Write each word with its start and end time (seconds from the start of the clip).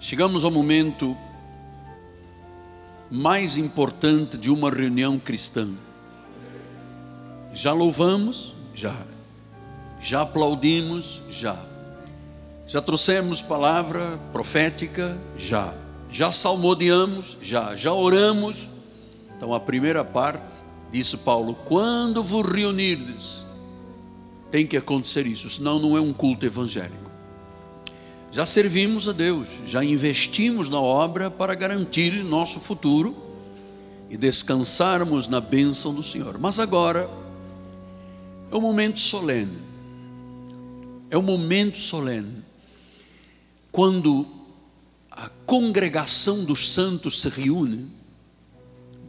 Chegamos 0.00 0.46
ao 0.46 0.50
momento 0.50 1.14
mais 3.10 3.58
importante 3.58 4.38
de 4.38 4.50
uma 4.50 4.70
reunião 4.70 5.18
cristã. 5.18 5.68
Já 7.52 7.74
louvamos? 7.74 8.54
Já. 8.74 8.96
Já 10.00 10.22
aplaudimos? 10.22 11.20
Já. 11.28 11.54
Já 12.66 12.80
trouxemos 12.80 13.42
palavra 13.42 14.18
profética? 14.32 15.20
Já. 15.36 15.74
Já 16.10 16.32
salmodiamos? 16.32 17.36
Já. 17.42 17.76
Já 17.76 17.92
oramos? 17.92 18.70
Então, 19.36 19.52
a 19.52 19.60
primeira 19.60 20.02
parte, 20.02 20.64
disse 20.90 21.18
Paulo: 21.18 21.54
quando 21.66 22.22
vos 22.22 22.50
reunirdes, 22.50 23.44
tem 24.50 24.66
que 24.66 24.78
acontecer 24.78 25.26
isso, 25.26 25.50
senão 25.50 25.78
não 25.78 25.94
é 25.94 26.00
um 26.00 26.14
culto 26.14 26.46
evangélico. 26.46 27.09
Já 28.32 28.46
servimos 28.46 29.08
a 29.08 29.12
Deus, 29.12 29.48
já 29.66 29.84
investimos 29.84 30.68
na 30.68 30.80
obra 30.80 31.30
para 31.30 31.54
garantir 31.54 32.22
nosso 32.22 32.60
futuro 32.60 33.16
e 34.08 34.16
descansarmos 34.16 35.26
na 35.26 35.40
bênção 35.40 35.92
do 35.92 36.02
Senhor. 36.02 36.38
Mas 36.38 36.60
agora 36.60 37.10
é 38.50 38.56
um 38.56 38.60
momento 38.60 39.00
solene, 39.00 39.58
é 41.10 41.18
um 41.18 41.22
momento 41.22 41.78
solene, 41.78 42.44
quando 43.72 44.26
a 45.10 45.28
congregação 45.44 46.44
dos 46.44 46.70
santos 46.70 47.20
se 47.20 47.28
reúne, 47.28 47.88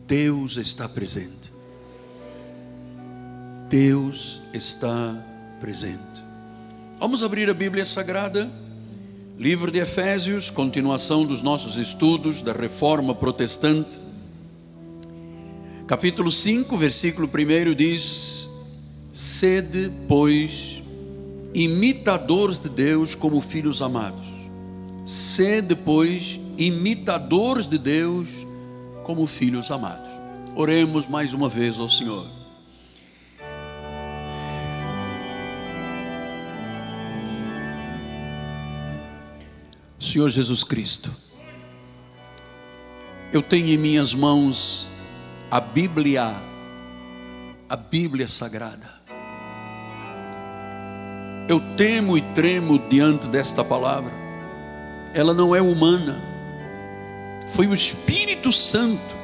Deus 0.07 0.57
está 0.57 0.89
presente. 0.89 1.51
Deus 3.69 4.41
está 4.53 5.15
presente. 5.59 6.01
Vamos 6.99 7.23
abrir 7.23 7.49
a 7.49 7.53
Bíblia 7.53 7.85
Sagrada, 7.85 8.51
livro 9.41 9.71
de 9.71 9.79
Efésios, 9.79 10.51
continuação 10.51 11.25
dos 11.25 11.41
nossos 11.41 11.77
estudos 11.77 12.43
da 12.43 12.53
reforma 12.53 13.15
protestante. 13.15 13.99
Capítulo 15.87 16.31
5, 16.31 16.77
versículo 16.77 17.27
1 17.27 17.73
diz: 17.73 18.47
Sede, 19.11 19.91
pois, 20.07 20.83
imitadores 21.55 22.59
de 22.59 22.69
Deus 22.69 23.15
como 23.15 23.41
filhos 23.41 23.81
amados. 23.81 24.27
Sede, 25.03 25.75
pois, 25.75 26.39
imitadores 26.55 27.65
de 27.65 27.79
Deus 27.79 28.45
como 29.03 29.25
filhos 29.25 29.71
amados. 29.71 30.11
Oremos 30.55 31.07
mais 31.07 31.33
uma 31.33 31.49
vez 31.49 31.79
ao 31.79 31.89
Senhor. 31.89 32.27
Senhor 40.11 40.29
Jesus 40.29 40.61
Cristo, 40.61 41.09
eu 43.31 43.41
tenho 43.41 43.69
em 43.69 43.77
minhas 43.77 44.13
mãos 44.13 44.89
a 45.49 45.61
Bíblia, 45.61 46.35
a 47.69 47.75
Bíblia 47.77 48.27
Sagrada. 48.27 48.91
Eu 51.47 51.61
temo 51.77 52.17
e 52.17 52.21
tremo 52.33 52.77
diante 52.89 53.25
desta 53.27 53.63
palavra, 53.63 54.11
ela 55.13 55.33
não 55.33 55.55
é 55.55 55.61
humana, 55.61 56.21
foi 57.47 57.67
o 57.67 57.73
Espírito 57.73 58.51
Santo 58.51 59.15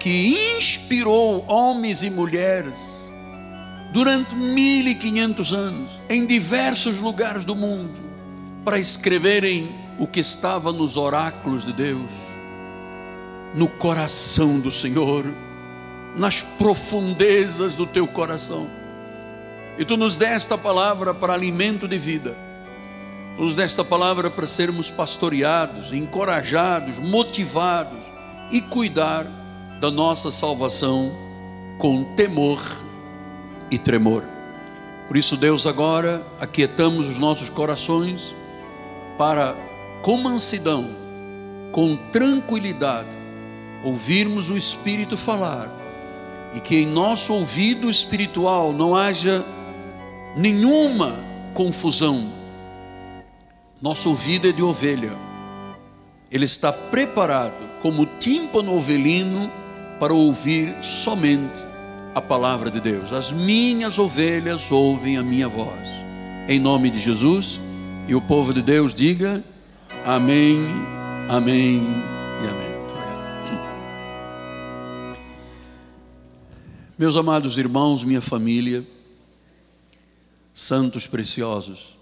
que 0.00 0.56
inspirou 0.56 1.44
homens 1.46 2.02
e 2.02 2.08
mulheres 2.08 3.12
durante 3.92 4.34
1500 4.34 5.52
anos 5.52 5.90
em 6.08 6.24
diversos 6.24 7.00
lugares 7.00 7.44
do 7.44 7.54
mundo 7.54 8.07
para 8.68 8.78
escreverem 8.78 9.66
o 9.96 10.06
que 10.06 10.20
estava 10.20 10.74
nos 10.74 10.98
oráculos 10.98 11.64
de 11.64 11.72
Deus, 11.72 12.10
no 13.54 13.66
coração 13.66 14.60
do 14.60 14.70
Senhor, 14.70 15.24
nas 16.14 16.42
profundezas 16.42 17.74
do 17.74 17.86
teu 17.86 18.06
coração. 18.06 18.68
E 19.78 19.86
tu 19.86 19.96
nos 19.96 20.16
deste 20.16 20.52
a 20.52 20.58
palavra 20.58 21.14
para 21.14 21.32
alimento 21.32 21.88
de 21.88 21.96
vida, 21.96 22.36
tu 23.38 23.44
nos 23.44 23.54
deste 23.54 23.80
a 23.80 23.84
palavra 23.84 24.30
para 24.30 24.46
sermos 24.46 24.90
pastoreados, 24.90 25.94
encorajados, 25.94 26.98
motivados 26.98 28.04
e 28.50 28.60
cuidar 28.60 29.26
da 29.80 29.90
nossa 29.90 30.30
salvação 30.30 31.10
com 31.78 32.04
temor 32.14 32.60
e 33.70 33.78
tremor. 33.78 34.22
Por 35.06 35.16
isso, 35.16 35.38
Deus, 35.38 35.64
agora 35.64 36.22
aquietamos 36.38 37.08
os 37.08 37.18
nossos 37.18 37.48
corações 37.48 38.36
para, 39.18 39.56
com 40.00 40.16
mansidão, 40.16 40.88
com 41.72 41.96
tranquilidade, 42.12 43.18
ouvirmos 43.84 44.48
o 44.48 44.56
Espírito 44.56 45.16
falar 45.16 45.68
e 46.54 46.60
que 46.60 46.76
em 46.76 46.86
nosso 46.86 47.34
ouvido 47.34 47.90
espiritual 47.90 48.72
não 48.72 48.94
haja 48.96 49.44
nenhuma 50.36 51.14
confusão. 51.52 52.32
Nosso 53.82 54.10
ouvido 54.10 54.48
é 54.48 54.52
de 54.52 54.62
ovelha, 54.62 55.12
ele 56.30 56.44
está 56.44 56.72
preparado 56.72 57.80
como 57.80 58.06
tímpano 58.18 58.74
ovelino 58.74 59.50
para 60.00 60.12
ouvir 60.12 60.76
somente 60.82 61.64
a 62.14 62.20
palavra 62.20 62.70
de 62.70 62.80
Deus. 62.80 63.12
As 63.12 63.30
minhas 63.30 63.98
ovelhas 63.98 64.70
ouvem 64.70 65.16
a 65.16 65.22
minha 65.22 65.48
voz. 65.48 65.88
Em 66.48 66.58
nome 66.58 66.90
de 66.90 66.98
Jesus. 66.98 67.60
E 68.08 68.14
o 68.14 68.22
povo 68.22 68.54
de 68.54 68.62
Deus 68.62 68.94
diga 68.94 69.44
amém, 70.06 70.56
amém 71.28 71.76
e 72.42 72.48
amém. 72.48 72.68
Meus 76.98 77.16
amados 77.16 77.58
irmãos, 77.58 78.02
minha 78.02 78.22
família, 78.22 78.82
santos 80.54 81.06
preciosos, 81.06 81.98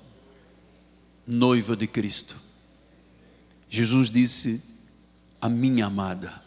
noiva 1.27 1.77
de 1.77 1.89
Cristo. 1.89 2.37
Jesus 3.69 4.09
disse: 4.09 4.63
A 5.41 5.49
minha 5.49 5.87
amada. 5.87 6.41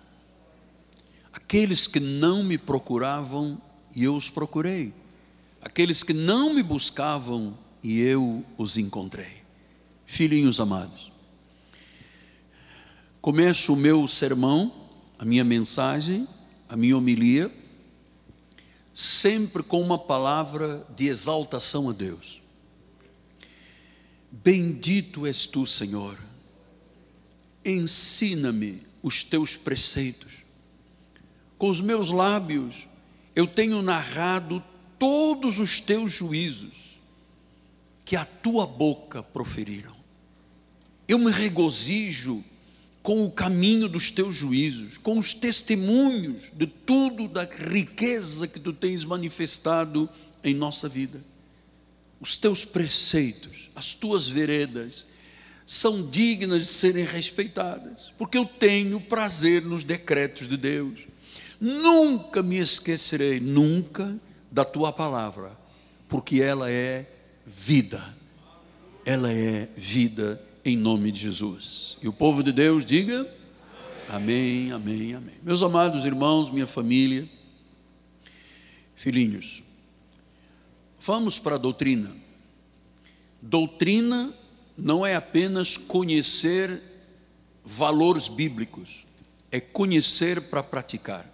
Aqueles 1.33 1.85
que 1.85 1.99
não 1.99 2.43
me 2.43 2.57
procuravam 2.57 3.61
e 3.93 4.05
eu 4.05 4.15
os 4.15 4.29
procurei. 4.29 4.93
Aqueles 5.61 6.01
que 6.01 6.13
não 6.13 6.53
me 6.53 6.63
buscavam 6.63 7.53
e 7.83 7.99
eu 7.99 8.41
os 8.57 8.77
encontrei. 8.77 9.38
Filhinhos 10.11 10.59
amados, 10.59 11.11
começo 13.21 13.73
o 13.73 13.75
meu 13.75 14.05
sermão, 14.07 14.73
a 15.19 15.23
minha 15.23 15.43
mensagem, 15.43 16.27
a 16.67 16.75
minha 16.75 16.97
homilia, 16.97 17.49
sempre 18.91 19.61
com 19.61 19.79
uma 19.79 19.99
palavra 19.99 20.85
de 20.95 21.07
exaltação 21.07 21.89
a 21.89 21.93
Deus. 21.93 22.41
Bendito 24.31 25.27
és 25.27 25.45
tu, 25.45 25.65
Senhor, 25.67 26.17
ensina-me 27.63 28.81
os 29.03 29.23
teus 29.23 29.55
preceitos. 29.55 30.43
Com 31.57 31.69
os 31.69 31.79
meus 31.79 32.09
lábios 32.09 32.87
eu 33.35 33.45
tenho 33.45 33.81
narrado 33.83 34.61
todos 34.97 35.59
os 35.59 35.79
teus 35.79 36.11
juízos 36.11 36.97
que 38.03 38.15
a 38.15 38.25
tua 38.25 38.65
boca 38.65 39.21
proferiram. 39.21 39.98
Eu 41.09 41.17
me 41.17 41.31
regozijo 41.31 42.43
com 43.01 43.25
o 43.25 43.31
caminho 43.31 43.89
dos 43.89 44.11
teus 44.11 44.35
juízos, 44.35 44.95
com 44.95 45.17
os 45.17 45.33
testemunhos 45.33 46.51
de 46.53 46.67
tudo 46.67 47.27
da 47.27 47.45
riqueza 47.45 48.47
que 48.47 48.59
tu 48.59 48.71
tens 48.71 49.03
manifestado 49.03 50.07
em 50.43 50.53
nossa 50.53 50.87
vida. 50.87 51.19
Os 52.21 52.37
teus 52.37 52.63
preceitos, 52.63 53.71
as 53.75 53.95
tuas 53.95 54.27
veredas, 54.27 55.05
são 55.65 56.07
dignas 56.11 56.61
de 56.61 56.67
serem 56.67 57.06
respeitadas, 57.06 58.13
porque 58.15 58.38
eu 58.38 58.45
tenho 58.45 59.01
prazer 59.01 59.63
nos 59.65 59.83
decretos 59.83 60.47
de 60.47 60.57
Deus. 60.57 61.07
Nunca 61.59 62.44
me 62.44 62.57
esquecerei, 62.57 63.39
nunca, 63.39 64.15
da 64.51 64.63
tua 64.63 64.94
palavra, 64.94 65.57
porque 66.07 66.39
ela 66.39 66.69
é 66.69 67.12
vida. 67.47 68.15
Ela 69.03 69.33
é 69.33 69.67
vida 69.75 70.39
em 70.69 70.77
nome 70.77 71.12
de 71.12 71.19
Jesus. 71.19 71.98
E 72.01 72.07
o 72.07 72.13
povo 72.13 72.44
de 72.44 72.51
Deus 72.51 72.86
diga: 72.86 73.27
Amém, 74.07 74.71
amém, 74.71 75.16
amém. 75.16 75.36
Meus 75.44 75.63
amados 75.63 76.06
irmãos, 76.06 76.51
minha 76.51 76.68
família, 76.68 77.27
filhinhos, 78.95 79.63
vamos 81.00 81.39
para 81.39 81.56
a 81.56 81.57
doutrina. 81.57 82.16
Doutrina 83.42 84.33
não 84.77 85.06
é 85.06 85.16
apenas 85.16 85.75
conhecer 85.75 86.81
valores 87.63 88.27
bíblicos, 88.27 89.07
é 89.51 89.60
conhecer 89.60 90.50
para 90.50 90.62
praticar. 90.62 91.25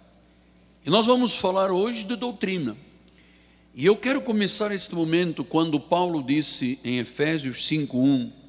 E 0.84 0.90
nós 0.90 1.04
vamos 1.04 1.34
falar 1.34 1.70
hoje 1.70 2.04
de 2.04 2.16
doutrina. 2.16 2.76
E 3.74 3.84
eu 3.84 3.96
quero 3.96 4.22
começar 4.22 4.72
este 4.72 4.94
momento 4.94 5.44
quando 5.44 5.78
Paulo 5.78 6.22
disse 6.22 6.78
em 6.82 6.98
Efésios 6.98 7.66
5:1 7.66 8.45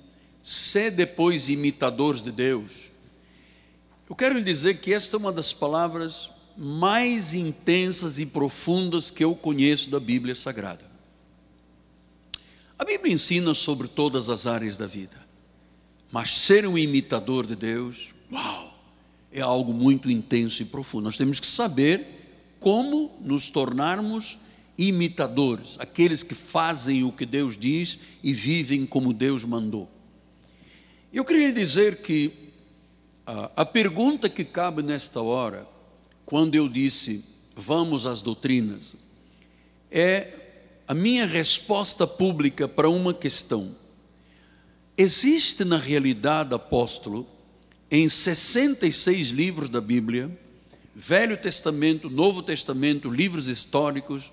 ser 0.48 0.92
depois 0.92 1.50
imitadores 1.50 2.22
de 2.22 2.32
Deus. 2.32 2.90
Eu 4.10 4.16
quero 4.16 4.38
lhe 4.38 4.44
dizer 4.46 4.80
que 4.80 4.94
esta 4.94 5.18
é 5.18 5.20
uma 5.20 5.34
das 5.34 5.52
palavras 5.52 6.30
mais 6.56 7.34
intensas 7.34 8.18
e 8.18 8.26
profundas 8.26 9.12
que 9.12 9.26
eu 9.26 9.36
conheço 9.36 9.90
da 9.90 10.00
Bíblia 10.00 10.34
Sagrada. 10.34 10.86
A 12.80 12.86
Bíblia 12.86 13.14
ensina 13.14 13.54
sobre 13.54 13.90
todas 13.90 14.30
as 14.30 14.48
áreas 14.48 14.78
da 14.78 14.88
vida, 14.88 15.18
mas 16.14 16.40
ser 16.40 16.66
um 16.66 16.78
imitador 16.78 17.46
de 17.46 17.56
Deus, 17.58 18.14
uau, 18.32 18.74
é 19.30 19.42
algo 19.42 19.74
muito 19.74 20.10
intenso 20.10 20.62
e 20.62 20.66
profundo. 20.66 21.04
Nós 21.04 21.18
temos 21.18 21.42
que 21.42 21.48
saber 21.48 22.56
como 22.58 23.20
nos 23.20 23.50
tornarmos 23.50 24.38
imitadores, 24.78 25.76
aqueles 25.78 26.24
que 26.24 26.34
fazem 26.34 27.04
o 27.04 27.12
que 27.12 27.26
Deus 27.26 27.58
diz 27.58 28.00
e 28.24 28.32
vivem 28.32 28.86
como 28.86 29.12
Deus 29.12 29.44
mandou. 29.44 29.97
Eu 31.18 31.26
queria 31.26 31.52
dizer 31.52 32.04
que 32.04 32.32
a, 33.26 33.52
a 33.56 33.66
pergunta 33.66 34.30
que 34.30 34.46
cabe 34.46 34.84
nesta 34.84 35.20
hora, 35.20 35.68
quando 36.28 36.54
eu 36.54 36.70
disse 36.70 37.26
vamos 37.56 38.06
às 38.06 38.22
doutrinas, 38.22 38.94
é 39.90 40.32
a 40.88 40.94
minha 40.94 41.26
resposta 41.26 42.06
pública 42.06 42.68
para 42.68 42.88
uma 42.88 43.16
questão. 43.16 43.68
Existe 44.96 45.66
na 45.66 45.80
realidade, 45.80 46.54
apóstolo, 46.54 47.28
em 47.90 48.08
66 48.08 49.30
livros 49.30 49.70
da 49.70 49.82
Bíblia, 49.82 50.30
Velho 50.94 51.36
Testamento, 51.36 52.12
Novo 52.12 52.44
Testamento, 52.44 53.10
livros 53.10 53.48
históricos, 53.48 54.32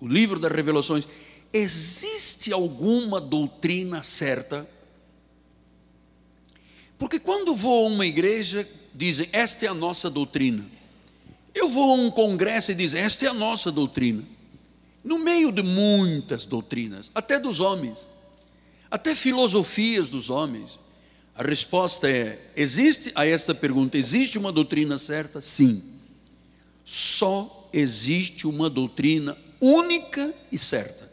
o 0.00 0.08
livro 0.08 0.40
das 0.40 0.50
revelações, 0.50 1.06
existe 1.52 2.52
alguma 2.52 3.20
doutrina 3.20 4.02
certa? 4.02 4.68
Porque 6.98 7.18
quando 7.18 7.54
vou 7.54 7.86
a 7.86 7.88
uma 7.90 8.06
igreja, 8.06 8.68
dizem, 8.94 9.28
esta 9.32 9.66
é 9.66 9.68
a 9.68 9.74
nossa 9.74 10.10
doutrina. 10.10 10.66
Eu 11.54 11.68
vou 11.68 11.92
a 11.92 11.94
um 11.94 12.10
congresso 12.10 12.72
e 12.72 12.74
dizem, 12.74 13.00
esta 13.00 13.26
é 13.26 13.28
a 13.28 13.34
nossa 13.34 13.70
doutrina. 13.70 14.24
No 15.04 15.18
meio 15.18 15.52
de 15.52 15.62
muitas 15.62 16.44
doutrinas, 16.44 17.10
até 17.14 17.38
dos 17.38 17.60
homens, 17.60 18.08
até 18.90 19.14
filosofias 19.14 20.08
dos 20.08 20.28
homens, 20.28 20.78
a 21.34 21.42
resposta 21.42 22.10
é: 22.10 22.36
existe 22.56 23.12
a 23.14 23.24
esta 23.24 23.54
pergunta, 23.54 23.96
existe 23.96 24.36
uma 24.36 24.50
doutrina 24.50 24.98
certa? 24.98 25.40
Sim. 25.40 25.80
Só 26.84 27.68
existe 27.72 28.46
uma 28.46 28.68
doutrina 28.68 29.38
única 29.60 30.34
e 30.50 30.58
certa. 30.58 31.08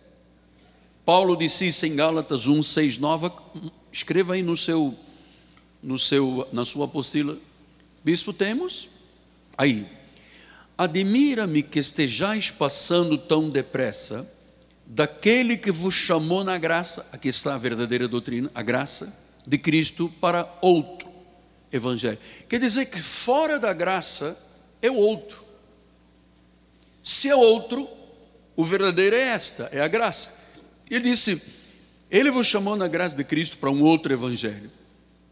Paulo 1.06 1.38
disse 1.38 1.68
isso 1.68 1.86
em 1.86 1.96
Gálatas 1.96 2.48
1, 2.48 2.64
6, 2.64 2.98
9. 2.98 3.32
Escreva 3.92 4.34
aí 4.34 4.42
no 4.42 4.58
seu, 4.58 4.96
no 5.86 6.00
seu, 6.00 6.48
na 6.52 6.66
sua 6.66 6.86
apostila. 6.86 7.38
Bispo, 8.04 8.34
temos? 8.34 8.90
Aí. 9.56 9.86
Admira-me 10.78 11.64
que 11.64 11.80
estejais 11.80 12.52
passando 12.52 13.18
tão 13.18 13.50
depressa 13.50 14.30
daquele 14.86 15.56
que 15.56 15.72
vos 15.72 15.94
chamou 15.94 16.44
na 16.44 16.58
graça, 16.58 17.06
aqui 17.14 17.30
está 17.30 17.56
a 17.56 17.58
verdadeira 17.58 18.10
doutrina, 18.10 18.52
a 18.54 18.62
graça 18.62 19.16
de 19.48 19.58
Cristo 19.58 20.12
para 20.20 20.52
outro 20.62 21.08
evangelho. 21.72 22.18
Quer 22.50 22.60
dizer 22.60 22.88
que 22.88 23.02
fora 23.02 23.58
da 23.58 23.72
graça 23.72 24.38
é 24.82 24.92
o 24.92 24.96
outro. 24.96 25.46
Se 27.02 27.30
é 27.30 27.36
outro, 27.36 27.88
o 28.56 28.66
verdadeiro 28.66 29.16
é 29.16 29.22
esta, 29.22 29.70
é 29.72 29.80
a 29.80 29.88
graça. 29.88 30.34
Ele 30.90 31.10
disse: 31.12 31.42
Ele 32.12 32.32
vos 32.32 32.48
chamou 32.48 32.76
na 32.76 32.88
graça 32.88 33.16
de 33.16 33.24
Cristo 33.24 33.58
para 33.58 33.72
um 33.72 33.82
outro 33.82 34.12
evangelho. 34.12 34.70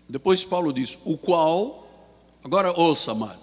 Depois 0.07 0.43
Paulo 0.43 0.71
diz: 0.73 0.97
O 1.05 1.17
qual, 1.17 1.87
agora 2.43 2.77
ouça, 2.79 3.11
amado, 3.11 3.39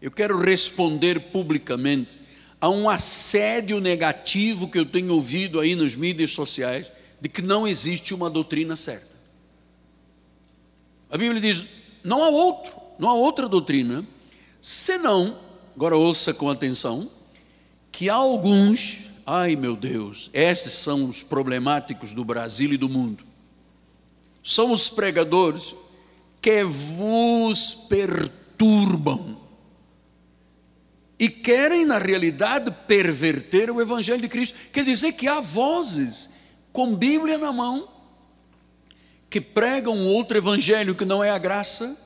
eu 0.00 0.10
quero 0.10 0.38
responder 0.38 1.20
publicamente 1.30 2.18
a 2.60 2.68
um 2.68 2.88
assédio 2.88 3.80
negativo 3.80 4.68
que 4.68 4.78
eu 4.78 4.86
tenho 4.86 5.12
ouvido 5.14 5.60
aí 5.60 5.74
nas 5.74 5.94
mídias 5.94 6.30
sociais 6.30 6.86
de 7.20 7.28
que 7.28 7.42
não 7.42 7.66
existe 7.66 8.14
uma 8.14 8.30
doutrina 8.30 8.76
certa. 8.76 9.12
A 11.10 11.16
Bíblia 11.18 11.40
diz: 11.40 11.66
não 12.02 12.22
há 12.22 12.28
outro, 12.28 12.72
não 12.98 13.08
há 13.08 13.14
outra 13.14 13.48
doutrina, 13.48 14.06
senão, 14.60 15.38
agora 15.76 15.96
ouça 15.96 16.32
com 16.32 16.48
atenção, 16.48 17.08
que 17.90 18.08
há 18.08 18.14
alguns, 18.14 19.10
ai 19.26 19.54
meu 19.54 19.76
Deus, 19.76 20.30
esses 20.32 20.72
são 20.72 21.08
os 21.08 21.22
problemáticos 21.22 22.12
do 22.12 22.24
Brasil 22.24 22.72
e 22.72 22.76
do 22.76 22.88
mundo. 22.88 23.24
São 24.42 24.72
os 24.72 24.88
pregadores 24.88 25.74
que 26.42 26.64
vos 26.64 27.86
perturbam 27.88 29.40
e 31.18 31.28
querem, 31.28 31.86
na 31.86 31.98
realidade, 31.98 32.74
perverter 32.88 33.70
o 33.70 33.80
Evangelho 33.80 34.20
de 34.20 34.28
Cristo. 34.28 34.58
Quer 34.72 34.84
dizer 34.84 35.12
que 35.12 35.28
há 35.28 35.40
vozes 35.40 36.30
com 36.72 36.96
Bíblia 36.96 37.38
na 37.38 37.52
mão 37.52 37.88
que 39.30 39.40
pregam 39.40 40.04
outro 40.04 40.36
Evangelho 40.36 40.96
que 40.96 41.04
não 41.04 41.22
é 41.22 41.30
a 41.30 41.38
graça, 41.38 41.96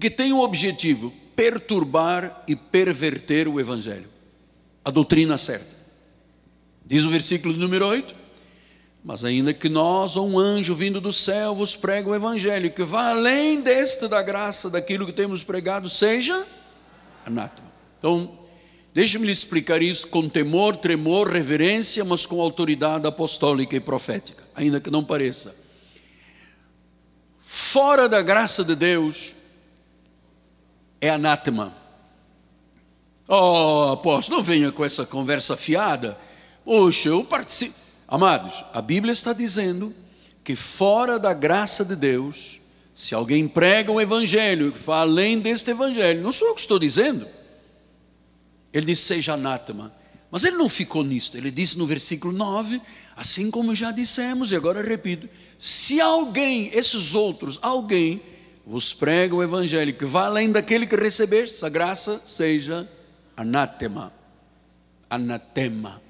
que 0.00 0.08
tem 0.08 0.32
o 0.32 0.40
objetivo 0.40 1.12
perturbar 1.36 2.42
e 2.48 2.56
perverter 2.56 3.46
o 3.46 3.60
Evangelho 3.60 4.08
a 4.82 4.90
doutrina 4.90 5.36
certa. 5.36 5.76
Diz 6.86 7.04
o 7.04 7.10
versículo 7.10 7.54
número 7.54 7.86
8: 7.86 8.14
Mas 9.08 9.24
ainda 9.24 9.54
que 9.54 9.70
nós, 9.70 10.16
ou 10.16 10.28
um 10.28 10.38
anjo 10.38 10.74
vindo 10.74 11.00
do 11.00 11.14
céu, 11.14 11.54
vos 11.54 11.74
prega 11.74 12.10
o 12.10 12.14
evangelho, 12.14 12.70
que 12.70 12.84
vá 12.84 13.08
além 13.08 13.62
deste 13.62 14.06
da 14.06 14.20
graça, 14.20 14.68
daquilo 14.68 15.06
que 15.06 15.14
temos 15.14 15.42
pregado, 15.42 15.88
seja 15.88 16.46
anátema. 17.24 17.72
Então, 17.98 18.30
deixe-me 18.92 19.24
lhe 19.24 19.32
explicar 19.32 19.80
isso 19.80 20.08
com 20.08 20.28
temor, 20.28 20.76
tremor, 20.76 21.26
reverência, 21.32 22.04
mas 22.04 22.26
com 22.26 22.38
autoridade 22.38 23.06
apostólica 23.06 23.74
e 23.74 23.80
profética, 23.80 24.44
ainda 24.54 24.78
que 24.78 24.90
não 24.90 25.02
pareça. 25.02 25.56
Fora 27.40 28.10
da 28.10 28.20
graça 28.20 28.62
de 28.62 28.76
Deus 28.76 29.32
é 31.00 31.08
anátema 31.08 31.74
Oh, 33.26 33.92
apóstolo, 33.94 34.36
não 34.36 34.44
venha 34.44 34.70
com 34.70 34.84
essa 34.84 35.06
conversa 35.06 35.56
fiada. 35.56 36.14
Poxa, 36.62 37.08
eu 37.08 37.24
participo. 37.24 37.87
Amados, 38.08 38.64
a 38.72 38.80
Bíblia 38.80 39.12
está 39.12 39.32
dizendo 39.32 39.94
que 40.42 40.56
fora 40.56 41.18
da 41.18 41.34
graça 41.34 41.84
de 41.84 41.94
Deus, 41.94 42.60
se 42.94 43.14
alguém 43.14 43.46
prega 43.46 43.92
um 43.92 44.00
evangelho 44.00 44.72
que 44.72 44.78
fala 44.78 45.02
além 45.02 45.38
deste 45.38 45.70
evangelho, 45.70 46.22
não 46.22 46.32
sou 46.32 46.48
eu 46.48 46.54
que 46.54 46.60
estou 46.60 46.78
dizendo. 46.78 47.28
Ele 48.72 48.86
disse 48.86 49.02
seja 49.02 49.34
anátema. 49.34 49.94
Mas 50.30 50.44
ele 50.44 50.56
não 50.56 50.68
ficou 50.68 51.04
nisto. 51.04 51.36
Ele 51.36 51.50
disse 51.50 51.78
no 51.78 51.86
versículo 51.86 52.32
9, 52.32 52.80
assim 53.16 53.50
como 53.50 53.74
já 53.74 53.90
dissemos, 53.90 54.52
e 54.52 54.56
agora 54.56 54.82
repito: 54.82 55.28
se 55.58 56.00
alguém, 56.00 56.70
esses 56.74 57.14
outros, 57.14 57.58
alguém, 57.62 58.20
vos 58.66 58.92
prega 58.92 59.34
o 59.34 59.42
evangelho 59.42 59.94
que 59.94 60.04
vá 60.04 60.26
além 60.26 60.50
daquele 60.50 60.86
que 60.86 60.96
recebeste, 60.96 61.56
essa 61.56 61.68
graça 61.68 62.20
seja 62.24 62.88
anátema 63.36 64.12
anátema. 65.10 65.98
Anatema. 65.98 66.07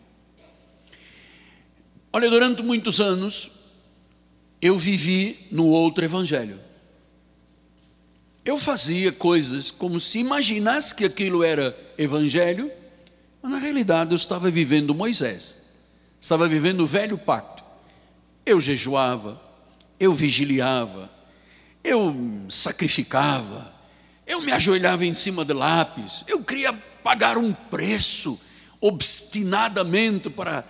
Olha, 2.19 2.31
durante 2.31 2.65
muitos 2.65 3.01
anos, 3.01 3.49
eu 4.61 4.77
vivi 4.77 5.47
no 5.53 5.67
outro 5.67 6.05
evangelho. 6.05 6.59
Eu 8.45 8.59
fazia 8.59 9.13
coisas 9.13 9.71
como 9.71 10.01
se 10.01 10.19
imaginasse 10.19 10.97
que 10.97 11.05
aquilo 11.05 11.45
era 11.45 11.79
evangelho, 11.97 12.73
mas 13.41 13.53
na 13.53 13.59
realidade 13.59 14.11
eu 14.11 14.17
estava 14.17 14.51
vivendo 14.51 14.97
Moisés, 14.97 15.59
estava 16.21 16.49
vivendo 16.49 16.81
o 16.81 16.89
velho 16.89 17.17
pacto. 17.17 17.63
Eu 18.45 18.61
jejuava, 18.61 19.41
eu 20.01 20.13
vigiliava, 20.13 21.09
eu 21.85 22.13
sacrificava, 22.51 23.73
eu 24.27 24.43
me 24.43 24.51
ajoelhava 24.51 25.07
em 25.07 25.15
cima 25.15 25.45
de 25.45 25.53
lápis, 25.53 26.25
eu 26.27 26.43
queria 26.43 26.73
pagar 27.01 27.39
um 27.39 27.53
preço 27.53 28.37
obstinadamente 28.81 30.29
para 30.29 30.65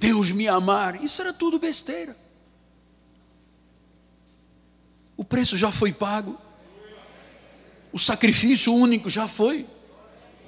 Deus 0.00 0.32
me 0.32 0.48
amar. 0.48 1.04
Isso 1.04 1.20
era 1.20 1.30
tudo 1.30 1.58
besteira. 1.58 2.16
O 5.14 5.22
preço 5.22 5.58
já 5.58 5.70
foi 5.70 5.92
pago. 5.92 6.36
O 7.92 7.98
sacrifício 7.98 8.74
único 8.74 9.10
já 9.10 9.28
foi. 9.28 9.66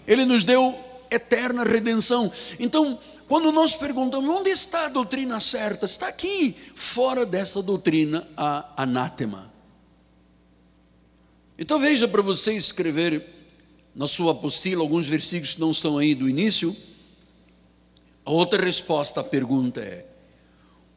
Ele 0.06 0.24
nos 0.24 0.42
deu 0.42 0.74
eterna 1.10 1.64
redenção. 1.64 2.32
Então, 2.58 2.98
quando 3.28 3.52
nós 3.52 3.76
perguntamos 3.76 4.30
onde 4.30 4.48
está 4.48 4.86
a 4.86 4.88
doutrina 4.88 5.38
certa, 5.38 5.84
está 5.84 6.08
aqui, 6.08 6.56
fora 6.74 7.26
dessa 7.26 7.62
doutrina, 7.62 8.26
a 8.34 8.82
anátema. 8.82 9.52
Então 11.58 11.78
veja 11.78 12.08
para 12.08 12.22
você 12.22 12.54
escrever 12.54 13.22
na 13.94 14.08
sua 14.08 14.32
apostila 14.32 14.80
alguns 14.80 15.06
versículos 15.06 15.54
que 15.54 15.60
não 15.60 15.70
estão 15.70 15.98
aí 15.98 16.14
do 16.14 16.28
início. 16.28 16.74
A 18.24 18.30
outra 18.30 18.64
resposta 18.64 19.20
à 19.20 19.24
pergunta 19.24 19.80
é: 19.80 20.06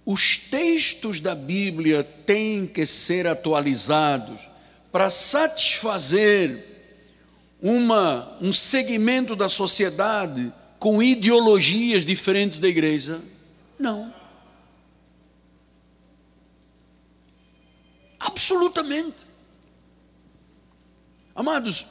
os 0.06 0.38
textos 0.38 1.20
da 1.20 1.34
Bíblia 1.34 2.04
têm 2.04 2.68
que 2.68 2.86
ser 2.86 3.28
atualizados 3.28 4.48
para 4.92 5.10
satisfazer 5.10 6.64
uma, 7.62 8.38
um 8.40 8.54
segmento 8.54 9.36
da 9.36 9.50
sociedade 9.50 10.54
com 10.80 11.02
ideologias 11.02 12.06
diferentes 12.06 12.60
da 12.60 12.68
igreja? 12.68 13.20
Não. 13.80 14.14
Absolutamente. 18.20 19.26
Amados, 21.34 21.88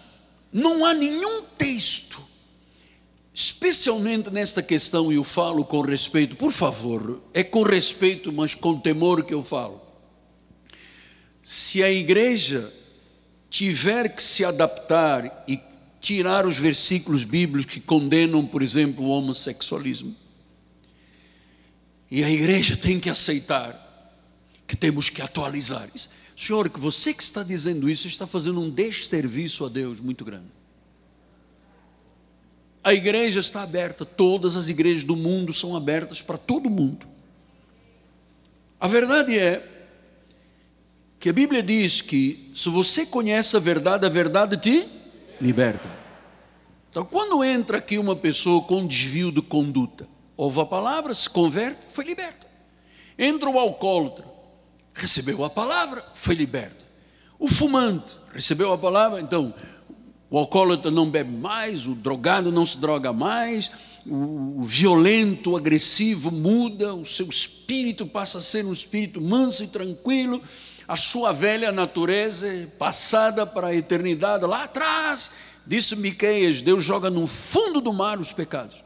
não 0.53 0.85
há 0.85 0.95
nenhum 0.95 1.43
texto, 1.59 2.23
especialmente 3.35 4.31
nesta 4.31 4.63
questão, 4.63 5.11
eu 5.11 5.25
falo 5.25 5.65
com 5.65 5.81
respeito, 5.81 6.37
por 6.37 6.53
favor, 6.53 7.21
é 7.35 7.43
com 7.43 7.65
respeito, 7.65 8.33
mas 8.33 8.55
com 8.55 8.79
temor 8.79 9.25
que 9.25 9.35
eu 9.35 9.43
falo. 9.43 9.83
Se 11.43 11.83
a 11.83 11.91
igreja 11.91 12.73
tiver 13.51 14.15
que 14.15 14.23
se 14.23 14.45
adaptar 14.45 15.45
e 15.49 15.61
tirar 16.01 16.47
os 16.47 16.59
versículos 16.59 17.25
bíblicos 17.25 17.73
que 17.73 17.81
condenam, 17.81 18.47
por 18.47 18.63
exemplo, 18.63 19.05
o 19.05 19.09
homossexualismo, 19.09 20.15
e 22.09 22.23
a 22.23 22.31
igreja 22.31 22.77
tem 22.77 23.01
que 23.01 23.11
aceitar 23.11 23.81
que 24.67 24.77
temos 24.77 25.11
que 25.11 25.21
atualizar 25.21 25.89
isso. 25.93 26.11
Senhor, 26.37 26.69
que 26.71 26.79
você 26.79 27.13
que 27.13 27.23
está 27.23 27.43
dizendo 27.43 27.91
isso 27.91 28.07
está 28.07 28.27
fazendo 28.27 28.61
um 28.61 28.71
desserviço 28.71 29.65
a 29.65 29.69
Deus 29.69 29.99
muito 29.99 30.25
grande. 30.25 30.54
A 32.85 32.93
igreja 32.93 33.41
está 33.41 33.63
aberta, 33.63 34.05
todas 34.05 34.57
as 34.57 34.69
igrejas 34.69 35.05
do 35.05 35.17
mundo 35.17 35.55
são 35.55 35.75
abertas 35.75 36.21
para 36.21 36.37
todo 36.37 36.69
mundo. 36.69 37.07
A 38.79 38.87
verdade 38.87 39.39
é 39.39 39.67
que 41.19 41.31
a 41.31 41.33
Bíblia 41.33 41.63
diz 41.63 42.03
que 42.03 42.53
se 42.55 42.69
você 42.69 43.07
conhece 43.07 43.57
a 43.57 43.61
verdade, 43.61 44.05
a 44.05 44.11
verdade 44.11 44.59
te 44.59 44.87
liberta. 45.41 45.89
Então, 46.91 47.07
quando 47.07 47.43
entra 47.43 47.79
aqui 47.79 47.97
uma 47.97 48.15
pessoa 48.15 48.63
com 48.65 48.87
desvio 48.87 49.33
de 49.33 49.41
conduta, 49.41 50.07
ouve 50.37 50.61
a 50.61 50.67
palavra, 50.67 51.15
se 51.15 51.31
converte, 51.31 51.81
foi 51.91 52.05
liberta. 52.05 52.47
Entra 53.19 53.49
o 53.49 53.59
alcoólatra, 53.59 54.27
recebeu 54.93 55.43
a 55.43 55.49
palavra, 55.49 56.05
foi 56.15 56.35
liberto. 56.35 56.85
O 57.39 57.49
fumante 57.49 58.17
recebeu 58.35 58.71
a 58.75 58.77
palavra, 58.77 59.23
então 59.23 59.55
o 60.31 60.39
alcoólatra 60.39 60.91
não 60.91 61.11
bebe 61.11 61.31
mais, 61.31 61.87
o 61.87 61.95
drogado 61.95 62.51
não 62.51 62.67
se 62.67 62.79
droga 62.79 63.13
mais, 63.13 63.71
o 64.07 64.63
violento, 64.63 65.53
o 65.53 65.57
agressivo 65.57 66.31
muda, 66.31 66.95
o 66.95 67.07
seu 67.07 67.29
espírito 67.29 68.07
passa 68.07 68.39
a 68.39 68.43
ser 68.43 68.65
um 68.65 68.73
espírito 68.73 69.21
manso 69.21 69.65
e 69.65 69.69
tranquilo, 69.69 70.43
a 70.87 70.97
sua 70.97 71.33
velha 71.33 71.73
natureza 71.73 72.47
é 72.47 72.67
passada 72.67 73.47
para 73.47 73.69
a 73.69 73.75
eternidade 73.75 74.45
lá 74.45 74.65
atrás. 74.65 75.31
Disse 75.67 75.97
Miqueias, 75.97 76.61
Deus 76.61 76.85
joga 76.85 77.09
no 77.09 77.27
fundo 77.27 77.81
do 77.81 77.93
mar 77.93 78.21
os 78.21 78.33
pecados. 78.33 78.85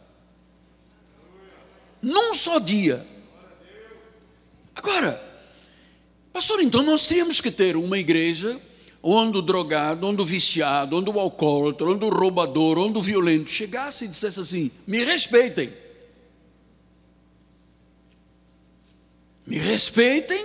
Num 2.01 2.33
só 2.35 2.61
dia. 2.61 3.05
Agora, 4.77 5.21
Pastor, 6.33 6.61
então 6.61 6.83
nós 6.85 7.07
temos 7.09 7.41
que 7.41 7.51
ter 7.51 7.77
uma 7.77 7.99
igreja 7.99 8.61
onde 9.03 9.39
o 9.39 9.43
drogado, 9.43 10.07
onde 10.07 10.21
o 10.21 10.25
viciado, 10.25 10.97
onde 10.97 11.11
o 11.11 11.19
alcoólatra, 11.19 11.87
onde 11.87 12.05
o 12.05 12.11
roubador, 12.11 12.79
onde 12.79 12.99
o 12.99 13.03
violento 13.03 13.51
chegasse 13.51 14.05
e 14.05 14.09
dissesse 14.09 14.41
assim: 14.41 14.71
me 14.87 15.05
respeitem. 15.05 15.73
Me 19.47 19.57
respeitem, 19.57 20.45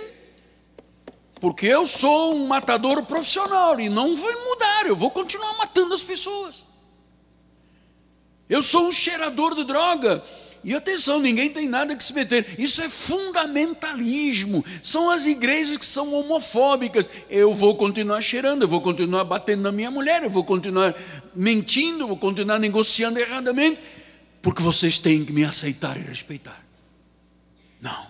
porque 1.40 1.66
eu 1.66 1.86
sou 1.86 2.34
um 2.36 2.46
matador 2.46 3.04
profissional 3.04 3.78
e 3.78 3.88
não 3.90 4.16
vou 4.16 4.44
mudar, 4.48 4.86
eu 4.86 4.96
vou 4.96 5.10
continuar 5.10 5.58
matando 5.58 5.92
as 5.94 6.02
pessoas. 6.02 6.64
Eu 8.48 8.62
sou 8.62 8.88
um 8.88 8.92
cheirador 8.92 9.54
de 9.54 9.64
droga 9.64 10.22
e 10.64 10.74
atenção, 10.74 11.20
ninguém 11.20 11.50
tem 11.50 11.68
nada 11.68 11.94
que 11.94 12.02
se 12.02 12.14
meter. 12.14 12.58
Isso 12.58 12.80
é 12.80 12.88
fundamentalismo. 12.88 14.64
São 14.82 15.10
as 15.10 15.26
igrejas 15.26 15.76
que 15.76 15.84
são 15.84 16.14
homofóbicas. 16.14 17.08
Eu 17.28 17.52
vou 17.52 17.76
continuar 17.76 18.22
cheirando, 18.22 18.62
eu 18.62 18.68
vou 18.68 18.80
continuar 18.80 19.24
batendo 19.24 19.60
na 19.60 19.70
minha 19.70 19.90
mulher, 19.90 20.22
eu 20.22 20.30
vou 20.30 20.42
continuar 20.42 20.94
mentindo, 21.34 22.04
eu 22.04 22.08
vou 22.08 22.16
continuar 22.16 22.58
negociando 22.58 23.18
erradamente, 23.18 23.78
porque 24.40 24.62
vocês 24.62 24.98
têm 24.98 25.22
que 25.22 25.34
me 25.34 25.44
aceitar 25.44 25.98
e 25.98 26.00
respeitar. 26.00 26.64
Não. 27.78 28.06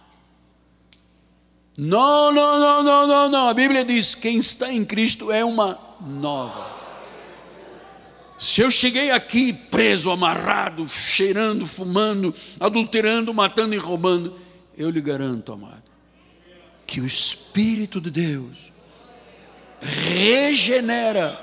Não, 1.76 2.32
não, 2.32 2.60
não, 2.60 2.82
não, 2.84 3.06
não, 3.08 3.28
não. 3.30 3.48
A 3.48 3.54
Bíblia 3.54 3.84
diz: 3.84 4.14
quem 4.14 4.38
está 4.38 4.72
em 4.72 4.84
Cristo 4.84 5.32
é 5.32 5.44
uma 5.44 5.76
nova 6.00 6.73
se 8.44 8.60
eu 8.60 8.70
cheguei 8.70 9.10
aqui 9.10 9.54
preso, 9.54 10.10
amarrado, 10.10 10.86
cheirando, 10.86 11.66
fumando, 11.66 12.34
adulterando, 12.60 13.32
matando 13.32 13.74
e 13.74 13.78
roubando, 13.78 14.38
eu 14.76 14.90
lhe 14.90 15.00
garanto, 15.00 15.50
amado, 15.50 15.82
que 16.86 17.00
o 17.00 17.06
Espírito 17.06 18.02
de 18.02 18.10
Deus 18.10 18.70
regenera 19.80 21.40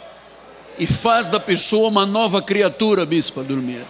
e 0.77 0.85
faz 0.85 1.27
da 1.27 1.39
pessoa 1.39 1.89
uma 1.89 2.05
nova 2.05 2.39
criatura, 2.39 3.03
bispa 3.03 3.43
dormir. 3.43 3.83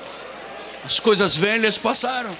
As 0.81 0.97
coisas 0.97 1.35
velhas 1.35 1.77
passaram. 1.77 2.35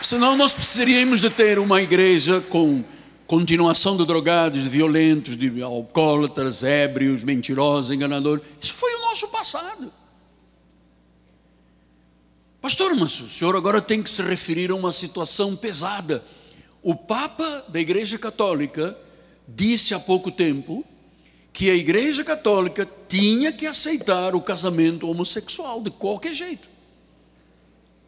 Senão 0.00 0.36
nós 0.36 0.52
precisaríamos 0.52 1.20
de 1.20 1.30
ter 1.30 1.58
uma 1.58 1.82
igreja 1.82 2.40
com 2.42 2.84
continuação 3.26 3.96
de 3.96 4.04
drogados, 4.06 4.62
de 4.62 4.68
violentos, 4.68 5.36
de 5.36 5.62
alcoólatras, 5.62 6.62
ébrios, 6.62 7.22
mentirosos, 7.22 7.90
enganadores. 7.90 8.44
Isso 8.60 8.74
foi 8.74 8.94
o 8.94 9.00
nosso 9.00 9.28
passado. 9.28 9.92
Pastor, 12.60 12.94
mas 12.94 13.20
o 13.20 13.28
senhor 13.28 13.54
agora 13.56 13.80
tem 13.80 14.02
que 14.02 14.10
se 14.10 14.22
referir 14.22 14.70
a 14.70 14.74
uma 14.74 14.92
situação 14.92 15.54
pesada. 15.54 16.24
O 16.82 16.94
Papa 16.94 17.64
da 17.68 17.80
Igreja 17.80 18.18
Católica 18.18 18.96
disse 19.46 19.94
há 19.94 20.00
pouco 20.00 20.30
tempo 20.30 20.84
que 21.52 21.70
a 21.70 21.74
Igreja 21.74 22.24
Católica 22.24 22.88
tinha 23.08 23.52
que 23.52 23.66
aceitar 23.66 24.34
o 24.34 24.40
casamento 24.40 25.08
homossexual 25.08 25.80
de 25.80 25.90
qualquer 25.90 26.34
jeito. 26.34 26.66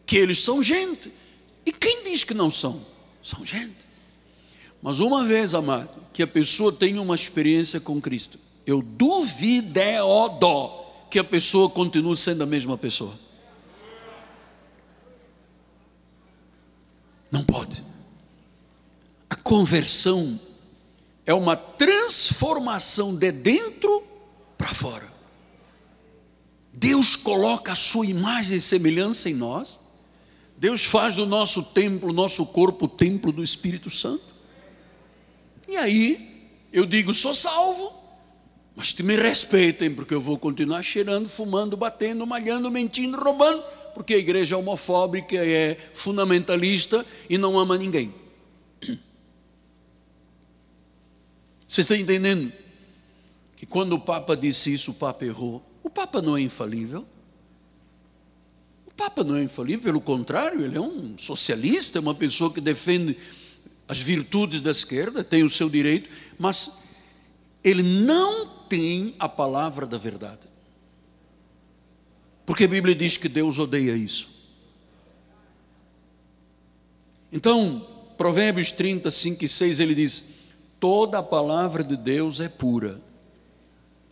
Que 0.05 0.17
eles 0.17 0.43
são 0.43 0.63
gente. 0.63 1.13
E 1.65 1.73
quem 1.73 2.05
diz 2.05 2.25
que 2.25 2.35
não 2.35 2.51
são? 2.51 2.85
São 3.23 3.47
gente. 3.47 3.86
Mas 4.87 5.01
uma 5.01 5.25
vez, 5.25 5.53
amado, 5.53 5.91
que 6.13 6.23
a 6.23 6.29
pessoa 6.29 6.71
tenha 6.71 7.03
uma 7.03 7.17
experiência 7.17 7.81
com 7.81 8.01
Cristo, 8.01 8.39
eu 8.65 8.81
duvido 8.81 9.81
que 11.11 11.19
a 11.19 11.25
pessoa 11.25 11.69
continue 11.69 12.17
sendo 12.17 12.45
a 12.45 12.47
mesma 12.47 12.79
pessoa. 12.79 13.13
Não 17.33 17.43
pode. 17.43 17.83
A 19.29 19.35
conversão 19.35 20.39
é 21.27 21.35
uma 21.35 21.57
transformação 21.57 23.13
de 23.13 23.33
dentro 23.33 24.05
para 24.57 24.73
fora. 24.73 25.13
Deus 26.73 27.17
coloca 27.17 27.73
a 27.73 27.75
sua 27.75 28.07
imagem 28.07 28.59
e 28.59 28.61
semelhança 28.61 29.29
em 29.29 29.35
nós. 29.35 29.81
Deus 30.57 30.85
faz 30.85 31.17
do 31.17 31.27
nosso 31.27 31.61
templo, 31.65 32.13
nosso 32.13 32.47
corpo, 32.47 32.85
o 32.85 32.89
templo 32.89 33.33
do 33.33 33.43
Espírito 33.43 33.91
Santo. 33.91 34.36
E 35.69 35.77
aí, 35.77 36.37
eu 36.73 36.87
digo, 36.87 37.13
sou 37.13 37.35
salvo, 37.35 37.93
mas 38.77 38.93
te 38.93 39.03
me 39.03 39.17
respeitem, 39.17 39.95
porque 39.95 40.15
eu 40.15 40.21
vou 40.21 40.39
continuar 40.39 40.83
cheirando, 40.83 41.29
fumando, 41.29 41.77
batendo, 41.77 42.27
malhando, 42.27 42.71
mentindo, 42.71 43.19
roubando, 43.19 43.63
porque 43.95 44.15
a 44.15 44.19
igreja 44.19 44.55
é 44.55 44.59
homofóbica, 44.59 45.35
é 45.37 45.75
fundamentalista 45.95 47.05
e 47.31 47.39
não 47.39 47.59
ama 47.59 47.79
ninguém. 47.79 48.15
Você 51.67 51.81
está 51.81 51.97
entendendo? 51.97 52.53
Que 53.57 53.65
quando 53.65 53.95
o 53.95 54.01
Papa 54.01 54.37
disse 54.37 54.73
isso, 54.73 54.91
o 54.91 54.95
Papa 54.95 55.25
errou. 55.25 55.65
O 55.83 55.89
Papa 55.89 56.21
não 56.21 56.37
é 56.37 56.43
infalível. 56.43 57.07
O 58.87 58.95
Papa 58.95 59.25
não 59.25 59.37
é 59.37 59.43
infalível, 59.43 59.83
pelo 59.83 60.01
contrário, 60.01 60.63
ele 60.63 60.77
é 60.77 60.81
um 60.81 61.17
socialista, 61.19 62.01
uma 62.01 62.15
pessoa 62.15 62.53
que 62.53 62.61
defende 62.61 63.17
as 63.89 64.01
virtudes 64.01 64.61
da 64.61 64.71
esquerda, 64.71 65.23
tem 65.23 65.43
o 65.43 65.51
seu 65.51 65.69
direito, 65.69 66.11
mas 66.39 66.79
ele 67.63 67.83
não 67.83 68.47
tem 68.69 69.15
a 69.19 69.29
palavra 69.29 69.87
da 69.87 69.99
verdade. 69.99 70.49
Porque 72.45 72.65
a 72.65 72.69
Bíblia 72.69 72.95
diz 72.95 73.17
que 73.17 73.29
Deus 73.29 73.59
odeia 73.59 73.97
isso. 73.97 74.29
Então, 77.33 77.87
Provérbios 78.17 78.73
30, 78.73 79.11
5 79.11 79.45
e 79.45 79.49
6, 79.49 79.81
ele 79.81 79.95
diz: 79.95 80.29
toda 80.81 81.19
a 81.19 81.23
palavra 81.23 81.83
de 81.83 81.97
Deus 81.97 82.41
é 82.41 82.49
pura. 82.49 82.99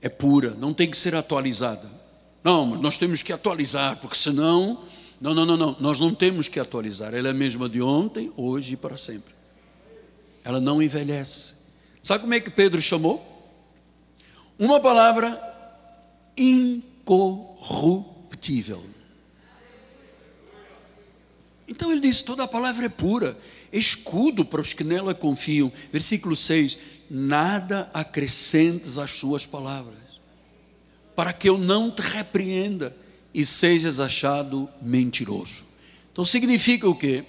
É 0.01 0.09
pura, 0.09 0.51
não 0.59 0.75
tem 0.75 0.91
que 0.91 0.97
ser 0.97 1.15
atualizada. 1.15 1.91
Não, 2.43 2.67
nós 2.77 2.99
temos 2.99 3.23
que 3.23 3.33
atualizar, 3.33 3.97
porque 3.99 4.17
senão 4.17 4.85
Não, 5.21 5.33
não, 5.35 5.47
não, 5.47 5.57
não. 5.57 5.77
Nós 5.81 6.01
não 6.01 6.15
temos 6.15 6.49
que 6.49 6.61
atualizar. 6.61 7.15
Ela 7.15 7.29
é 7.29 7.31
a 7.31 7.35
mesma 7.35 7.69
de 7.69 7.81
ontem, 7.81 8.31
hoje 8.37 8.75
e 8.75 8.77
para 8.77 8.97
sempre. 8.97 9.34
Ela 10.45 10.61
não 10.61 10.83
envelhece. 10.83 11.55
Sabe 12.03 12.21
como 12.21 12.35
é 12.35 12.41
que 12.41 12.51
Pedro 12.51 12.83
chamou? 12.83 13.33
Uma 14.59 14.79
palavra 14.79 15.41
incorruptível. 16.37 18.85
Então 21.67 21.91
ele 21.91 22.03
disse: 22.03 22.25
toda 22.25 22.45
a 22.45 22.49
palavra 22.49 22.85
é 22.85 22.91
pura, 22.91 23.35
escudo 23.73 24.45
para 24.45 24.61
os 24.61 24.75
que 24.75 24.85
nela 24.85 25.15
confiam. 25.15 25.73
Versículo 25.91 26.37
6: 26.37 26.79
Nada 27.11 27.91
acrescentes 27.95 28.99
às 28.99 29.13
suas 29.13 29.47
palavras, 29.47 29.97
para 31.17 31.33
que 31.33 31.49
eu 31.49 31.57
não 31.57 31.91
te 31.91 32.03
repreenda 32.03 32.95
e 33.33 33.47
sejas 33.47 33.99
achado 33.99 34.69
mentiroso. 34.81 35.65
Então 36.13 36.25
significa 36.25 36.89
o 36.89 36.95
quê? 36.95 37.25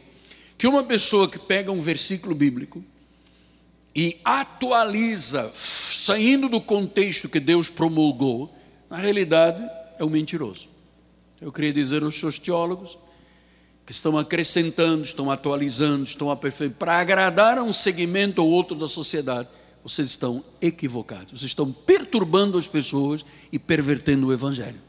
Que 0.58 0.68
uma 0.68 0.84
pessoa 0.84 1.30
que 1.30 1.40
pega 1.40 1.72
um 1.72 1.82
versículo 1.82 2.36
bíblico 2.36 2.84
e 3.96 4.20
atualiza, 4.26 5.50
saindo 5.56 6.50
do 6.50 6.60
contexto 6.60 7.30
que 7.30 7.40
Deus 7.40 7.70
promulgou, 7.70 8.54
na 8.90 8.98
realidade 8.98 9.64
é 9.98 10.04
um 10.04 10.10
mentiroso. 10.10 10.68
Eu 11.40 11.52
queria 11.52 11.72
dizer 11.72 12.04
aos 12.04 12.20
seus 12.20 12.38
teólogos 12.38 12.98
que 13.86 13.92
estão 13.92 14.18
acrescentando, 14.18 15.04
estão 15.04 15.32
atualizando, 15.32 16.04
estão 16.04 16.30
aperfeiçoando, 16.30 16.76
para 16.76 17.00
agradar 17.00 17.58
a 17.58 17.64
um 17.64 17.72
segmento 17.72 18.44
ou 18.44 18.50
outro 18.50 18.76
da 18.76 18.88
sociedade, 18.88 19.48
vocês 19.84 20.10
estão 20.10 20.44
equivocados, 20.62 21.40
vocês 21.40 21.52
estão 21.52 21.72
perturbando 21.72 22.58
as 22.58 22.68
pessoas 22.68 23.24
e 23.52 23.60
pervertendo 23.60 24.28
o 24.28 24.34
Evangelho. 24.34 24.82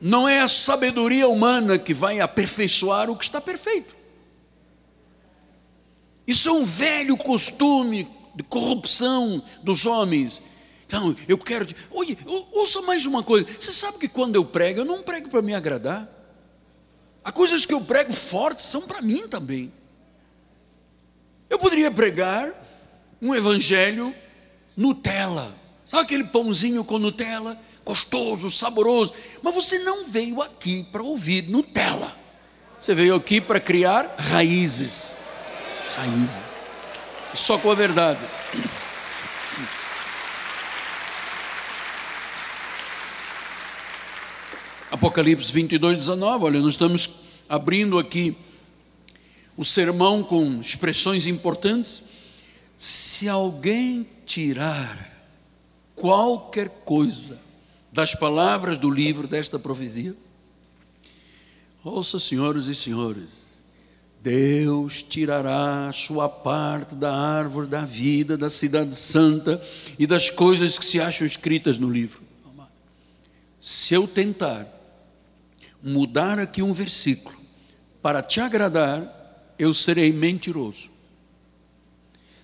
Não 0.00 0.28
é 0.28 0.40
a 0.40 0.48
sabedoria 0.48 1.28
humana 1.28 1.78
que 1.78 1.92
vai 1.92 2.20
aperfeiçoar 2.20 3.10
o 3.10 3.16
que 3.16 3.24
está 3.24 3.40
perfeito. 3.40 3.97
Isso 6.28 6.48
é 6.48 6.52
um 6.52 6.64
velho 6.64 7.16
costume 7.16 8.06
de 8.36 8.44
corrupção 8.44 9.42
dos 9.64 9.84
homens. 9.84 10.40
Então, 10.86 11.16
eu 11.26 11.36
quero. 11.36 11.66
Olha, 11.90 12.16
ouça 12.52 12.82
mais 12.82 13.04
uma 13.04 13.22
coisa. 13.22 13.48
Você 13.58 13.72
sabe 13.72 13.98
que 13.98 14.08
quando 14.08 14.36
eu 14.36 14.44
prego, 14.44 14.80
eu 14.80 14.84
não 14.84 15.02
prego 15.02 15.28
para 15.28 15.42
me 15.42 15.54
agradar. 15.54 16.08
Há 17.24 17.32
coisas 17.32 17.66
que 17.66 17.74
eu 17.74 17.80
prego 17.80 18.12
fortes 18.12 18.64
são 18.64 18.82
para 18.82 19.02
mim 19.02 19.26
também. 19.26 19.72
Eu 21.50 21.58
poderia 21.58 21.90
pregar 21.90 22.52
um 23.20 23.34
evangelho 23.34 24.14
Nutella. 24.76 25.52
Sabe 25.84 26.04
aquele 26.04 26.24
pãozinho 26.24 26.84
com 26.84 26.98
Nutella? 26.98 27.58
gostoso, 27.88 28.50
saboroso. 28.50 29.14
Mas 29.42 29.54
você 29.54 29.78
não 29.78 30.04
veio 30.04 30.42
aqui 30.42 30.86
para 30.92 31.02
ouvir 31.02 31.48
Nutella. 31.48 32.14
Você 32.78 32.94
veio 32.94 33.14
aqui 33.14 33.40
para 33.40 33.58
criar 33.58 34.14
raízes. 34.18 35.16
Raízes. 35.96 36.58
Só 37.34 37.58
com 37.58 37.70
a 37.70 37.74
verdade. 37.74 38.20
Apocalipse 44.90 45.52
22, 45.52 45.98
19. 45.98 46.44
Olha, 46.44 46.60
nós 46.60 46.70
estamos 46.70 47.14
abrindo 47.48 47.98
aqui 47.98 48.36
o 49.56 49.64
sermão 49.64 50.22
com 50.22 50.60
expressões 50.60 51.26
importantes. 51.26 52.04
Se 52.76 53.28
alguém 53.28 54.06
tirar 54.24 55.08
qualquer 55.94 56.68
coisa 56.84 57.38
das 57.92 58.14
palavras 58.14 58.78
do 58.78 58.90
livro 58.90 59.26
desta 59.26 59.58
profecia? 59.58 60.14
Ouça, 61.82 62.18
senhoras 62.18 62.66
e 62.66 62.74
senhores, 62.74 63.47
Deus 64.28 65.02
tirará 65.02 65.90
sua 65.90 66.28
parte 66.28 66.94
da 66.94 67.10
árvore 67.10 67.66
da 67.66 67.86
vida, 67.86 68.36
da 68.36 68.50
cidade 68.50 68.94
santa 68.94 69.58
e 69.98 70.06
das 70.06 70.28
coisas 70.28 70.78
que 70.78 70.84
se 70.84 71.00
acham 71.00 71.26
escritas 71.26 71.78
no 71.78 71.88
livro. 71.88 72.20
Se 73.58 73.94
eu 73.94 74.06
tentar 74.06 74.68
mudar 75.82 76.38
aqui 76.38 76.60
um 76.60 76.74
versículo 76.74 77.38
para 78.02 78.22
te 78.22 78.38
agradar, 78.38 79.54
eu 79.58 79.72
serei 79.72 80.12
mentiroso. 80.12 80.90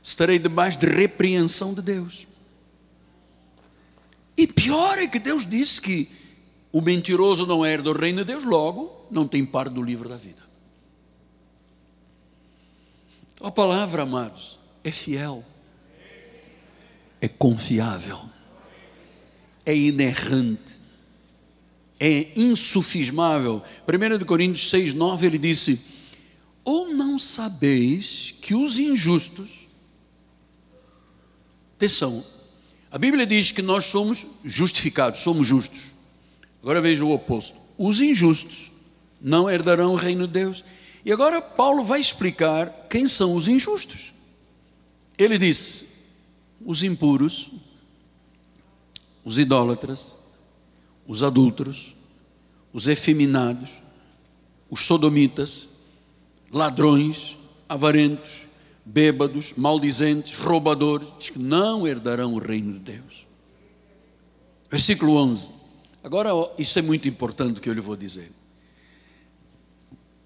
Estarei 0.02 0.38
debaixo 0.38 0.78
de 0.78 0.86
repreensão 0.86 1.74
de 1.74 1.82
Deus. 1.82 2.26
E 4.38 4.46
pior 4.46 4.98
é 4.98 5.06
que 5.06 5.18
Deus 5.18 5.44
disse 5.44 5.82
que 5.82 6.08
o 6.72 6.80
mentiroso 6.80 7.46
não 7.46 7.64
herda 7.64 7.90
o 7.90 7.98
reino 7.98 8.20
de 8.20 8.32
Deus, 8.32 8.42
logo 8.42 9.06
não 9.10 9.28
tem 9.28 9.44
parte 9.44 9.74
do 9.74 9.82
livro 9.82 10.08
da 10.08 10.16
vida. 10.16 10.43
A 13.44 13.50
palavra, 13.50 14.04
amados, 14.04 14.58
é 14.82 14.90
fiel, 14.90 15.44
é 17.20 17.28
confiável, 17.28 18.18
é 19.66 19.76
inerrante, 19.76 20.80
é 22.00 22.28
insufismável. 22.36 23.62
1 23.86 24.24
Coríntios 24.24 24.70
6, 24.70 24.94
9, 24.94 25.26
ele 25.26 25.36
disse: 25.36 25.78
Ou 26.64 26.94
não 26.94 27.18
sabeis 27.18 28.34
que 28.40 28.54
os 28.54 28.78
injustos, 28.78 29.68
atenção, 31.76 32.24
a 32.90 32.96
Bíblia 32.96 33.26
diz 33.26 33.50
que 33.50 33.60
nós 33.60 33.84
somos 33.84 34.24
justificados, 34.42 35.20
somos 35.20 35.46
justos. 35.46 35.92
Agora 36.62 36.80
veja 36.80 37.04
o 37.04 37.12
oposto: 37.12 37.58
os 37.76 38.00
injustos 38.00 38.72
não 39.20 39.50
herdarão 39.50 39.92
o 39.92 39.96
reino 39.96 40.26
de 40.26 40.32
Deus. 40.32 40.64
E 41.04 41.12
agora 41.12 41.42
Paulo 41.42 41.84
vai 41.84 42.00
explicar 42.00 42.68
quem 42.94 43.08
são 43.08 43.34
os 43.34 43.48
injustos. 43.48 44.12
Ele 45.18 45.36
disse: 45.36 45.88
os 46.64 46.84
impuros, 46.84 47.50
os 49.24 49.36
idólatras, 49.36 50.16
os 51.04 51.24
adúlteros, 51.24 51.92
os 52.72 52.86
efeminados, 52.86 53.82
os 54.70 54.84
sodomitas, 54.84 55.66
ladrões, 56.52 57.36
avarentos, 57.68 58.46
bêbados, 58.84 59.54
maldizentes, 59.56 60.36
roubadores, 60.36 61.08
diz 61.18 61.30
que 61.30 61.38
não 61.40 61.88
herdarão 61.88 62.34
o 62.34 62.38
reino 62.38 62.74
de 62.74 62.92
Deus. 62.92 63.26
Versículo 64.70 65.16
11. 65.16 65.50
Agora, 66.04 66.30
isso 66.58 66.78
é 66.78 66.82
muito 66.82 67.08
importante 67.08 67.60
que 67.60 67.68
eu 67.68 67.74
lhe 67.74 67.80
vou 67.80 67.96
dizer. 67.96 68.30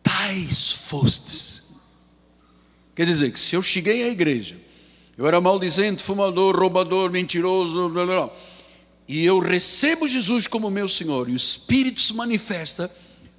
Tais 0.02 0.70
fostes. 0.70 1.67
Quer 2.98 3.06
dizer 3.06 3.30
que 3.30 3.38
se 3.38 3.54
eu 3.54 3.62
cheguei 3.62 4.02
à 4.02 4.08
igreja, 4.08 4.56
eu 5.16 5.24
era 5.24 5.40
maldizente, 5.40 6.02
fumador, 6.02 6.58
roubador, 6.58 7.12
mentiroso, 7.12 7.88
blá, 7.90 8.04
blá, 8.04 8.26
blá, 8.26 8.36
e 9.06 9.24
eu 9.24 9.38
recebo 9.38 10.08
Jesus 10.08 10.48
como 10.48 10.68
meu 10.68 10.88
Senhor, 10.88 11.28
e 11.28 11.32
o 11.32 11.36
Espírito 11.36 12.00
se 12.00 12.12
manifesta, 12.14 12.90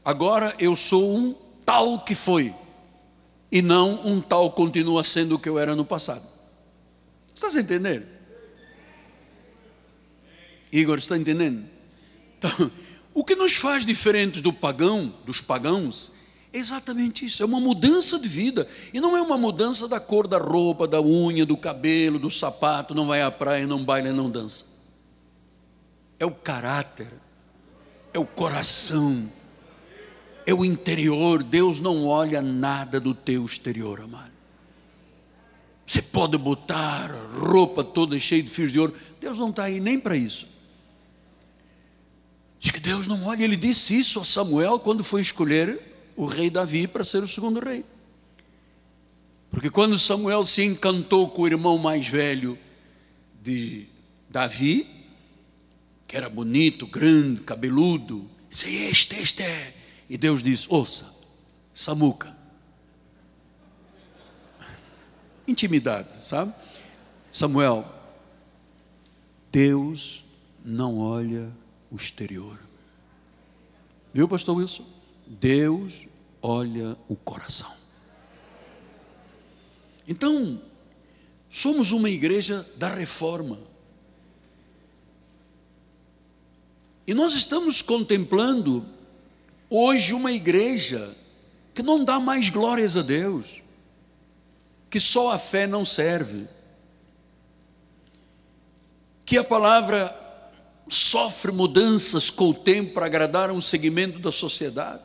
agora 0.06 0.56
eu 0.60 0.78
sou 0.78 1.14
um 1.14 1.36
tal 1.66 2.06
que 2.06 2.16
foi 2.16 2.56
e 3.52 3.62
não 3.62 4.00
um 4.08 4.22
tal 4.22 4.50
continua 4.54 5.04
sendo 5.04 5.36
o 5.36 5.40
que 5.40 5.50
eu 5.50 5.60
era 5.60 5.76
no 5.76 5.84
passado. 5.84 6.26
Está 7.36 7.50
se 7.50 7.60
entendendo? 7.60 8.06
Igor, 10.72 11.00
está 11.00 11.18
entendendo? 11.18 11.66
Então, 12.38 12.72
o 13.14 13.26
que 13.26 13.36
nos 13.36 13.56
faz 13.56 13.86
diferentes 13.86 14.40
do 14.40 14.54
pagão, 14.54 15.14
dos 15.26 15.42
pagãos, 15.42 16.14
é 16.52 16.58
exatamente 16.58 17.26
isso, 17.26 17.44
é 17.44 17.46
uma 17.46 17.60
mudança 17.60 18.18
de 18.18 18.28
vida, 18.28 18.68
e 18.92 19.00
não 19.00 19.16
é 19.16 19.22
uma 19.22 19.38
mudança 19.38 19.88
da 19.88 20.00
cor 20.00 20.28
da 20.28 20.40
roupa, 20.40 20.88
da 20.88 21.00
unha, 21.00 21.46
do 21.46 21.56
cabelo, 21.56 22.18
do 22.18 22.32
sapato, 22.32 22.96
não 22.96 23.06
vai 23.06 23.22
à 23.22 23.30
praia, 23.30 23.68
não 23.68 23.84
baila, 23.84 24.12
não 24.12 24.32
dança. 24.32 24.66
É 26.20 26.26
o 26.26 26.32
caráter, 26.32 27.08
é 28.14 28.18
o 28.18 28.26
coração, 28.26 29.32
é 30.46 30.54
o 30.54 30.66
interior. 30.66 31.44
Deus 31.44 31.80
não 31.80 32.06
olha 32.08 32.42
nada 32.42 33.00
do 33.00 33.14
teu 33.14 33.46
exterior, 33.46 34.02
amado. 34.02 34.32
Você 35.86 36.02
pode 36.02 36.38
botar 36.38 37.12
roupa 37.34 37.84
toda 37.84 38.20
cheia 38.20 38.44
de 38.44 38.50
fios 38.50 38.72
de 38.72 38.80
ouro. 38.80 38.94
Deus 39.22 39.38
não 39.38 39.50
está 39.50 39.64
aí 39.64 39.80
nem 39.80 40.00
para 40.00 40.16
isso. 40.16 40.48
Diz 42.60 42.72
que 42.72 42.80
Deus 42.80 43.08
não 43.08 43.26
olha. 43.26 43.44
Ele 43.44 43.56
disse 43.56 43.98
isso 43.98 44.20
a 44.20 44.26
Samuel 44.26 44.80
quando 44.80 45.04
foi 45.04 45.22
escolher 45.22 45.89
o 46.20 46.26
rei 46.26 46.50
Davi 46.50 46.86
para 46.86 47.06
ser 47.06 47.24
o 47.24 47.28
segundo 47.28 47.62
rei. 47.62 47.86
Porque 49.50 49.70
quando 49.70 49.98
Samuel 49.98 50.46
se 50.46 50.64
encantou 50.64 51.30
com 51.30 51.44
o 51.44 51.48
irmão 51.48 51.78
mais 51.78 52.08
velho 52.08 52.58
de 53.42 53.88
Davi, 54.30 54.86
que 56.06 56.18
era 56.18 56.30
bonito, 56.30 56.86
grande, 56.86 57.42
cabeludo, 57.42 58.30
disse: 58.50 58.70
Este, 58.70 59.16
este 59.16 59.44
é 59.44 59.74
e 60.10 60.18
Deus 60.18 60.44
diz: 60.44 60.70
ouça, 60.70 61.10
Samuca. 61.74 62.36
Intimidade, 65.48 66.26
sabe? 66.26 66.54
Samuel, 67.32 67.88
Deus 69.52 70.24
não 70.66 71.00
olha 71.00 71.50
o 71.90 71.96
exterior. 71.96 72.60
Viu, 74.14 74.28
pastor 74.28 74.58
Wilson? 74.58 74.86
Deus 75.26 76.09
olha 76.42 76.98
o 77.08 77.16
coração. 77.16 77.72
Então, 80.08 80.60
somos 81.50 81.92
uma 81.92 82.10
igreja 82.10 82.66
da 82.78 82.94
reforma. 82.94 83.60
E 87.06 87.14
nós 87.14 87.34
estamos 87.34 87.82
contemplando 87.82 88.86
hoje 89.70 90.14
uma 90.14 90.32
igreja 90.32 91.16
que 91.74 91.84
não 91.84 92.04
dá 92.04 92.20
mais 92.20 92.50
glórias 92.50 92.98
a 92.98 93.02
Deus, 93.02 93.62
que 94.90 95.00
só 95.00 95.32
a 95.32 95.40
fé 95.40 95.68
não 95.68 95.86
serve, 95.86 96.48
que 99.26 99.38
a 99.38 99.44
palavra 99.44 100.16
sofre 100.90 101.52
mudanças 101.52 102.30
com 102.30 102.50
o 102.50 102.54
tempo 102.54 102.94
para 102.94 103.06
agradar 103.06 103.52
um 103.52 103.62
segmento 103.62 104.18
da 104.20 104.32
sociedade, 104.32 105.04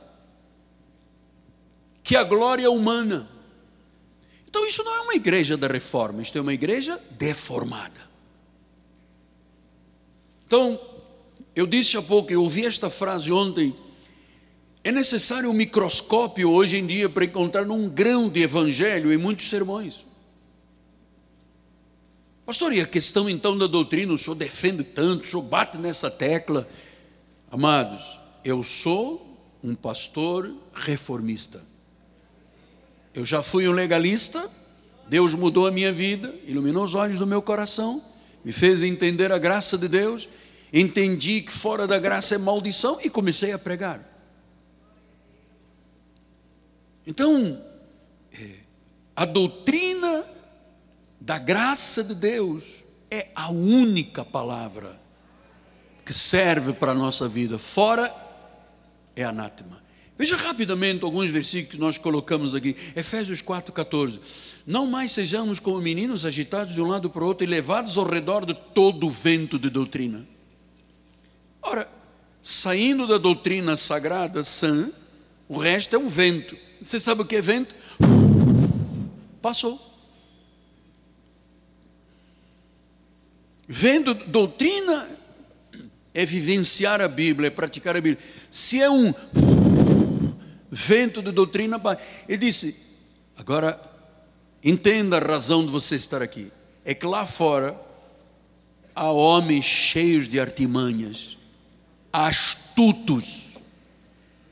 que 2.04 2.14
a 2.14 2.22
glória 2.22 2.70
humana. 2.70 3.26
Então, 4.46 4.64
isso 4.66 4.84
não 4.84 4.94
é 4.94 5.00
uma 5.00 5.14
igreja 5.14 5.56
da 5.56 5.66
reforma, 5.66 6.22
isto 6.22 6.36
é 6.36 6.40
uma 6.40 6.52
igreja 6.52 7.00
deformada. 7.12 8.00
Então, 10.46 10.78
eu 11.56 11.66
disse 11.66 11.96
há 11.96 12.02
pouco, 12.02 12.30
eu 12.30 12.42
ouvi 12.42 12.66
esta 12.66 12.90
frase 12.90 13.32
ontem. 13.32 13.74
É 14.84 14.92
necessário 14.92 15.50
um 15.50 15.54
microscópio 15.54 16.50
hoje 16.50 16.76
em 16.76 16.86
dia 16.86 17.08
para 17.08 17.24
encontrar 17.24 17.68
um 17.68 17.88
grão 17.88 18.28
de 18.28 18.42
evangelho 18.42 19.12
em 19.12 19.16
muitos 19.16 19.48
sermões. 19.48 20.04
Pastor, 22.44 22.74
e 22.74 22.80
a 22.82 22.86
questão 22.86 23.30
então 23.30 23.56
da 23.56 23.66
doutrina, 23.66 24.12
o 24.12 24.18
senhor 24.18 24.36
defende 24.36 24.84
tanto, 24.84 25.24
o 25.24 25.26
senhor 25.26 25.42
bate 25.42 25.78
nessa 25.78 26.10
tecla. 26.10 26.68
Amados, 27.50 28.20
eu 28.44 28.62
sou 28.62 29.56
um 29.62 29.74
pastor 29.74 30.54
reformista. 30.74 31.73
Eu 33.14 33.24
já 33.24 33.42
fui 33.42 33.68
um 33.68 33.72
legalista, 33.72 34.50
Deus 35.08 35.34
mudou 35.34 35.66
a 35.68 35.70
minha 35.70 35.92
vida, 35.92 36.34
iluminou 36.46 36.84
os 36.84 36.94
olhos 36.94 37.18
do 37.18 37.26
meu 37.26 37.40
coração, 37.40 38.02
me 38.44 38.52
fez 38.52 38.82
entender 38.82 39.30
a 39.30 39.38
graça 39.38 39.78
de 39.78 39.88
Deus, 39.88 40.28
entendi 40.72 41.42
que 41.42 41.52
fora 41.52 41.86
da 41.86 41.98
graça 41.98 42.34
é 42.34 42.38
maldição 42.38 42.98
e 43.02 43.08
comecei 43.08 43.52
a 43.52 43.58
pregar. 43.58 44.00
Então, 47.06 47.62
é, 48.32 48.50
a 49.14 49.24
doutrina 49.24 50.24
da 51.20 51.38
graça 51.38 52.02
de 52.02 52.16
Deus 52.16 52.82
é 53.10 53.28
a 53.34 53.50
única 53.50 54.24
palavra 54.24 54.98
que 56.04 56.12
serve 56.12 56.72
para 56.72 56.92
a 56.92 56.94
nossa 56.94 57.28
vida, 57.28 57.58
fora 57.58 58.12
é 59.14 59.22
anátema. 59.22 59.83
Veja 60.16 60.36
rapidamente 60.36 61.02
alguns 61.02 61.30
versículos 61.30 61.72
que 61.72 61.80
nós 61.80 61.98
colocamos 61.98 62.54
aqui. 62.54 62.76
Efésios 62.94 63.42
4,14. 63.42 64.20
Não 64.66 64.86
mais 64.86 65.10
sejamos 65.10 65.58
como 65.58 65.80
meninos 65.80 66.24
agitados 66.24 66.74
de 66.74 66.80
um 66.80 66.86
lado 66.86 67.10
para 67.10 67.24
o 67.24 67.26
outro 67.26 67.44
e 67.44 67.48
levados 67.48 67.98
ao 67.98 68.08
redor 68.08 68.46
de 68.46 68.54
todo 68.54 69.08
o 69.08 69.10
vento 69.10 69.58
de 69.58 69.68
doutrina. 69.68 70.24
Ora, 71.60 71.88
saindo 72.40 73.06
da 73.06 73.18
doutrina 73.18 73.76
sagrada, 73.76 74.44
sã, 74.44 74.88
o 75.48 75.58
resto 75.58 75.96
é 75.96 75.98
um 75.98 76.08
vento. 76.08 76.56
Você 76.80 77.00
sabe 77.00 77.22
o 77.22 77.24
que 77.24 77.36
é 77.36 77.40
vento? 77.40 77.74
Passou. 79.42 79.94
Vendo 83.66 84.14
doutrina 84.14 85.08
é 86.12 86.24
vivenciar 86.24 87.00
a 87.00 87.08
Bíblia, 87.08 87.48
é 87.48 87.50
praticar 87.50 87.96
a 87.96 88.00
Bíblia. 88.00 88.22
Se 88.50 88.80
é 88.80 88.88
um 88.88 89.12
vento 90.74 91.22
de 91.22 91.30
doutrina, 91.30 91.80
ele 92.28 92.38
disse: 92.38 92.76
agora 93.36 93.80
entenda 94.62 95.16
a 95.16 95.20
razão 95.20 95.64
de 95.64 95.70
você 95.70 95.94
estar 95.94 96.20
aqui. 96.20 96.50
É 96.84 96.92
que 96.92 97.06
lá 97.06 97.24
fora 97.24 97.80
há 98.94 99.10
homens 99.10 99.64
cheios 99.64 100.28
de 100.28 100.38
artimanhas, 100.40 101.38
astutos, 102.12 103.54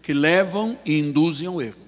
que 0.00 0.12
levam 0.12 0.78
e 0.84 0.98
induzem 0.98 1.48
ao 1.48 1.60
erro. 1.60 1.82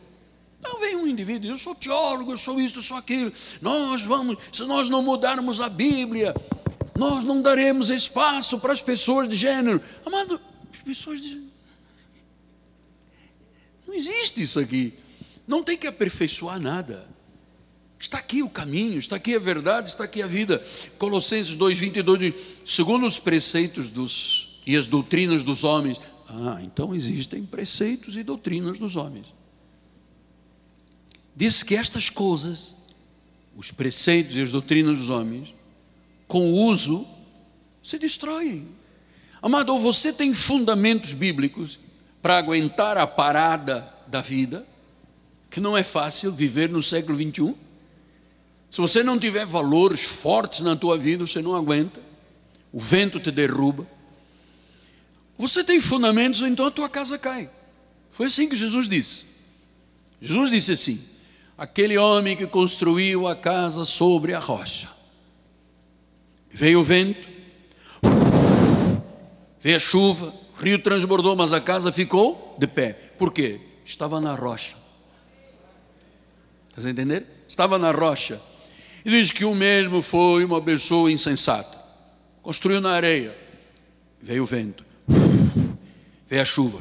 Não 0.63 0.81
vem 0.81 0.97
um 0.97 1.07
indivíduo, 1.07 1.51
eu 1.51 1.59
sou 1.59 1.75
teólogo, 1.75 2.33
eu 2.33 2.39
sou 2.39 2.61
isso, 2.61 2.79
eu 2.79 2.83
sou 2.83 2.97
aquilo. 2.97 3.33
Nós 3.61 4.03
vamos, 4.03 4.39
se 4.53 4.65
nós 4.65 4.89
não 4.89 5.03
mudarmos 5.03 5.61
a 5.61 5.69
Bíblia, 5.69 6.35
nós 6.97 7.25
não 7.25 7.43
daremos 7.43 7.91
espaço 7.91 8.59
para 8.59 8.73
as 8.73 8.81
pessoas 8.81 9.29
de 9.29 9.37
gênero. 9.37 9.81
Amado, 10.07 10.41
as 10.73 10.81
pessoas 10.81 11.21
de. 11.21 11.54
Não 13.95 13.99
existe 14.01 14.43
isso 14.43 14.59
aqui. 14.59 14.93
Não 15.47 15.63
tem 15.63 15.79
que 15.79 15.87
aperfeiçoar 15.87 16.59
nada. 16.59 17.07
Está 17.97 18.19
aqui 18.19 18.43
o 18.43 18.51
caminho, 18.51 18.99
está 18.99 19.15
aqui 19.15 19.37
a 19.37 19.39
verdade, 19.39 19.89
está 19.89 20.03
aqui 20.03 20.21
a 20.21 20.27
vida. 20.27 20.59
Colossenses 20.99 21.57
2,22 21.57 22.19
diz: 22.19 22.35
segundo 22.67 23.07
os 23.07 23.21
preceitos 23.21 23.91
dos, 23.91 24.63
e 24.67 24.77
as 24.77 24.89
doutrinas 24.89 25.45
dos 25.45 25.63
homens. 25.63 26.01
Ah, 26.29 26.59
então 26.61 26.93
existem 26.93 27.45
preceitos 27.47 28.17
e 28.17 28.25
doutrinas 28.25 28.81
dos 28.81 28.97
homens. 28.97 29.33
Diz 31.37 31.63
que 31.63 31.77
estas 31.77 32.11
coisas, 32.11 32.75
os 33.55 33.71
preceitos 33.71 34.37
e 34.37 34.41
as 34.41 34.51
doutrinas 34.51 34.99
dos 34.99 35.09
homens, 35.11 35.55
com 36.27 36.51
o 36.51 36.67
uso, 36.67 37.07
se 37.81 37.97
destroem. 37.97 38.67
Amado, 39.41 39.73
ou 39.73 39.79
você 39.79 40.13
tem 40.13 40.35
fundamentos 40.35 41.13
bíblicos 41.13 41.79
para 42.25 42.39
aguentar 42.39 42.97
a 42.97 43.07
parada 43.07 43.87
da 44.07 44.23
vida, 44.23 44.67
que 45.51 45.61
não 45.61 45.77
é 45.77 45.83
fácil 45.83 46.33
viver 46.33 46.71
no 46.71 46.83
século 46.83 47.19
21. 47.19 47.55
Se 48.71 48.81
você 48.81 49.03
não 49.03 49.19
tiver 49.19 49.45
valores 49.45 50.05
fortes 50.05 50.61
na 50.61 50.75
tua 50.75 50.97
vida, 50.97 51.27
você 51.27 51.43
não 51.43 51.55
aguenta. 51.55 52.01
O 52.73 52.81
vento 52.81 53.21
te 53.21 53.31
derruba. 53.31 53.87
Você 55.37 55.63
tem 55.63 55.83
fundamentos, 55.83 56.41
então 56.41 56.65
a 56.65 56.71
tua 56.71 56.89
casa 56.89 57.19
cai. 57.19 57.51
Foi 58.11 58.29
assim 58.29 58.49
que 58.49 58.57
Jesus 58.57 58.89
disse. 58.89 59.27
Jesus 60.19 60.51
disse 60.51 60.73
assim: 60.73 60.99
aquele 61.59 61.99
homem 61.99 62.35
que 62.35 62.47
construiu 62.47 63.29
a 63.29 63.37
casa 63.37 63.85
sobre 63.85 64.33
a 64.33 64.39
rocha. 64.39 64.89
Veio 66.51 66.81
o 66.81 66.85
vento, 66.85 67.29
veio 69.61 69.77
a 69.77 69.81
chuva, 69.81 70.44
rio 70.65 70.79
transbordou, 70.79 71.37
mas 71.37 71.53
a 71.53 71.61
casa 71.61 71.93
ficou 71.93 72.57
de 72.59 72.67
pé. 72.67 72.93
Por 73.19 73.33
quê? 73.33 73.61
Estava 73.85 74.21
na 74.21 74.35
rocha. 74.35 74.77
Está 76.77 76.91
entendendo? 76.91 77.27
Estava 77.49 77.79
na 77.79 77.93
rocha. 77.93 78.41
E 79.05 79.11
diz 79.11 79.31
que 79.31 79.45
o 79.45 79.55
mesmo 79.55 80.03
foi 80.03 80.45
uma 80.45 80.61
pessoa 80.61 81.13
insensata. 81.13 81.79
Construiu 82.43 82.81
na 82.81 82.91
areia. 82.91 83.37
Veio 84.21 84.43
o 84.43 84.47
vento. 84.47 84.85
Veio 86.27 86.43
a 86.43 86.45
chuva. 86.45 86.81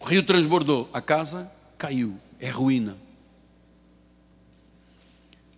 O 0.00 0.04
rio 0.04 0.22
transbordou. 0.22 0.88
A 0.92 1.00
casa 1.00 1.50
caiu. 1.78 2.18
É 2.40 2.50
ruína. 2.50 2.96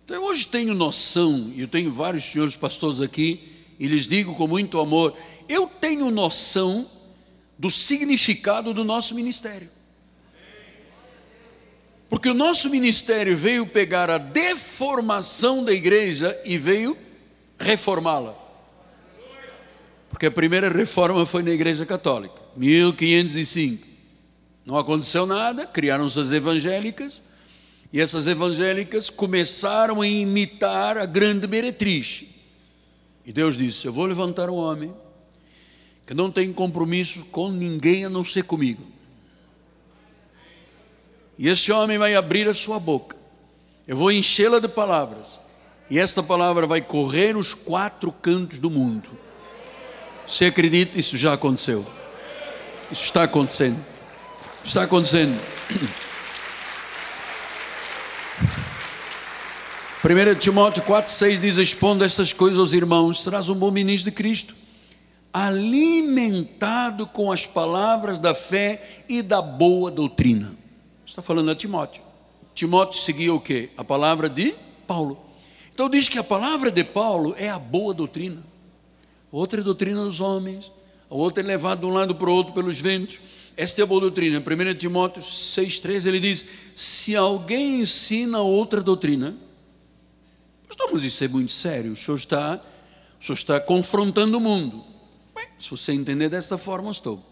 Então, 0.05 0.15
eu 0.15 0.23
hoje 0.25 0.47
tenho 0.47 0.73
noção, 0.73 1.53
e 1.55 1.61
eu 1.61 1.67
tenho 1.67 1.91
vários 1.91 2.25
senhores 2.25 2.55
pastores 2.55 2.99
aqui, 3.01 3.39
e 3.79 3.87
lhes 3.87 4.07
digo 4.07 4.35
com 4.35 4.45
muito 4.47 4.79
amor: 4.79 5.15
eu 5.51 5.67
tenho 5.67 6.09
noção 6.09 6.89
do 7.57 7.69
significado 7.69 8.73
do 8.73 8.83
nosso 8.83 9.13
ministério. 9.13 9.69
Porque 12.09 12.29
o 12.29 12.33
nosso 12.33 12.69
ministério 12.69 13.37
veio 13.37 13.65
pegar 13.65 14.09
a 14.09 14.17
deformação 14.17 15.63
da 15.63 15.71
igreja 15.71 16.37
e 16.43 16.57
veio 16.57 16.97
reformá-la. 17.57 18.35
Porque 20.09 20.25
a 20.25 20.31
primeira 20.31 20.69
reforma 20.69 21.25
foi 21.25 21.41
na 21.41 21.51
igreja 21.51 21.85
católica, 21.85 22.35
1505. 22.57 23.87
Não 24.65 24.77
aconteceu 24.77 25.25
nada, 25.25 25.65
criaram-se 25.65 26.19
as 26.19 26.31
evangélicas, 26.31 27.23
e 27.93 27.99
essas 27.99 28.27
evangélicas 28.27 29.09
começaram 29.09 30.01
a 30.01 30.07
imitar 30.07 30.97
a 30.97 31.05
grande 31.05 31.47
meretriz. 31.47 32.25
E 33.25 33.31
Deus 33.31 33.57
disse: 33.57 33.85
Eu 33.85 33.93
vou 33.93 34.05
levantar 34.05 34.49
um 34.49 34.55
homem 34.55 34.93
que 36.11 36.15
não 36.15 36.29
tem 36.29 36.51
compromisso 36.51 37.27
com 37.31 37.49
ninguém 37.49 38.03
a 38.03 38.09
não 38.09 38.25
ser 38.25 38.43
comigo. 38.43 38.83
E 41.37 41.47
esse 41.47 41.71
homem 41.71 41.97
vai 41.97 42.15
abrir 42.15 42.49
a 42.49 42.53
sua 42.53 42.81
boca. 42.81 43.15
Eu 43.87 43.95
vou 43.95 44.11
enchê-la 44.11 44.59
de 44.59 44.67
palavras. 44.67 45.39
E 45.89 45.97
esta 45.97 46.21
palavra 46.21 46.67
vai 46.67 46.81
correr 46.81 47.37
os 47.37 47.53
quatro 47.53 48.11
cantos 48.11 48.59
do 48.59 48.69
mundo. 48.69 49.09
Você 50.27 50.47
acredita? 50.47 50.99
Isso 50.99 51.15
já 51.15 51.31
aconteceu. 51.31 51.87
Isso 52.91 53.05
está 53.05 53.23
acontecendo. 53.23 53.79
Está 54.65 54.83
acontecendo. 54.83 55.39
1 60.03 60.39
Timóteo 60.39 60.83
4,6 60.83 61.39
diz: 61.39 61.57
Expondo 61.57 62.03
estas 62.03 62.33
coisas 62.33 62.59
aos 62.59 62.73
irmãos, 62.73 63.23
serás 63.23 63.47
um 63.47 63.55
bom 63.55 63.71
ministro 63.71 64.11
de 64.11 64.17
Cristo, 64.17 64.53
alimentado 65.33 67.07
com 67.07 67.31
as 67.31 67.45
palavras 67.45 68.19
da 68.19 68.35
fé 68.35 69.03
e 69.07 69.21
da 69.21 69.41
boa 69.41 69.89
doutrina. 69.89 70.51
Está 71.05 71.21
falando 71.21 71.51
a 71.51 71.55
Timóteo. 71.55 72.01
Timóteo 72.53 72.99
seguia 72.99 73.33
o 73.33 73.39
quê? 73.39 73.69
A 73.77 73.83
palavra 73.83 74.29
de 74.29 74.53
Paulo. 74.85 75.17
Então 75.73 75.89
diz 75.89 76.09
que 76.09 76.19
a 76.19 76.23
palavra 76.23 76.69
de 76.69 76.83
Paulo 76.83 77.33
é 77.37 77.49
a 77.49 77.57
boa 77.57 77.93
doutrina. 77.93 78.43
Outra 79.31 79.61
é 79.61 79.63
doutrina 79.63 80.03
dos 80.03 80.19
homens, 80.19 80.69
a 81.09 81.15
outra 81.15 81.41
é 81.41 81.47
levada 81.47 81.81
de 81.81 81.87
um 81.87 81.93
lado 81.93 82.13
para 82.15 82.29
o 82.29 82.33
outro 82.33 82.53
pelos 82.53 82.79
ventos. 82.79 83.19
Esta 83.55 83.81
é 83.81 83.83
a 83.83 83.87
boa 83.87 84.01
doutrina. 84.01 84.39
1 84.39 84.75
Timóteo 84.75 85.21
6,3 85.21 86.05
ele 86.05 86.19
diz: 86.19 86.47
Se 86.75 87.15
alguém 87.15 87.81
ensina 87.81 88.41
outra 88.41 88.81
doutrina, 88.81 89.35
pastor, 90.67 90.89
mas 90.93 91.03
isso 91.03 91.23
é 91.23 91.27
muito 91.27 91.51
sério, 91.51 91.93
o 91.93 91.95
senhor 91.95 92.17
está, 92.17 92.61
o 93.19 93.23
senhor 93.23 93.35
está 93.35 93.59
confrontando 93.59 94.37
o 94.37 94.41
mundo. 94.41 94.90
Se 95.59 95.69
você 95.69 95.93
entender 95.93 96.29
desta 96.29 96.57
forma, 96.57 96.91
estou. 96.91 97.23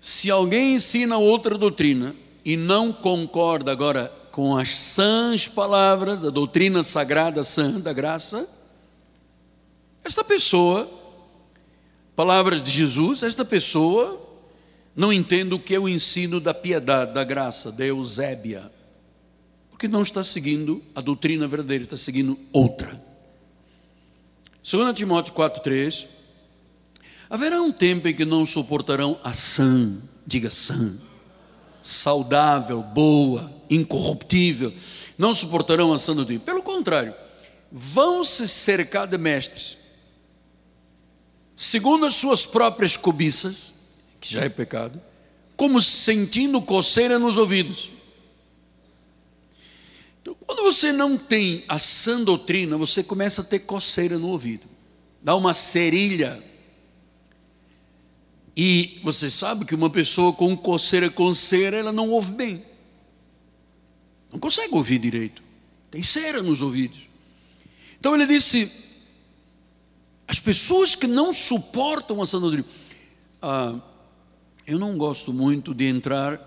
Se 0.00 0.30
alguém 0.30 0.74
ensina 0.74 1.16
outra 1.16 1.56
doutrina 1.56 2.14
e 2.44 2.56
não 2.56 2.92
concorda 2.92 3.72
agora 3.72 4.06
com 4.30 4.56
as 4.56 4.76
sãs 4.76 5.48
palavras, 5.48 6.24
a 6.24 6.30
doutrina 6.30 6.84
sagrada 6.84 7.42
sã 7.42 7.80
da 7.80 7.92
graça, 7.92 8.48
esta 10.04 10.22
pessoa 10.22 10.88
palavras 12.14 12.62
de 12.62 12.70
Jesus, 12.70 13.22
esta 13.22 13.44
pessoa 13.44 14.20
não 14.94 15.12
entende 15.12 15.54
o 15.54 15.58
que 15.58 15.74
é 15.74 15.78
o 15.78 15.88
ensino 15.88 16.38
da 16.40 16.54
piedade, 16.54 17.12
da 17.12 17.24
graça, 17.24 17.72
da 17.72 17.84
Eusébia, 17.84 18.70
porque 19.70 19.88
não 19.88 20.02
está 20.02 20.22
seguindo 20.22 20.82
a 20.94 21.00
doutrina 21.00 21.48
verdadeira, 21.48 21.84
está 21.84 21.96
seguindo 21.96 22.38
outra. 22.52 23.02
2 24.64 24.94
Timóteo 24.94 25.34
4,3 25.34 26.06
Haverá 27.28 27.60
um 27.60 27.72
tempo 27.72 28.08
em 28.08 28.14
que 28.14 28.24
não 28.24 28.44
suportarão 28.46 29.18
a 29.24 29.32
sã, 29.32 30.00
diga 30.26 30.50
sã, 30.50 30.96
saudável, 31.82 32.82
boa, 32.82 33.50
incorruptível, 33.68 34.72
não 35.18 35.34
suportarão 35.34 35.92
a 35.92 35.98
sã 35.98 36.14
doutrina. 36.14 36.40
Pelo 36.40 36.62
contrário, 36.62 37.14
vão 37.72 38.22
se 38.22 38.46
cercar 38.46 39.06
de 39.06 39.18
mestres 39.18 39.84
segundo 41.54 42.04
as 42.04 42.14
suas 42.14 42.44
próprias 42.44 42.96
cobiças, 42.96 43.74
que 44.20 44.32
já 44.32 44.42
é 44.42 44.48
pecado, 44.48 45.00
como 45.56 45.80
sentindo 45.80 46.60
coceira 46.62 47.18
nos 47.18 47.36
ouvidos. 47.36 47.90
Quando 50.54 50.72
você 50.72 50.92
não 50.92 51.18
tem 51.18 51.64
a 51.66 51.80
sã 51.80 52.22
doutrina, 52.22 52.76
você 52.76 53.02
começa 53.02 53.42
a 53.42 53.44
ter 53.44 53.58
coceira 53.58 54.16
no 54.18 54.28
ouvido, 54.28 54.62
dá 55.20 55.34
uma 55.34 55.52
cerilha. 55.52 56.40
E 58.56 59.00
você 59.02 59.28
sabe 59.28 59.64
que 59.64 59.74
uma 59.74 59.90
pessoa 59.90 60.32
com 60.32 60.56
coceira, 60.56 61.10
com 61.10 61.34
cera, 61.34 61.76
ela 61.76 61.90
não 61.90 62.08
ouve 62.08 62.34
bem. 62.34 62.64
Não 64.30 64.38
consegue 64.38 64.72
ouvir 64.76 65.00
direito. 65.00 65.42
Tem 65.90 66.04
cera 66.04 66.40
nos 66.40 66.62
ouvidos. 66.62 67.00
Então 67.98 68.14
ele 68.14 68.24
disse: 68.24 68.70
as 70.28 70.38
pessoas 70.38 70.94
que 70.94 71.08
não 71.08 71.32
suportam 71.32 72.22
a 72.22 72.26
sã 72.26 72.38
doutrina. 72.40 72.68
Ah, 73.42 73.74
eu 74.68 74.78
não 74.78 74.96
gosto 74.96 75.32
muito 75.32 75.74
de 75.74 75.88
entrar 75.88 76.40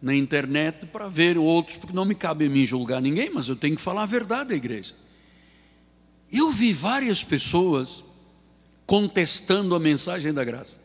na 0.00 0.14
internet 0.14 0.86
para 0.86 1.08
ver 1.08 1.38
outros, 1.38 1.76
porque 1.76 1.94
não 1.94 2.04
me 2.04 2.14
cabe 2.14 2.46
a 2.46 2.50
mim 2.50 2.66
julgar 2.66 3.00
ninguém, 3.00 3.30
mas 3.30 3.48
eu 3.48 3.56
tenho 3.56 3.76
que 3.76 3.82
falar 3.82 4.02
a 4.02 4.06
verdade 4.06 4.52
à 4.52 4.56
igreja. 4.56 4.94
Eu 6.30 6.50
vi 6.50 6.72
várias 6.72 7.22
pessoas 7.22 8.04
contestando 8.86 9.74
a 9.74 9.80
mensagem 9.80 10.32
da 10.32 10.44
graça, 10.44 10.80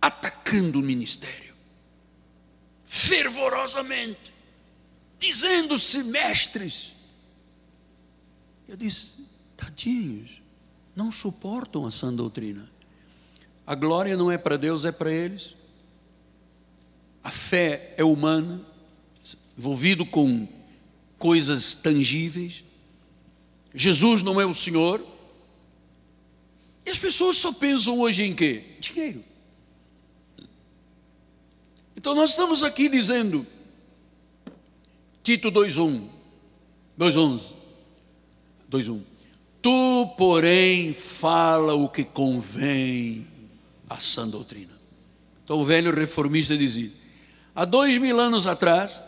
atacando 0.00 0.80
o 0.80 0.82
ministério, 0.82 1.54
fervorosamente, 2.84 4.32
dizendo-se 5.18 6.04
mestres. 6.04 6.92
Eu 8.68 8.76
disse: 8.76 9.26
Tadinhos, 9.56 10.42
não 10.94 11.10
suportam 11.10 11.86
a 11.86 11.90
sã 11.90 12.12
doutrina. 12.12 12.70
A 13.66 13.74
glória 13.74 14.16
não 14.16 14.30
é 14.30 14.36
para 14.36 14.56
Deus, 14.56 14.84
é 14.84 14.92
para 14.92 15.10
eles. 15.10 15.54
A 17.24 17.30
fé 17.30 17.94
é 17.96 18.04
humana, 18.04 18.60
envolvido 19.56 20.04
com 20.04 20.46
coisas 21.18 21.74
tangíveis. 21.76 22.62
Jesus 23.74 24.22
não 24.22 24.38
é 24.38 24.44
o 24.44 24.52
Senhor. 24.52 25.02
E 26.84 26.90
as 26.90 26.98
pessoas 26.98 27.38
só 27.38 27.50
pensam 27.54 27.98
hoje 27.98 28.24
em 28.24 28.34
quê? 28.34 28.62
Dinheiro. 28.78 29.24
Então 31.96 32.14
nós 32.14 32.30
estamos 32.30 32.62
aqui 32.62 32.90
dizendo, 32.90 33.46
Tito 35.22 35.50
2:1, 35.50 36.06
2:11, 36.98 37.54
2:1. 38.70 39.00
Tu, 39.62 40.14
porém, 40.18 40.92
fala 40.92 41.72
o 41.72 41.88
que 41.88 42.04
convém 42.04 43.26
à 43.88 43.98
sã 43.98 44.28
doutrina. 44.28 44.78
Então 45.42 45.58
o 45.58 45.64
velho 45.64 45.94
reformista 45.94 46.54
dizia: 46.54 46.92
há 47.54 47.64
dois 47.64 47.98
mil 47.98 48.18
anos 48.18 48.46
atrás, 48.46 49.04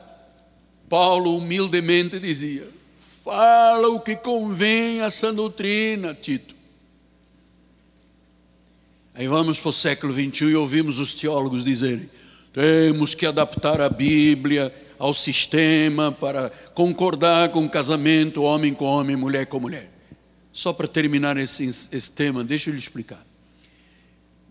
Paulo 0.88 1.36
humildemente 1.36 2.18
dizia: 2.18 2.68
fala 3.24 3.88
o 3.88 4.00
que 4.00 4.16
convém 4.16 5.00
à 5.00 5.10
sã 5.10 5.34
doutrina, 5.34 6.14
Tito. 6.14 6.54
Aí 9.14 9.26
vamos 9.26 9.58
para 9.58 9.70
o 9.70 9.72
século 9.72 10.12
21 10.12 10.50
e 10.50 10.56
ouvimos 10.56 10.98
os 10.98 11.14
teólogos 11.14 11.64
dizerem: 11.64 12.08
temos 12.52 13.14
que 13.14 13.26
adaptar 13.26 13.80
a 13.80 13.88
Bíblia 13.88 14.72
ao 14.98 15.12
sistema 15.12 16.12
para 16.12 16.50
concordar 16.74 17.50
com 17.50 17.64
o 17.64 17.68
casamento, 17.68 18.42
homem 18.42 18.72
com 18.72 18.84
homem, 18.84 19.16
mulher 19.16 19.46
com 19.46 19.60
mulher. 19.60 19.90
Só 20.52 20.72
para 20.72 20.88
terminar 20.88 21.36
esse, 21.36 21.66
esse 21.66 22.10
tema, 22.12 22.42
deixa 22.42 22.70
eu 22.70 22.74
lhe 22.74 22.80
explicar. 22.80 23.22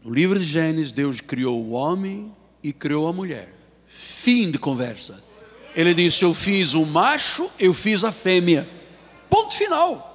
No 0.04 0.14
livro 0.14 0.40
de 0.40 0.46
Gênesis, 0.46 0.92
Deus 0.92 1.20
criou 1.20 1.64
o 1.64 1.72
homem 1.72 2.32
e 2.62 2.72
criou 2.72 3.08
a 3.08 3.14
mulher. 3.14 3.55
Fim 3.98 4.52
de 4.52 4.60
conversa. 4.60 5.24
Ele 5.74 5.94
disse: 5.94 6.26
Eu 6.26 6.34
fiz 6.34 6.74
o 6.74 6.86
macho, 6.86 7.50
eu 7.58 7.74
fiz 7.74 8.04
a 8.04 8.12
fêmea. 8.12 8.68
Ponto 9.30 9.56
final. 9.56 10.12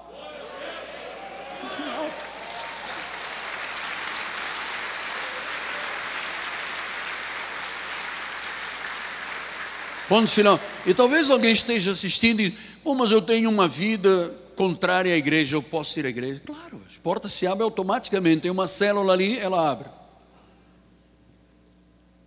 Ponto 10.06 10.28
final. 10.28 10.60
E 10.84 10.92
talvez 10.92 11.30
alguém 11.30 11.52
esteja 11.52 11.92
assistindo 11.92 12.40
e, 12.40 12.54
bom, 12.84 12.94
mas 12.94 13.10
eu 13.10 13.22
tenho 13.22 13.48
uma 13.48 13.66
vida 13.66 14.34
contrária 14.56 15.14
à 15.14 15.16
igreja, 15.16 15.56
eu 15.56 15.62
posso 15.62 15.98
ir 15.98 16.04
à 16.04 16.10
igreja? 16.10 16.42
Claro, 16.44 16.82
as 16.86 16.98
portas 16.98 17.32
se 17.32 17.46
abrem 17.46 17.64
automaticamente. 17.64 18.42
Tem 18.42 18.50
uma 18.50 18.66
célula 18.66 19.14
ali, 19.14 19.38
ela 19.38 19.70
abre. 19.70 19.88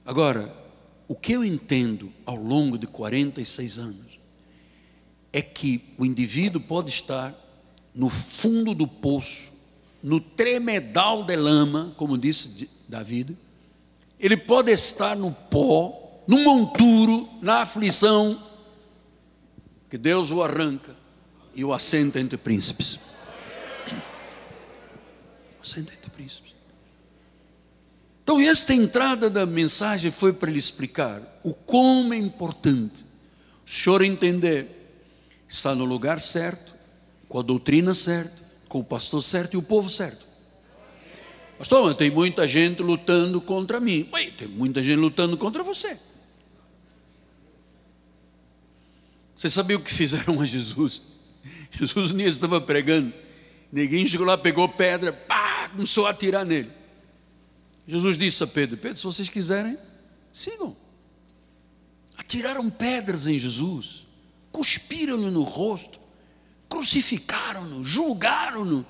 Agora, 0.03 0.62
o 1.13 1.15
que 1.15 1.33
eu 1.33 1.45
entendo 1.45 2.11
ao 2.25 2.35
longo 2.35 2.75
de 2.75 2.87
46 2.87 3.77
anos 3.77 4.19
é 5.31 5.43
que 5.43 5.93
o 5.95 6.03
indivíduo 6.07 6.59
pode 6.59 6.89
estar 6.89 7.31
no 7.93 8.09
fundo 8.09 8.73
do 8.73 8.87
poço, 8.87 9.51
no 10.01 10.19
tremedal 10.19 11.23
de 11.23 11.35
lama, 11.35 11.93
como 11.97 12.17
disse 12.17 12.67
Davi, 12.89 13.37
ele 14.19 14.35
pode 14.35 14.71
estar 14.71 15.15
no 15.15 15.31
pó, 15.31 16.23
no 16.25 16.39
monturo, 16.39 17.29
na 17.43 17.61
aflição, 17.61 18.35
que 19.91 19.99
Deus 19.99 20.31
o 20.31 20.41
arranca 20.41 20.95
e 21.53 21.63
o 21.63 21.71
assento 21.71 22.17
entre 22.17 22.37
príncipes. 22.37 23.01
Assento 25.61 25.93
entre 25.93 26.09
príncipes. 26.09 26.52
Então, 28.23 28.39
esta 28.39 28.73
entrada 28.73 29.29
da 29.29 29.45
mensagem 29.45 30.09
foi 30.09 30.31
para 30.31 30.49
lhe 30.49 30.57
explicar 30.57 31.21
o 31.43 31.53
como 31.53 32.13
é 32.13 32.17
importante 32.17 33.03
o 33.65 33.71
senhor 33.71 34.03
entender 34.03 34.67
está 35.47 35.75
no 35.75 35.85
lugar 35.85 36.19
certo, 36.19 36.73
com 37.29 37.39
a 37.39 37.41
doutrina 37.41 37.93
certa, 37.93 38.33
com 38.67 38.79
o 38.79 38.83
pastor 38.83 39.21
certo 39.21 39.53
e 39.53 39.57
o 39.57 39.61
povo 39.61 39.89
certo. 39.89 40.25
Pastor, 41.57 41.93
tem 41.95 42.09
muita 42.09 42.47
gente 42.47 42.81
lutando 42.81 43.39
contra 43.39 43.79
mim. 43.79 44.09
Ué, 44.11 44.31
tem 44.31 44.47
muita 44.47 44.81
gente 44.81 44.97
lutando 44.97 45.37
contra 45.37 45.63
você. 45.63 45.97
Você 49.35 49.49
sabia 49.49 49.77
o 49.77 49.81
que 49.81 49.93
fizeram 49.93 50.41
a 50.41 50.45
Jesus? 50.45 51.01
Jesus 51.71 52.11
um 52.11 52.17
dia 52.17 52.27
estava 52.27 52.61
pregando, 52.61 53.11
ninguém 53.71 54.07
chegou 54.07 54.25
lá, 54.25 54.37
pegou 54.37 54.67
pedra, 54.69 55.11
pá, 55.11 55.69
começou 55.69 56.07
a 56.07 56.11
atirar 56.11 56.45
nele. 56.45 56.69
Jesus 57.87 58.17
disse 58.17 58.43
a 58.43 58.47
Pedro: 58.47 58.77
Pedro, 58.77 58.97
se 58.97 59.03
vocês 59.03 59.29
quiserem, 59.29 59.77
sigam. 60.31 60.75
Atiraram 62.17 62.69
pedras 62.69 63.27
em 63.27 63.37
Jesus, 63.37 64.05
cuspiram-lhe 64.51 65.29
no 65.29 65.43
rosto, 65.43 65.99
crucificaram-no, 66.69 67.83
julgaram-no. 67.83 68.85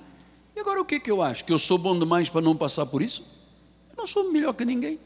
E 0.54 0.60
agora 0.60 0.80
o 0.80 0.84
que, 0.84 1.00
que 1.00 1.10
eu 1.10 1.20
acho? 1.20 1.44
Que 1.44 1.52
eu 1.52 1.58
sou 1.58 1.78
bom 1.78 1.98
demais 1.98 2.28
para 2.28 2.40
não 2.40 2.56
passar 2.56 2.86
por 2.86 3.02
isso? 3.02 3.24
Eu 3.90 3.96
não 3.96 4.06
sou 4.06 4.30
melhor 4.30 4.52
que 4.52 4.64
ninguém. 4.64 5.00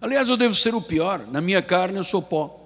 Aliás, 0.00 0.28
eu 0.28 0.36
devo 0.36 0.54
ser 0.54 0.74
o 0.74 0.80
pior. 0.80 1.26
Na 1.28 1.40
minha 1.40 1.62
carne 1.62 1.98
eu 1.98 2.04
sou 2.04 2.22
pó. 2.22 2.56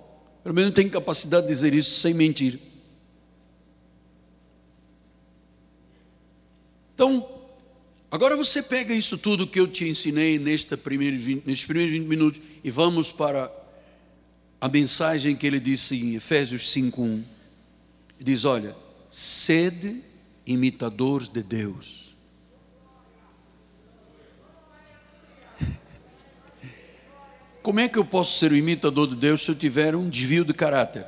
Pelo 0.43 0.55
menos 0.55 0.75
tenho 0.75 0.91
capacidade 0.91 1.47
de 1.47 1.53
dizer 1.53 1.75
isso 1.75 2.01
sem 2.01 2.15
mentir. 2.15 2.61
Então, 6.95 7.34
agora 8.15 8.37
você 8.37 8.63
pega 8.63 8.95
isso 8.95 9.19
tudo 9.19 9.45
que 9.45 9.59
eu 9.59 9.67
te 9.67 9.89
ensinei 9.89 10.39
nesta 10.39 10.77
primeira 10.77 11.17
20, 11.17 11.45
nestes 11.45 11.67
primeiros 11.67 11.93
20 11.93 12.07
minutos 12.07 12.41
e 12.63 12.71
vamos 12.71 13.11
para 13.11 13.51
a 14.61 14.69
mensagem 14.69 15.35
que 15.35 15.45
ele 15.45 15.59
disse 15.59 15.97
em 15.97 16.15
Efésios 16.15 16.73
5:1. 16.73 17.25
Diz: 18.21 18.45
Olha, 18.45 18.73
sede 19.11 20.01
imitadores 20.47 21.29
de 21.29 21.43
Deus. 21.43 22.15
Como 27.65 27.81
é 27.81 27.89
que 27.89 27.99
eu 27.99 28.05
posso 28.05 28.39
ser 28.39 28.53
o 28.53 28.57
imitador 28.57 29.09
de 29.09 29.17
Deus 29.17 29.43
se 29.43 29.51
eu 29.51 29.57
tiver 29.57 29.97
um 29.97 30.09
desvio 30.09 30.45
de 30.45 30.55
caráter, 30.55 31.05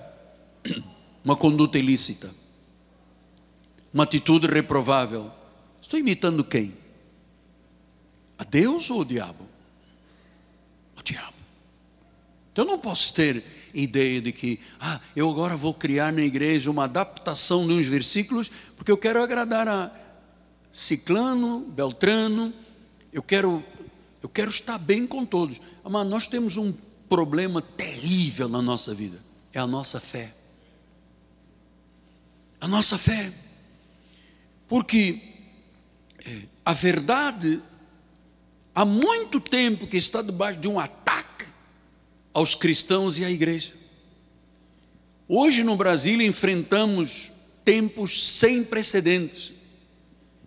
uma 1.22 1.36
conduta 1.36 1.78
ilícita, 1.78 2.28
uma 3.94 4.02
atitude 4.02 4.48
reprovável? 4.48 5.30
Estou 5.80 6.00
imitando 6.00 6.42
quem? 6.42 6.85
A 8.38 8.44
Deus 8.44 8.90
ou 8.90 9.00
o 9.00 9.04
diabo? 9.04 9.46
O 10.98 11.02
diabo. 11.02 11.34
Então 12.52 12.64
eu 12.64 12.70
não 12.70 12.78
posso 12.78 13.12
ter 13.14 13.42
ideia 13.74 14.20
de 14.20 14.32
que, 14.32 14.58
ah, 14.80 15.00
eu 15.14 15.30
agora 15.30 15.56
vou 15.56 15.74
criar 15.74 16.12
na 16.12 16.22
igreja 16.22 16.70
uma 16.70 16.84
adaptação 16.84 17.66
de 17.66 17.74
uns 17.74 17.86
versículos, 17.86 18.50
porque 18.76 18.90
eu 18.90 18.96
quero 18.96 19.22
agradar 19.22 19.68
a 19.68 19.90
Ciclano, 20.72 21.60
Beltrano, 21.60 22.52
eu 23.12 23.22
quero, 23.22 23.62
eu 24.22 24.28
quero 24.28 24.50
estar 24.50 24.78
bem 24.78 25.06
com 25.06 25.24
todos. 25.24 25.60
Mas 25.84 26.06
nós 26.06 26.26
temos 26.26 26.56
um 26.56 26.72
problema 27.08 27.62
terrível 27.62 28.48
na 28.48 28.60
nossa 28.60 28.94
vida, 28.94 29.18
é 29.52 29.58
a 29.58 29.66
nossa 29.66 30.00
fé. 30.00 30.34
A 32.60 32.68
nossa 32.68 32.98
fé. 32.98 33.32
Porque 34.66 35.20
é, 36.24 36.42
a 36.64 36.72
verdade, 36.72 37.60
há 38.76 38.84
muito 38.84 39.40
tempo 39.40 39.86
que 39.86 39.96
está 39.96 40.20
debaixo 40.20 40.60
de 40.60 40.68
um 40.68 40.78
ataque 40.78 41.46
aos 42.34 42.54
cristãos 42.54 43.18
e 43.18 43.24
à 43.24 43.30
igreja. 43.30 43.72
Hoje 45.26 45.64
no 45.64 45.74
Brasil 45.76 46.20
enfrentamos 46.20 47.32
tempos 47.64 48.34
sem 48.34 48.62
precedentes. 48.62 49.52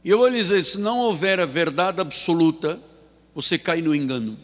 E 0.03 0.09
eu 0.11 0.19
vou 0.19 0.27
lhe 0.27 0.37
dizer: 0.37 0.63
se 0.63 0.77
não 0.77 0.99
houver 0.99 1.39
a 1.39 1.45
verdade 1.47 1.99
absoluta, 1.99 2.79
você 3.33 3.57
cai 3.57 3.81
no 3.81 3.95
engano. 3.95 4.37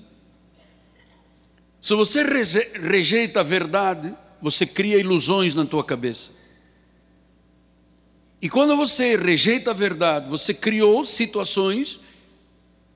Se 1.79 1.93
você 1.93 2.23
rejeita 2.81 3.41
a 3.41 3.43
verdade, 3.43 4.11
você 4.41 4.65
cria 4.65 4.97
ilusões 4.97 5.53
na 5.53 5.63
tua 5.63 5.83
cabeça. 5.83 6.31
E 8.41 8.49
quando 8.49 8.75
você 8.75 9.15
rejeita 9.15 9.69
a 9.69 9.73
verdade, 9.73 10.27
você 10.27 10.55
criou 10.55 11.05
situações 11.05 11.99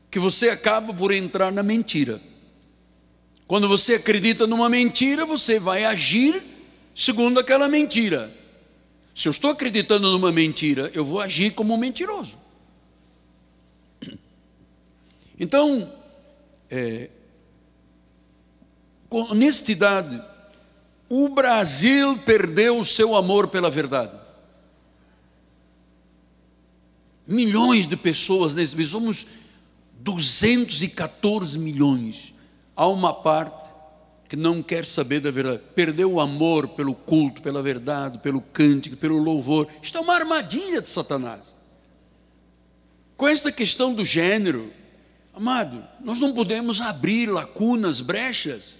que 0.09 0.19
você 0.19 0.49
acaba 0.49 0.93
por 0.93 1.13
entrar 1.13 1.51
na 1.51 1.61
mentira. 1.61 2.19
Quando 3.47 3.67
você 3.67 3.95
acredita 3.95 4.45
numa 4.45 4.69
mentira, 4.69 5.25
você 5.25 5.59
vai 5.59 5.85
agir 5.85 6.41
segundo 6.93 7.39
aquela 7.39 7.67
mentira. 7.67 8.31
Se 9.15 9.27
eu 9.27 9.31
estou 9.31 9.51
acreditando 9.51 10.11
numa 10.11 10.31
mentira, 10.31 10.91
eu 10.93 11.03
vou 11.03 11.19
agir 11.19 11.51
como 11.53 11.73
um 11.73 11.77
mentiroso. 11.77 12.37
Então, 15.41 15.89
é, 16.69 17.09
com 19.07 19.21
honestidade, 19.31 20.21
o 21.07 21.29
Brasil 21.29 22.17
perdeu 22.19 22.77
o 22.77 22.85
seu 22.85 23.15
amor 23.15 23.47
pela 23.47 23.71
verdade. 23.71 24.15
Milhões 27.25 27.87
de 27.87 27.95
pessoas 27.95 28.53
nesse 28.53 28.75
país, 28.75 28.89
somos 28.89 29.27
214 29.99 31.59
milhões 31.59 32.33
há 32.75 32.87
uma 32.87 33.13
parte 33.13 33.73
que 34.29 34.35
não 34.35 34.61
quer 34.61 34.85
saber 34.85 35.19
da 35.19 35.31
verdade, 35.31 35.61
perdeu 35.75 36.13
o 36.13 36.21
amor 36.21 36.67
pelo 36.69 36.93
culto, 36.93 37.41
pela 37.41 37.63
verdade, 37.63 38.19
pelo 38.19 38.39
cântico, 38.39 38.95
pelo 38.95 39.17
louvor. 39.17 39.67
Isto 39.81 39.97
é 39.97 40.01
uma 40.01 40.13
armadilha 40.13 40.81
de 40.81 40.87
Satanás. 40.87 41.55
Com 43.17 43.27
esta 43.27 43.51
questão 43.51 43.93
do 43.93 44.05
gênero, 44.05 44.71
amado, 45.33 45.83
nós 45.99 46.19
não 46.19 46.33
podemos 46.33 46.79
abrir 46.79 47.27
lacunas, 47.27 48.01
brechas, 48.01 48.77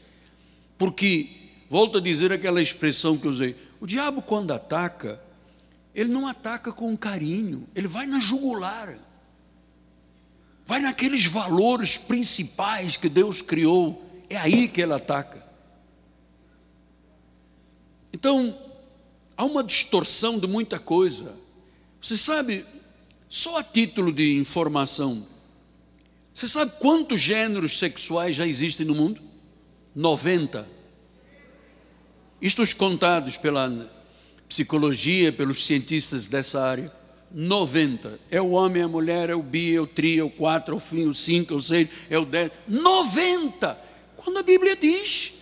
porque, 0.78 1.28
volto 1.68 1.98
a 1.98 2.02
dizer 2.02 2.32
aquela 2.32 2.62
expressão 2.62 3.18
que 3.18 3.26
eu 3.26 3.32
usei: 3.32 3.56
o 3.82 3.88
diabo, 3.88 4.22
quando 4.22 4.52
ataca, 4.52 5.20
ele 5.96 6.10
não 6.10 6.28
ataca 6.28 6.72
com 6.72 6.96
carinho, 6.96 7.68
ele 7.76 7.88
vai 7.88 8.06
na 8.06 8.20
jugular 8.20 8.96
vai 10.70 10.80
naqueles 10.80 11.26
valores 11.26 11.98
principais 11.98 12.96
que 12.96 13.10
Deus 13.10 13.42
criou, 13.42 14.08
é 14.30 14.38
aí 14.38 14.68
que 14.68 14.80
ele 14.80 14.94
ataca. 14.94 15.44
Então, 18.14 18.56
há 19.36 19.46
uma 19.46 19.64
distorção 19.64 20.38
de 20.38 20.46
muita 20.46 20.78
coisa. 20.78 21.36
Você 22.00 22.16
sabe, 22.16 22.64
só 23.28 23.58
a 23.58 23.64
título 23.64 24.14
de 24.14 24.38
informação, 24.38 25.26
você 26.32 26.48
sabe 26.48 26.74
quantos 26.78 27.20
gêneros 27.20 27.80
sexuais 27.80 28.36
já 28.36 28.46
existem 28.46 28.86
no 28.86 28.94
mundo? 28.94 29.20
90. 29.96 30.68
Isto 32.40 32.62
os 32.62 32.74
contados 32.74 33.38
pela 33.38 33.72
psicologia, 34.48 35.34
pelos 35.34 35.66
cientistas 35.66 36.28
dessa 36.28 36.62
área. 36.62 36.92
90. 37.32 38.20
É 38.32 38.42
o 38.42 38.52
homem, 38.52 38.82
a 38.82 38.88
mulher, 38.88 39.30
é 39.30 39.36
o 39.36 39.42
bi, 39.42 39.76
é 39.76 39.82
o 39.82 39.88
tri, 39.88 40.20
é 40.20 40.24
o 40.24 40.30
quatro, 40.30 40.74
é 40.74 40.78
o 40.78 40.80
fim, 40.80 41.06
é 41.06 41.08
o 41.08 41.13
cinco, 41.13 41.54
é 41.54 41.58
o 41.58 41.62
seis, 41.62 41.89
é 42.10 42.18
o 42.18 42.26
dez. 42.26 42.52
90. 42.68 43.78
Quando 44.18 44.39
a 44.39 44.44
Bíblia 44.44 44.76
diz, 44.76 45.34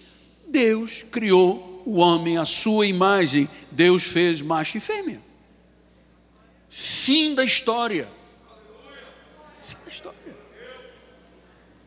Deus 0.48 1.04
criou 1.12 1.84
o 1.86 1.98
homem 1.98 2.38
à 2.38 2.46
sua 2.46 2.86
imagem, 2.86 3.50
Deus 3.72 4.04
fez 4.04 4.42
macho 4.42 4.78
e 4.78 4.80
fêmea. 4.80 5.22
Fim 6.70 7.34
da 7.34 7.46
história. 7.46 8.08
Fim 9.62 9.78
da 9.86 9.92
história. 9.92 10.18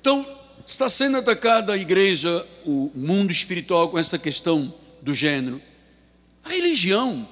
Então, 0.01 0.27
está 0.67 0.89
sendo 0.89 1.19
atacada 1.19 1.75
a 1.75 1.77
igreja, 1.77 2.47
o 2.65 2.91
mundo 2.95 3.31
espiritual 3.31 3.91
com 3.91 3.99
essa 3.99 4.19
questão 4.19 4.73
do 5.03 5.13
gênero. 5.13 5.61
A 6.45 6.49
religião 6.49 7.29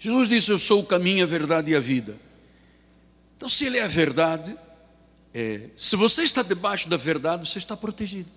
Jesus 0.00 0.30
disse: 0.30 0.50
Eu 0.50 0.58
sou 0.58 0.80
o 0.80 0.86
caminho, 0.86 1.22
a 1.22 1.26
verdade 1.26 1.70
e 1.70 1.74
a 1.76 1.80
vida. 1.80 2.16
Então, 3.36 3.48
se 3.48 3.66
Ele 3.66 3.76
é 3.76 3.84
a 3.84 3.88
verdade, 3.88 4.56
é, 5.32 5.68
se 5.76 5.94
você 5.94 6.22
está 6.24 6.42
debaixo 6.42 6.88
da 6.88 6.96
verdade, 6.96 7.46
você 7.46 7.58
está 7.58 7.76
protegido. 7.76 8.28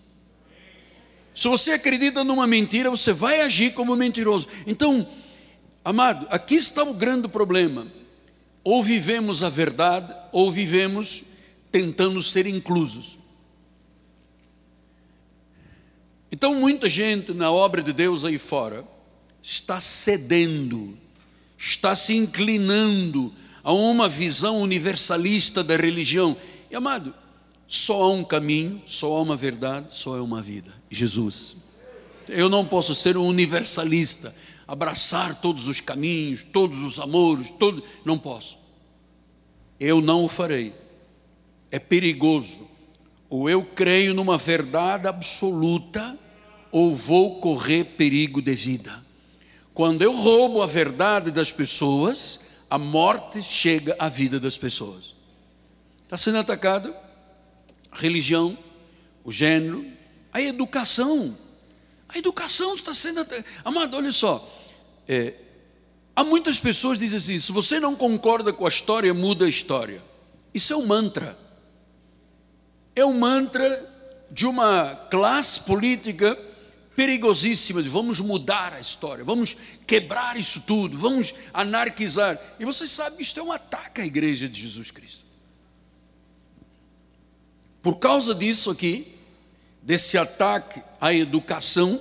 Se 1.34 1.47
você 1.47 1.71
acredita 1.71 2.23
numa 2.23 2.45
mentira, 2.45 2.89
você 2.89 3.13
vai 3.13 3.41
agir 3.41 3.73
como 3.73 3.95
mentiroso. 3.95 4.47
Então, 4.67 5.08
amado, 5.86 6.28
aqui 6.30 6.56
está 6.56 6.84
o 6.84 6.93
grande 6.93 7.30
problema. 7.30 7.88
Ou 8.62 8.84
vivemos 8.84 9.41
a 9.41 9.49
verdade, 9.49 10.13
ou 10.34 10.52
vivemos 10.52 11.23
tentando 11.71 12.21
ser 12.21 12.45
inclusos. 12.45 13.17
Então, 16.30 16.56
muita 16.56 16.89
gente 16.89 17.34
na 17.34 17.52
obra 17.52 17.82
de 17.82 17.93
Deus 17.93 18.26
aí 18.26 18.38
fora 18.38 18.86
está 19.41 19.80
cedendo 19.80 20.97
está 21.65 21.95
se 21.95 22.15
inclinando 22.15 23.34
a 23.63 23.71
uma 23.71 24.10
visão 24.10 24.62
universalista 24.62 25.63
da 25.63 25.78
religião. 25.78 26.36
E 26.69 26.76
amado, 26.76 27.13
só 27.67 28.04
há 28.04 28.12
um 28.12 28.24
caminho, 28.24 28.82
só 28.86 29.16
há 29.16 29.22
uma 29.22 29.38
verdade, 29.38 29.88
só 29.95 30.18
há 30.18 30.22
uma 30.22 30.41
vida: 30.41 30.74
Jesus. 30.91 31.64
Eu 32.28 32.49
não 32.49 32.66
posso 32.66 32.93
ser 32.93 33.18
um 33.18 33.26
universalista, 33.26 34.34
abraçar 34.68 35.39
todos 35.41 35.68
os 35.68 35.80
caminhos, 35.80 36.43
todos 36.43 36.80
os 36.80 36.99
amores, 36.99 37.51
todo, 37.51 37.84
não 38.03 38.18
posso. 38.18 38.57
Eu 39.80 40.01
não 40.01 40.24
o 40.24 40.30
farei. 40.30 40.74
É 41.72 41.80
perigoso. 41.80 42.68
Ou 43.30 43.49
eu 43.49 43.64
creio 43.64 44.14
numa 44.14 44.38
verdade 44.38 45.07
absoluta, 45.07 46.18
ou 46.72 46.95
vou 46.95 47.41
correr 47.41 47.84
perigo 47.84 48.41
de 48.41 48.53
vida. 48.53 49.03
Quando 49.74 50.01
eu 50.03 50.15
roubo 50.15 50.61
a 50.61 50.67
verdade 50.67 51.32
das 51.32 51.51
pessoas, 51.51 52.41
a 52.69 52.78
morte 52.78 53.41
chega 53.41 53.95
à 53.97 54.07
vida 54.07 54.39
das 54.39 54.57
pessoas. 54.57 55.15
Está 56.03 56.17
sendo 56.17 56.38
atacado 56.38 56.93
a 57.91 57.97
religião, 57.97 58.57
o 59.24 59.32
gênero, 59.32 59.86
a 60.32 60.41
educação. 60.41 61.36
A 62.09 62.17
educação 62.17 62.76
está 62.76 62.93
sendo 62.93 63.21
atacada. 63.21 63.47
Amado, 63.65 63.97
olha 63.97 64.11
só. 64.11 64.47
É, 65.07 65.34
há 66.15 66.24
muitas 66.24 66.59
pessoas 66.59 66.97
que 66.97 67.05
dizem 67.05 67.17
assim: 67.17 67.39
se 67.39 67.51
você 67.51 67.80
não 67.80 67.95
concorda 67.95 68.53
com 68.53 68.65
a 68.65 68.69
história, 68.69 69.13
muda 69.13 69.45
a 69.45 69.49
história. 69.49 70.01
Isso 70.53 70.74
é 70.74 70.76
um 70.76 70.86
mantra. 70.86 71.38
É 72.95 73.03
um 73.03 73.17
mantra 73.17 73.67
de 74.30 74.45
uma 74.45 74.95
classe 75.09 75.61
política 75.61 76.38
perigosíssima 76.95 77.81
de 77.81 77.89
vamos 77.89 78.19
mudar 78.19 78.73
a 78.73 78.79
história, 78.79 79.23
vamos 79.23 79.57
quebrar 79.87 80.37
isso 80.37 80.61
tudo, 80.61 80.97
vamos 80.97 81.33
anarquizar. 81.53 82.39
E 82.59 82.65
você 82.65 82.87
sabe 82.87 83.17
que 83.17 83.23
isto 83.23 83.39
é 83.39 83.43
um 83.43 83.51
ataque 83.51 84.01
à 84.01 84.05
igreja 84.05 84.47
de 84.47 84.61
Jesus 84.61 84.91
Cristo. 84.91 85.25
Por 87.81 87.97
causa 87.97 88.33
disso 88.33 88.71
aqui, 88.71 89.07
desse 89.81 90.17
ataque 90.17 90.81
à 91.01 91.13
educação, 91.13 91.99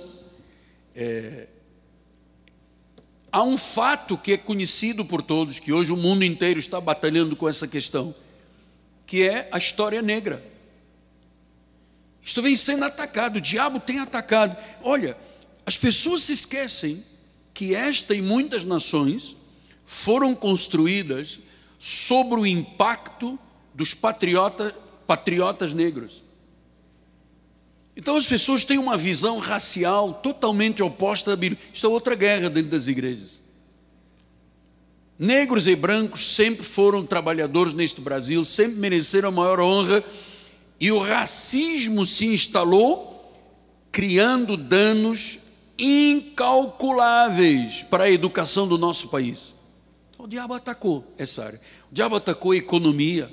é, 0.95 1.47
há 3.31 3.43
um 3.43 3.57
fato 3.57 4.17
que 4.17 4.33
é 4.33 4.37
conhecido 4.37 5.03
por 5.03 5.21
todos, 5.21 5.59
que 5.59 5.73
hoje 5.73 5.91
o 5.91 5.97
mundo 5.97 6.23
inteiro 6.23 6.59
está 6.59 6.79
batalhando 6.79 7.35
com 7.35 7.49
essa 7.49 7.67
questão, 7.67 8.15
que 9.05 9.27
é 9.27 9.49
a 9.51 9.57
história 9.57 10.01
negra. 10.01 10.52
Isto 12.23 12.41
vem 12.41 12.55
sendo 12.55 12.85
atacado, 12.85 13.37
o 13.37 13.41
diabo 13.41 13.79
tem 13.79 13.99
atacado. 13.99 14.55
Olha, 14.81 15.17
as 15.65 15.77
pessoas 15.77 16.23
se 16.23 16.33
esquecem 16.33 17.03
que 17.53 17.75
esta 17.75 18.15
e 18.15 18.21
muitas 18.21 18.63
nações 18.63 19.35
foram 19.85 20.33
construídas 20.33 21.39
sobre 21.77 22.39
o 22.39 22.47
impacto 22.47 23.37
dos 23.73 23.93
patriota, 23.93 24.73
patriotas 25.05 25.73
negros. 25.73 26.23
Então 27.95 28.15
as 28.15 28.25
pessoas 28.25 28.65
têm 28.65 28.77
uma 28.77 28.97
visão 28.97 29.37
racial 29.37 30.13
totalmente 30.15 30.81
oposta 30.81 31.33
à 31.33 31.35
Bíblia. 31.35 31.61
Isso 31.73 31.85
é 31.85 31.89
outra 31.89 32.15
guerra 32.15 32.49
dentro 32.49 32.71
das 32.71 32.87
igrejas. 32.87 33.43
Negros 35.19 35.67
e 35.67 35.75
brancos 35.75 36.33
sempre 36.33 36.65
foram 36.65 37.05
trabalhadores 37.05 37.73
neste 37.73 38.01
Brasil, 38.01 38.43
sempre 38.43 38.79
mereceram 38.79 39.29
a 39.29 39.31
maior 39.31 39.59
honra, 39.59 40.03
e 40.79 40.91
o 40.91 40.99
racismo 40.99 42.05
se 42.05 42.27
instalou, 42.27 43.11
criando 43.91 44.57
danos 44.57 45.39
incalculáveis 45.77 47.83
para 47.83 48.05
a 48.05 48.11
educação 48.11 48.67
do 48.67 48.77
nosso 48.77 49.09
país. 49.09 49.53
Então, 50.11 50.25
o 50.25 50.29
diabo 50.29 50.53
atacou 50.53 51.05
essa 51.17 51.45
área. 51.45 51.59
O 51.91 51.93
diabo 51.93 52.15
atacou 52.15 52.51
a 52.51 52.57
economia. 52.57 53.31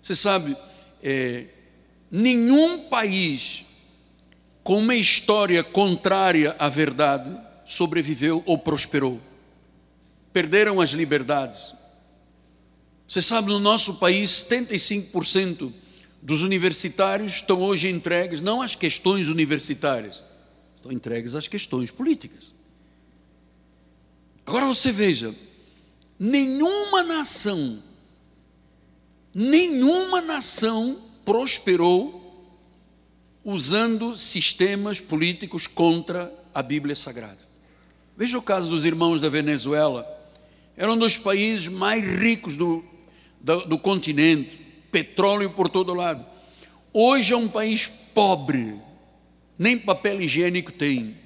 Você 0.00 0.14
sabe, 0.14 0.56
é, 1.02 1.46
nenhum 2.10 2.88
país 2.88 3.66
com 4.62 4.78
uma 4.78 4.94
história 4.94 5.64
contrária 5.64 6.54
à 6.58 6.68
verdade 6.68 7.34
sobreviveu 7.64 8.42
ou 8.46 8.58
prosperou. 8.58 9.20
Perderam 10.32 10.80
as 10.80 10.90
liberdades. 10.90 11.74
Você 13.06 13.20
sabe, 13.20 13.48
no 13.48 13.58
nosso 13.58 13.94
país, 13.94 14.30
75% 14.48 15.72
dos 16.22 16.42
universitários 16.42 17.34
estão 17.34 17.60
hoje 17.60 17.88
entregues 17.88 18.40
não 18.40 18.62
às 18.62 18.76
questões 18.76 19.26
universitárias, 19.26 20.22
estão 20.76 20.92
entregues 20.92 21.34
às 21.34 21.48
questões 21.48 21.90
políticas. 21.90 22.54
Agora 24.46 24.64
você 24.64 24.92
veja, 24.92 25.34
nenhuma 26.16 27.02
nação, 27.02 27.82
nenhuma 29.34 30.20
nação 30.20 30.96
prosperou 31.24 32.20
usando 33.44 34.16
sistemas 34.16 35.00
políticos 35.00 35.66
contra 35.66 36.32
a 36.54 36.62
Bíblia 36.62 36.94
Sagrada. 36.94 37.38
Veja 38.16 38.38
o 38.38 38.42
caso 38.42 38.70
dos 38.70 38.84
irmãos 38.84 39.20
da 39.20 39.28
Venezuela, 39.28 40.06
era 40.76 40.92
um 40.92 40.96
dos 40.96 41.18
países 41.18 41.66
mais 41.66 42.04
ricos 42.04 42.56
do, 42.56 42.84
do, 43.40 43.66
do 43.66 43.78
continente, 43.78 44.61
petróleo 44.92 45.50
por 45.50 45.68
todo 45.68 45.94
lado. 45.94 46.24
Hoje 46.92 47.32
é 47.32 47.36
um 47.36 47.48
país 47.48 47.90
pobre, 48.14 48.78
nem 49.58 49.78
papel 49.78 50.20
higiênico 50.20 50.70
tem. 50.70 51.16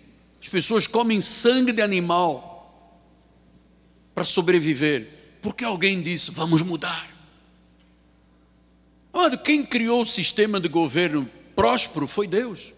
As 0.40 0.48
pessoas 0.48 0.86
comem 0.86 1.20
sangue 1.20 1.72
de 1.72 1.82
animal 1.82 2.54
para 4.14 4.24
sobreviver, 4.24 5.06
porque 5.42 5.64
alguém 5.64 6.00
disse: 6.00 6.30
vamos 6.30 6.62
mudar. 6.62 7.06
Amado, 9.12 9.38
quem 9.38 9.64
criou 9.64 10.02
o 10.02 10.06
sistema 10.06 10.60
de 10.60 10.68
governo 10.68 11.28
próspero 11.56 12.06
foi 12.06 12.26
Deus. 12.28 12.72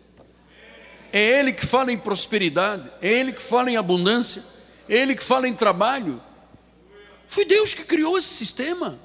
É 1.12 1.40
Ele 1.40 1.52
que 1.52 1.66
fala 1.66 1.92
em 1.92 1.98
prosperidade, 1.98 2.90
é 3.02 3.12
Ele 3.12 3.32
que 3.32 3.42
fala 3.42 3.70
em 3.70 3.76
abundância, 3.76 4.42
é 4.88 4.96
Ele 4.96 5.14
que 5.14 5.22
fala 5.22 5.48
em 5.48 5.54
trabalho. 5.54 6.22
Foi 7.26 7.44
Deus 7.44 7.74
que 7.74 7.84
criou 7.84 8.16
esse 8.16 8.28
sistema. 8.28 8.98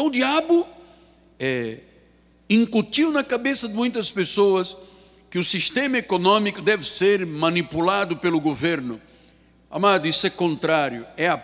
Então 0.00 0.08
o 0.08 0.12
diabo 0.12 0.66
é, 1.38 1.76
incutiu 2.48 3.12
na 3.12 3.22
cabeça 3.22 3.68
de 3.68 3.74
muitas 3.74 4.10
pessoas 4.10 4.74
que 5.30 5.38
o 5.38 5.44
sistema 5.44 5.98
econômico 5.98 6.62
deve 6.62 6.86
ser 6.86 7.26
manipulado 7.26 8.16
pelo 8.16 8.40
governo. 8.40 8.98
Amado, 9.70 10.08
isso 10.08 10.26
é 10.26 10.30
contrário. 10.30 11.06
É 11.18 11.28
a 11.28 11.38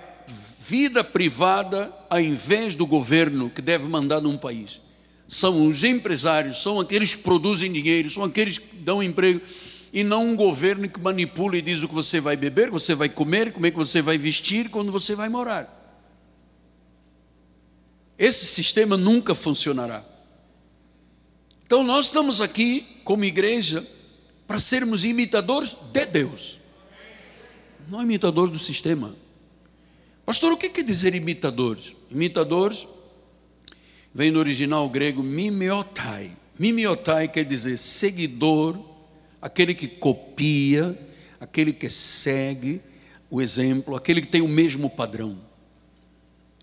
vida 0.67 1.05
privada 1.05 1.95
ao 2.09 2.19
invés 2.19 2.75
do 2.75 2.87
governo 2.87 3.51
que 3.51 3.61
deve 3.61 3.87
mandar 3.89 4.23
num 4.23 4.39
país. 4.39 4.81
São 5.29 5.69
os 5.69 5.85
empresários, 5.85 6.63
são 6.63 6.81
aqueles 6.81 7.15
que 7.15 7.23
produzem 7.25 7.71
dinheiro, 7.71 8.09
são 8.09 8.25
aqueles 8.25 8.57
que 8.57 8.77
dão 8.77 9.03
emprego, 9.03 9.39
e 9.93 10.03
não 10.03 10.31
um 10.31 10.35
governo 10.35 10.89
que 10.89 10.99
manipula 10.99 11.59
e 11.59 11.63
diz 11.63 11.83
o 11.83 11.89
que 11.89 11.95
você 11.95 12.23
vai 12.23 12.39
beber, 12.39 12.71
você 12.71 12.95
vai 12.95 13.11
comer, 13.11 13.53
como 13.53 13.67
é 13.67 13.71
que 13.71 13.77
você 13.77 14.01
vai 14.01 14.17
vestir, 14.17 14.71
quando 14.71 14.91
você 14.91 15.15
vai 15.15 15.29
morar. 15.29 15.76
Esse 18.19 18.47
sistema 18.47 18.97
nunca 18.97 19.35
funcionará. 19.35 20.05
Então 21.67 21.83
nós 21.83 22.07
estamos 22.07 22.41
aqui 22.41 22.87
como 23.05 23.25
igreja 23.25 23.87
para 24.47 24.59
sermos 24.59 25.05
imitadores 25.05 25.77
de 25.93 26.07
Deus, 26.07 26.59
não 27.89 28.03
imitadores 28.03 28.53
do 28.53 28.59
sistema. 28.59 29.15
Pastor, 30.25 30.53
o 30.53 30.57
que 30.57 30.69
quer 30.69 30.83
dizer 30.83 31.15
imitadores? 31.15 31.95
Imitadores 32.11 32.87
vem 34.15 34.33
do 34.33 34.39
original 34.39 34.89
grego 34.89 35.23
mimiotai. 35.23 36.33
Mimiotai 36.59 37.29
quer 37.29 37.45
dizer 37.45 37.79
seguidor, 37.79 38.79
aquele 39.43 39.75
que 39.75 39.87
copia, 39.87 40.97
aquele 41.39 41.73
que 41.73 41.91
segue 41.91 42.81
o 43.29 43.43
exemplo, 43.43 43.95
aquele 43.95 44.21
que 44.21 44.29
tem 44.29 44.41
o 44.41 44.49
mesmo 44.49 44.89
padrão. 44.89 45.39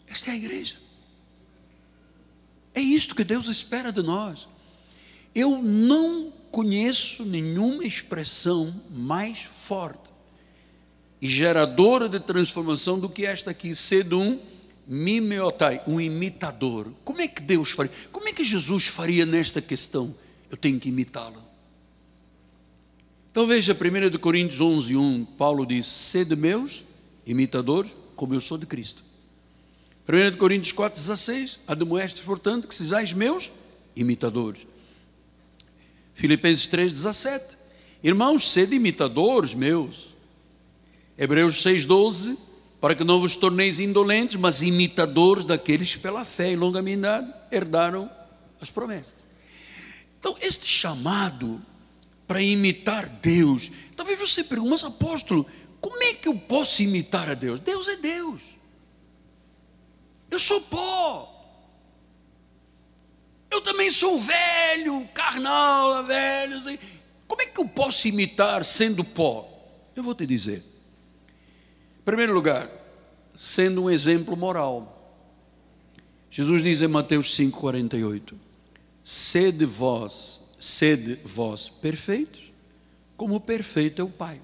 Esta 0.08 0.32
é 0.32 0.34
a 0.34 0.36
igreja. 0.36 0.83
É 2.74 2.82
isto 2.82 3.16
que 3.16 3.24
Deus 3.24 3.48
espera 3.48 3.92
de 3.92 4.02
nós. 4.02 4.48
Eu 5.34 5.62
não 5.62 6.32
conheço 6.52 7.26
nenhuma 7.26 7.86
expressão 7.86 8.74
mais 8.92 9.42
forte 9.42 10.12
e 11.22 11.28
geradora 11.28 12.10
de 12.10 12.20
transformação 12.20 13.00
do 13.00 13.10
que 13.10 13.26
esta 13.26 13.52
aqui, 13.52 13.74
sendo 13.74 14.20
um 14.20 14.40
mimeotai, 14.88 15.82
um 15.88 16.00
imitador. 16.00 16.92
Como 17.04 17.22
é 17.22 17.28
que 17.28 17.42
Deus 17.42 17.72
faria? 17.72 17.92
Como 18.12 18.28
é 18.28 18.34
que 18.34 18.44
Jesus 18.44 18.88
faria 18.88 19.26
nesta 19.26 19.62
questão? 19.62 20.14
Eu 20.50 20.58
tenho 20.58 20.80
que 20.80 20.90
imitá-lo. 20.90 21.42
Então 23.32 23.48
veja 23.48 23.74
1 23.74 24.18
Coríntios 24.20 24.62
11, 24.62 24.96
1, 24.96 25.26
Paulo 25.38 25.66
diz, 25.66 25.88
sede 25.88 26.36
meus 26.36 26.84
imitadores, 27.26 27.96
como 28.16 28.34
eu 28.36 28.42
sou 28.42 28.58
de 28.58 28.66
Cristo. 28.66 29.04
1 30.08 30.38
Coríntios 30.38 30.74
4, 30.74 31.00
16, 31.00 31.60
admoestes, 31.68 32.24
portanto, 32.24 32.68
que 32.68 32.76
sejais 32.76 33.14
meus 33.14 33.52
imitadores. 33.96 34.68
Filipenses 36.14 36.68
3,17. 36.68 37.58
Irmãos, 38.04 38.52
sede 38.52 38.76
imitadores 38.76 39.54
meus. 39.54 40.10
Hebreus 41.18 41.64
6,12. 41.64 42.38
Para 42.82 42.96
que 42.96 43.04
não 43.06 43.22
vos 43.22 43.38
torneis 43.38 43.80
indolentes, 43.80 44.36
mas 44.36 44.62
imitadores 44.62 45.46
daqueles 45.46 45.96
que 45.96 46.02
pela 46.02 46.26
fé 46.26 46.52
e 46.52 46.56
longanimidade 46.58 47.34
herdaram 47.50 48.12
as 48.60 48.70
promessas. 48.70 49.24
Então, 50.20 50.36
este 50.42 50.68
chamado 50.68 51.62
para 52.28 52.42
imitar 52.42 53.08
Deus, 53.22 53.72
talvez 53.96 54.20
você 54.20 54.44
pergunte, 54.44 54.72
mas 54.72 54.84
apóstolo, 54.84 55.46
como 55.80 56.02
é 56.04 56.14
que 56.14 56.28
eu 56.28 56.36
posso 56.36 56.84
imitar 56.84 57.30
a 57.30 57.34
Deus? 57.34 57.62
Deus 57.62 57.88
é 57.88 57.96
Deus. 57.98 58.53
Eu 60.34 60.40
sou 60.40 60.60
pó. 60.62 61.30
Eu 63.52 63.62
também 63.62 63.92
sou 63.92 64.20
velho, 64.20 65.08
carnal, 65.14 66.04
velho. 66.06 66.58
Assim. 66.58 66.80
Como 67.28 67.44
é 67.44 67.46
que 67.46 67.62
eu 67.62 67.68
posso 67.68 68.08
imitar 68.08 68.66
sendo 68.66 69.04
pó? 69.04 69.48
Eu 69.96 70.02
vou 70.02 70.16
te 70.16 70.26
dizer. 70.26 70.58
Em 70.58 72.04
primeiro 72.04 72.34
lugar, 72.34 72.68
sendo 73.36 73.84
um 73.84 73.92
exemplo 73.92 74.36
moral. 74.36 74.90
Jesus 76.32 76.64
diz 76.64 76.82
em 76.82 76.88
Mateus 76.88 77.38
5,48: 77.38 78.34
Sede 79.04 79.66
vós, 79.66 80.42
sede 80.60 81.14
vós 81.24 81.70
perfeitos, 81.70 82.52
como 83.16 83.40
perfeito 83.40 84.02
é 84.02 84.04
o 84.04 84.10
Pai. 84.10 84.42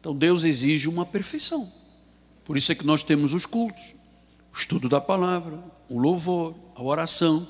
Então 0.00 0.16
Deus 0.16 0.42
exige 0.42 0.88
uma 0.88 1.06
perfeição. 1.06 1.72
Por 2.44 2.56
isso 2.56 2.72
é 2.72 2.74
que 2.74 2.84
nós 2.84 3.04
temos 3.04 3.32
os 3.32 3.46
cultos. 3.46 3.97
O 4.52 4.56
estudo 4.56 4.88
da 4.88 5.00
palavra, 5.00 5.58
o 5.88 5.98
louvor, 5.98 6.54
a 6.74 6.82
oração. 6.82 7.46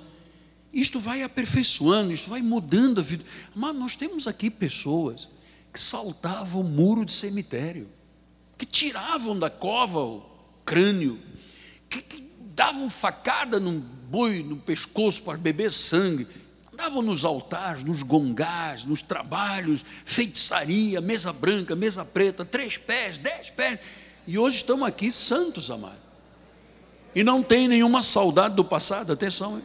Isto 0.73 1.01
vai 1.01 1.23
aperfeiçoando, 1.23 2.13
isto 2.13 2.31
vai 2.31 2.43
mudando 2.43 3.01
a 3.01 3.03
vida. 3.03 3.25
Mas 3.55 3.75
nós 3.75 3.97
temos 3.97 4.27
aqui 4.27 4.51
pessoas 4.51 5.29
que 5.73 5.81
saltavam 5.81 6.63
o 6.63 6.65
muro 6.65 7.05
de 7.05 7.13
cemitério, 7.13 7.89
que 8.57 8.67
tiravam 8.67 9.39
da 9.39 9.51
cova 9.51 10.01
o 10.01 10.23
crânio, 10.65 11.19
que, 11.89 12.03
que 12.03 12.29
davam 12.55 12.91
facada 12.91 13.61
num 13.61 13.81
boi 13.81 14.43
no 14.43 14.57
pescoço 14.57 15.23
para 15.23 15.39
beber 15.39 15.73
sangue, 15.73 16.27
andavam 16.73 17.03
nos 17.03 17.25
altares, 17.25 17.85
nos 17.85 18.03
gongás, 18.03 18.85
nos 18.85 19.03
trabalhos, 19.03 19.85
feitiçaria, 20.05 21.01
mesa 21.01 21.33
branca, 21.33 21.77
mesa 21.77 22.05
preta, 22.05 22.45
três 22.45 22.77
pés, 22.77 23.19
dez 23.19 23.51
pés, 23.51 23.79
e 24.27 24.39
hoje 24.39 24.59
estamos 24.59 24.87
aqui 24.87 25.11
santos, 25.11 25.71
amados. 25.71 26.08
E 27.19 27.25
não 27.25 27.43
tem 27.43 27.67
nenhuma 27.67 28.01
saudade 28.01 28.55
do 28.55 28.65
passado, 28.65 29.13
atenção. 29.13 29.57
Hein? 29.57 29.65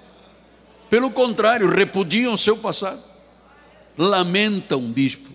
Pelo 0.89 1.12
contrário, 1.12 1.70
repudiam 1.70 2.34
o 2.34 2.38
seu 2.38 2.58
passado. 2.58 2.99
Lamentam, 3.95 4.82
bispo, 4.91 5.30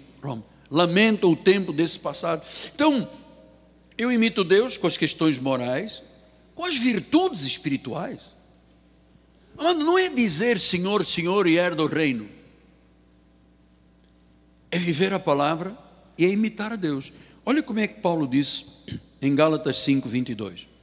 lamentam 0.68 1.30
o 1.30 1.36
tempo 1.36 1.72
desse 1.72 2.00
passado. 2.00 2.44
Então, 2.74 3.08
eu 3.96 4.10
imito 4.10 4.42
Deus 4.42 4.76
com 4.76 4.88
as 4.88 4.96
questões 4.96 5.38
morais, 5.38 6.02
com 6.56 6.64
as 6.64 6.76
virtudes 6.76 7.42
espirituais. 7.42 8.34
Mano, 9.56 9.84
não 9.84 9.96
é 9.96 10.08
dizer 10.08 10.58
Senhor, 10.58 11.04
Senhor 11.04 11.46
e 11.46 11.56
herdo 11.56 11.84
o 11.84 11.86
reino. 11.86 12.28
É 14.72 14.78
viver 14.78 15.12
a 15.12 15.20
palavra 15.20 15.72
e 16.18 16.24
é 16.24 16.28
imitar 16.28 16.72
a 16.72 16.76
Deus. 16.76 17.12
Olha 17.46 17.62
como 17.62 17.78
é 17.78 17.86
que 17.86 18.00
Paulo 18.00 18.26
diz 18.26 18.86
em 19.22 19.36
Gálatas 19.36 19.78
5, 19.78 20.08
22. 20.08 20.77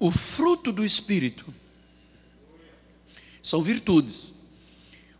O 0.00 0.10
fruto 0.10 0.72
do 0.72 0.82
Espírito 0.82 1.44
são 3.42 3.62
virtudes. 3.62 4.40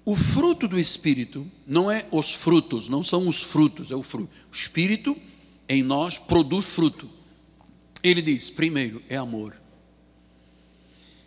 O 0.07 0.17
fruto 0.17 0.67
do 0.67 0.79
Espírito 0.79 1.47
não 1.67 1.91
é 1.91 2.09
os 2.11 2.33
frutos, 2.33 2.89
não 2.89 3.05
são 3.05 3.29
os 3.29 3.43
frutos, 3.43 3.91
é 3.91 3.95
o 3.95 4.03
fruto. 4.03 4.33
O 4.51 4.55
Espírito 4.55 5.15
em 5.69 5.83
nós 5.83 6.17
produz 6.17 6.65
fruto. 6.65 7.09
Ele 8.03 8.23
diz: 8.23 8.49
primeiro, 8.49 9.03
é 9.11 9.17
amor, 9.17 9.55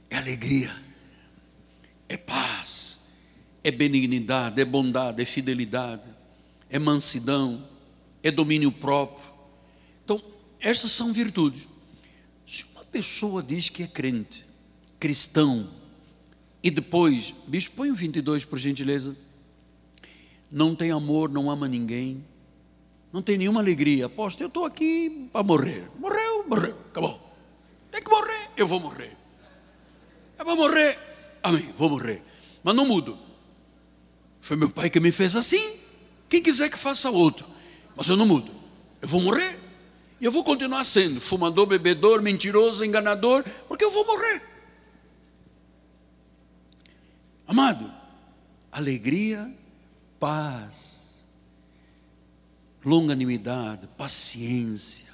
é 0.10 0.18
alegria, 0.18 0.76
é 2.10 2.18
paz, 2.18 3.02
é 3.64 3.70
benignidade, 3.70 4.60
é 4.60 4.66
bondade, 4.66 5.22
é 5.22 5.26
fidelidade, 5.26 6.10
é 6.72 6.80
mansidão, 6.80 7.64
é 8.24 8.32
domínio 8.32 8.72
próprio. 8.72 9.32
Então, 10.04 10.20
essas 10.60 10.92
são 10.92 11.14
virtudes. 11.14 11.73
Pessoa 12.94 13.42
diz 13.42 13.70
que 13.70 13.82
é 13.82 13.88
crente, 13.88 14.46
cristão, 15.00 15.68
e 16.62 16.70
depois, 16.70 17.34
bispo, 17.48 17.78
põe 17.78 17.90
o 17.90 17.96
22 17.96 18.46
por 18.46 18.60
gentileza. 18.60 19.18
Não 20.52 20.76
tem 20.76 20.92
amor, 20.92 21.28
não 21.28 21.50
ama 21.50 21.68
ninguém, 21.68 22.24
não 23.12 23.24
tem 23.24 23.36
nenhuma 23.36 23.62
alegria. 23.62 24.06
Aposto, 24.06 24.42
eu 24.42 24.48
estou 24.48 24.64
aqui 24.64 25.28
para 25.34 25.42
morrer. 25.42 25.90
Morreu, 25.98 26.48
morreu, 26.48 26.78
acabou. 26.92 27.20
Tem 27.92 28.00
que 28.00 28.12
morrer, 28.12 28.52
eu 28.56 28.68
vou 28.68 28.80
morrer. 28.80 29.18
Eu 30.38 30.46
vou 30.46 30.56
morrer, 30.56 31.00
amém, 31.42 31.68
vou 31.76 31.90
morrer. 31.90 32.22
Mas 32.64 32.76
não 32.76 32.86
mudo. 32.86 33.18
Foi 34.40 34.56
meu 34.56 34.70
pai 34.70 34.92
que 34.92 35.00
me 35.00 35.12
fez 35.12 35.36
assim. 35.36 35.80
Quem 36.30 36.44
quiser 36.44 36.70
que 36.70 36.78
faça 36.78 37.10
outro. 37.10 37.48
Mas 37.96 38.08
eu 38.08 38.16
não 38.16 38.28
mudo. 38.28 38.52
Eu 39.02 39.08
vou 39.08 39.20
morrer. 39.20 39.63
E 40.24 40.26
eu 40.26 40.32
vou 40.32 40.42
continuar 40.42 40.86
sendo 40.86 41.20
fumador, 41.20 41.68
bebedor, 41.68 42.22
mentiroso, 42.22 42.86
enganador, 42.86 43.44
porque 43.68 43.84
eu 43.84 43.92
vou 43.92 44.08
morrer. 44.08 44.42
Amado, 47.46 47.92
alegria, 48.72 49.54
paz, 50.22 51.26
longanimidade, 52.86 53.86
paciência, 53.98 55.12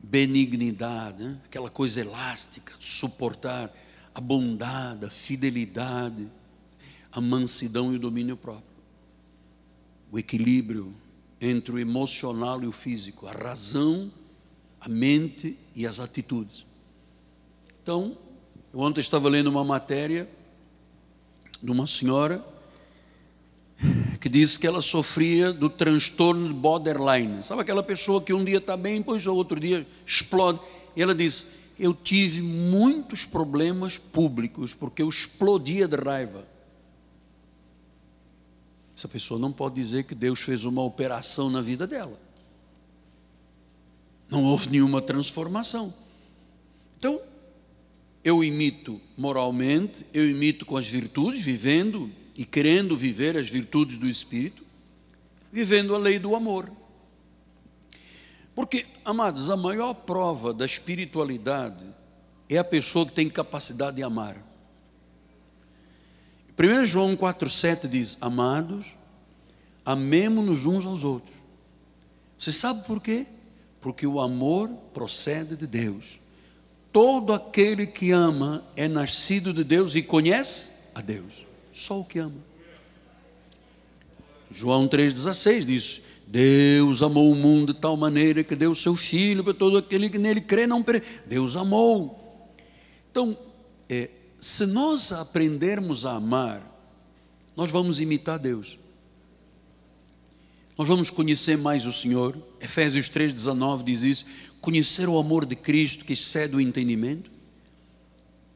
benignidade, 0.00 1.20
né? 1.20 1.36
aquela 1.46 1.68
coisa 1.68 2.00
elástica, 2.00 2.72
suportar, 2.78 3.68
a 4.14 4.20
bondade, 4.20 5.06
a 5.06 5.10
fidelidade, 5.10 6.30
a 7.10 7.20
mansidão 7.20 7.92
e 7.92 7.96
o 7.96 7.98
domínio 7.98 8.36
próprio. 8.36 8.62
O 10.12 10.20
equilíbrio 10.20 10.94
entre 11.44 11.72
o 11.72 11.78
emocional 11.78 12.62
e 12.62 12.66
o 12.66 12.72
físico, 12.72 13.26
a 13.26 13.32
razão, 13.32 14.10
a 14.80 14.88
mente 14.88 15.56
e 15.74 15.86
as 15.86 16.00
atitudes. 16.00 16.66
Então, 17.82 18.16
eu 18.72 18.80
ontem 18.80 19.00
estava 19.00 19.28
lendo 19.28 19.48
uma 19.48 19.64
matéria 19.64 20.28
de 21.62 21.70
uma 21.70 21.86
senhora 21.86 22.44
que 24.20 24.28
disse 24.28 24.58
que 24.58 24.66
ela 24.66 24.80
sofria 24.80 25.52
do 25.52 25.68
transtorno 25.68 26.48
de 26.48 26.54
borderline. 26.54 27.42
Sabe 27.42 27.62
aquela 27.62 27.82
pessoa 27.82 28.22
que 28.22 28.32
um 28.32 28.44
dia 28.44 28.58
está 28.58 28.76
bem, 28.76 28.98
depois 28.98 29.26
o 29.26 29.34
outro 29.34 29.60
dia 29.60 29.86
explode. 30.06 30.60
E 30.96 31.02
ela 31.02 31.14
disse: 31.14 31.46
Eu 31.78 31.92
tive 31.92 32.40
muitos 32.40 33.24
problemas 33.24 33.98
públicos 33.98 34.72
porque 34.72 35.02
eu 35.02 35.08
explodia 35.08 35.86
de 35.86 35.96
raiva. 35.96 36.53
Essa 38.96 39.08
pessoa 39.08 39.40
não 39.40 39.52
pode 39.52 39.74
dizer 39.74 40.04
que 40.04 40.14
Deus 40.14 40.40
fez 40.40 40.64
uma 40.64 40.82
operação 40.82 41.50
na 41.50 41.60
vida 41.60 41.86
dela. 41.86 42.18
Não 44.30 44.44
houve 44.44 44.70
nenhuma 44.70 45.02
transformação. 45.02 45.92
Então, 46.96 47.20
eu 48.22 48.42
imito 48.42 49.00
moralmente, 49.16 50.06
eu 50.14 50.28
imito 50.28 50.64
com 50.64 50.76
as 50.76 50.86
virtudes, 50.86 51.42
vivendo 51.42 52.10
e 52.36 52.44
querendo 52.44 52.96
viver 52.96 53.36
as 53.36 53.48
virtudes 53.48 53.98
do 53.98 54.08
Espírito, 54.08 54.64
vivendo 55.52 55.94
a 55.94 55.98
lei 55.98 56.18
do 56.18 56.34
amor. 56.34 56.70
Porque, 58.54 58.86
amados, 59.04 59.50
a 59.50 59.56
maior 59.56 59.92
prova 59.92 60.54
da 60.54 60.64
espiritualidade 60.64 61.84
é 62.48 62.56
a 62.56 62.64
pessoa 62.64 63.04
que 63.04 63.12
tem 63.12 63.28
capacidade 63.28 63.96
de 63.96 64.02
amar. 64.02 64.36
1 66.58 66.86
João 66.86 67.16
4,7 67.16 67.88
diz: 67.88 68.18
Amados, 68.20 68.86
amemos-nos 69.84 70.66
uns 70.66 70.86
aos 70.86 71.04
outros. 71.04 71.34
Você 72.38 72.52
sabe 72.52 72.84
por 72.86 73.02
quê? 73.02 73.26
Porque 73.80 74.06
o 74.06 74.20
amor 74.20 74.68
procede 74.92 75.56
de 75.56 75.66
Deus. 75.66 76.18
Todo 76.92 77.32
aquele 77.32 77.86
que 77.86 78.12
ama 78.12 78.64
é 78.76 78.86
nascido 78.86 79.52
de 79.52 79.64
Deus 79.64 79.96
e 79.96 80.02
conhece 80.02 80.90
a 80.94 81.00
Deus 81.00 81.44
só 81.74 82.00
o 82.00 82.04
que 82.04 82.20
ama. 82.20 82.40
João 84.50 84.86
3,16 84.86 85.64
diz: 85.64 86.02
Deus 86.28 87.02
amou 87.02 87.30
o 87.30 87.34
mundo 87.34 87.74
de 87.74 87.80
tal 87.80 87.96
maneira 87.96 88.44
que 88.44 88.54
deu 88.54 88.70
o 88.70 88.76
seu 88.76 88.94
filho 88.94 89.42
para 89.42 89.52
todo 89.52 89.76
aquele 89.76 90.08
que 90.08 90.18
nele 90.18 90.40
crê, 90.40 90.66
não 90.66 90.82
pere. 90.82 91.02
Deus 91.26 91.56
amou. 91.56 92.46
Então, 93.10 93.36
é, 93.88 94.08
se 94.44 94.66
nós 94.66 95.12
aprendermos 95.12 96.04
a 96.04 96.16
amar, 96.16 96.62
nós 97.56 97.70
vamos 97.70 98.00
imitar 98.00 98.38
Deus. 98.38 98.78
Nós 100.76 100.88
vamos 100.88 101.08
conhecer 101.08 101.56
mais 101.56 101.86
o 101.86 101.92
Senhor. 101.92 102.36
Efésios 102.60 103.08
3,19 103.08 103.84
diz 103.84 104.02
isso: 104.02 104.26
conhecer 104.60 105.08
o 105.08 105.18
amor 105.18 105.46
de 105.46 105.54
Cristo 105.54 106.04
que 106.04 106.12
excede 106.12 106.56
o 106.56 106.60
entendimento 106.60 107.34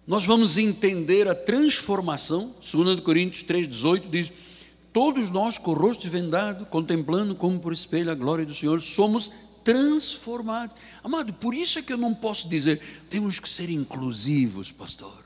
nós 0.09 0.25
vamos 0.25 0.57
entender 0.57 1.29
a 1.29 1.35
transformação. 1.35 2.55
2 2.63 3.01
Coríntios 3.01 3.45
3,18 3.45 4.09
diz: 4.11 4.33
Todos 4.91 5.29
nós, 5.29 5.59
com 5.59 5.73
o 5.73 5.75
rosto 5.75 6.09
vendado, 6.09 6.65
contemplando 6.65 7.35
como 7.35 7.61
por 7.61 7.75
espelho 7.75 8.11
a 8.11 8.15
glória 8.15 8.47
do 8.47 8.55
Senhor, 8.55 8.81
somos 8.81 9.31
transformados. 9.63 10.75
Amado, 11.05 11.35
por 11.35 11.53
isso 11.53 11.79
é 11.79 11.83
que 11.83 11.93
eu 11.93 11.99
não 11.99 12.15
posso 12.15 12.49
dizer, 12.49 12.81
temos 13.11 13.39
que 13.39 13.47
ser 13.47 13.69
inclusivos, 13.69 14.73
pastor. 14.73 15.18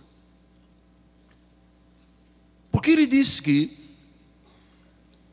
Porque 2.73 2.91
ele 2.91 3.07
disse 3.07 3.43
que 3.43 3.71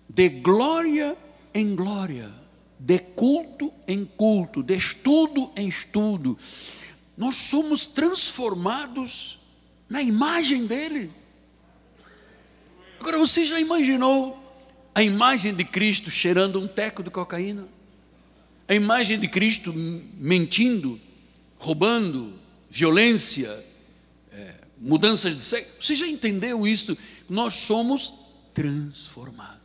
de 0.08 0.28
glória 0.28 1.18
em 1.54 1.76
glória, 1.76 2.30
de 2.78 3.00
culto 3.00 3.74
em 3.88 4.04
culto, 4.04 4.62
de 4.62 4.76
estudo 4.76 5.50
em 5.56 5.68
estudo, 5.68 6.38
nós 7.18 7.36
somos 7.36 7.88
transformados 7.88 9.40
na 9.90 10.02
imagem 10.02 10.66
dele. 10.66 11.10
Agora 13.00 13.18
você 13.18 13.46
já 13.46 13.60
imaginou 13.60 14.38
a 14.94 15.02
imagem 15.02 15.54
de 15.54 15.64
Cristo 15.64 16.12
cheirando 16.12 16.60
um 16.60 16.68
teco 16.68 17.02
de 17.02 17.10
cocaína? 17.10 17.68
A 18.68 18.76
imagem 18.76 19.18
de 19.20 19.28
Cristo 19.28 19.74
mentindo, 20.18 21.00
roubando, 21.58 22.34
violência, 22.70 23.50
é, 24.32 24.54
mudanças 24.78 25.36
de 25.36 25.44
sexo. 25.44 25.82
Você 25.82 25.96
já 25.96 26.08
entendeu 26.08 26.68
isso? 26.68 26.98
Nós 27.30 27.54
somos 27.54 28.14
transformados. 28.54 29.60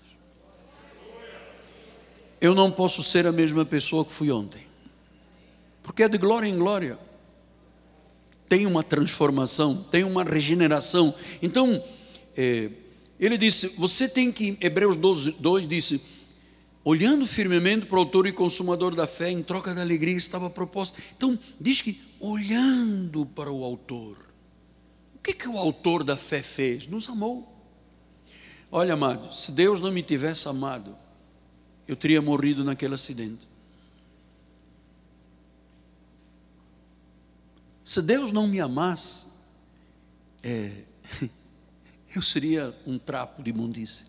eu 2.40 2.54
não 2.54 2.70
posso 2.70 3.02
ser 3.02 3.26
a 3.26 3.32
mesma 3.32 3.64
pessoa 3.64 4.04
que 4.04 4.12
fui 4.12 4.30
ontem. 4.30 4.62
Porque 5.82 6.02
é 6.02 6.08
de 6.08 6.18
glória 6.18 6.46
em 6.46 6.58
glória. 6.58 6.98
Tem 8.48 8.66
uma 8.66 8.82
transformação, 8.82 9.82
tem 9.90 10.04
uma 10.04 10.22
regeneração. 10.22 11.14
Então, 11.40 11.82
é, 12.36 12.70
ele 13.18 13.38
disse: 13.38 13.68
você 13.78 14.06
tem 14.06 14.30
que, 14.30 14.58
Hebreus 14.60 14.96
12, 14.96 15.36
2 15.38 15.66
disse, 15.66 16.02
olhando 16.84 17.26
firmemente 17.26 17.86
para 17.86 17.96
o 17.96 18.00
autor 18.00 18.26
e 18.26 18.32
consumador 18.32 18.94
da 18.94 19.06
fé, 19.06 19.30
em 19.30 19.42
troca 19.42 19.74
da 19.74 19.80
alegria 19.80 20.16
estava 20.16 20.50
proposta. 20.50 21.00
Então, 21.16 21.38
diz 21.58 21.80
que 21.80 21.98
olhando 22.20 23.24
para 23.24 23.50
o 23.50 23.64
autor, 23.64 24.16
o 25.14 25.18
que, 25.22 25.32
que 25.32 25.48
o 25.48 25.56
autor 25.56 26.04
da 26.04 26.16
fé 26.16 26.42
fez? 26.42 26.86
Nos 26.86 27.08
amou. 27.08 27.53
Olha, 28.76 28.94
amado, 28.94 29.32
se 29.32 29.52
Deus 29.52 29.80
não 29.80 29.92
me 29.92 30.02
tivesse 30.02 30.48
amado, 30.48 30.96
eu 31.86 31.94
teria 31.94 32.20
morrido 32.20 32.64
naquele 32.64 32.94
acidente. 32.94 33.46
Se 37.84 38.02
Deus 38.02 38.32
não 38.32 38.48
me 38.48 38.58
amasse, 38.58 39.26
é, 40.42 40.72
eu 42.16 42.20
seria 42.20 42.74
um 42.84 42.98
trapo 42.98 43.44
de 43.44 43.50
imundície. 43.50 44.06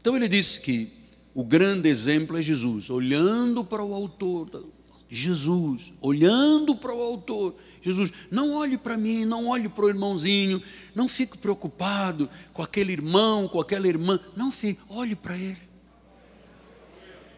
Então 0.00 0.16
ele 0.16 0.28
disse 0.28 0.60
que 0.60 0.92
o 1.32 1.44
grande 1.44 1.88
exemplo 1.88 2.36
é 2.36 2.42
Jesus, 2.42 2.90
olhando 2.90 3.64
para 3.64 3.84
o 3.84 3.94
autor, 3.94 4.66
Jesus, 5.08 5.92
olhando 6.00 6.74
para 6.74 6.92
o 6.92 7.00
autor, 7.00 7.54
Jesus, 7.82 8.12
não 8.30 8.54
olhe 8.54 8.78
para 8.78 8.96
mim, 8.96 9.24
não 9.24 9.48
olhe 9.48 9.68
para 9.68 9.84
o 9.84 9.88
irmãozinho, 9.88 10.62
não 10.94 11.08
fique 11.08 11.36
preocupado 11.36 12.30
com 12.52 12.62
aquele 12.62 12.92
irmão, 12.92 13.48
com 13.48 13.60
aquela 13.60 13.88
irmã, 13.88 14.18
não 14.36 14.52
fique, 14.52 14.80
olhe 14.88 15.16
para 15.16 15.36
ele. 15.36 15.72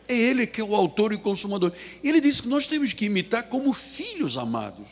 É 0.07 0.15
Ele 0.15 0.47
que 0.47 0.61
é 0.61 0.65
o 0.65 0.75
autor 0.75 1.13
e 1.13 1.19
consumador. 1.19 1.73
Ele 2.03 2.21
diz 2.21 2.41
que 2.41 2.49
nós 2.49 2.67
temos 2.67 2.93
que 2.93 3.07
imitar 3.07 3.45
como 3.45 3.73
filhos 3.73 4.37
amados. 4.37 4.87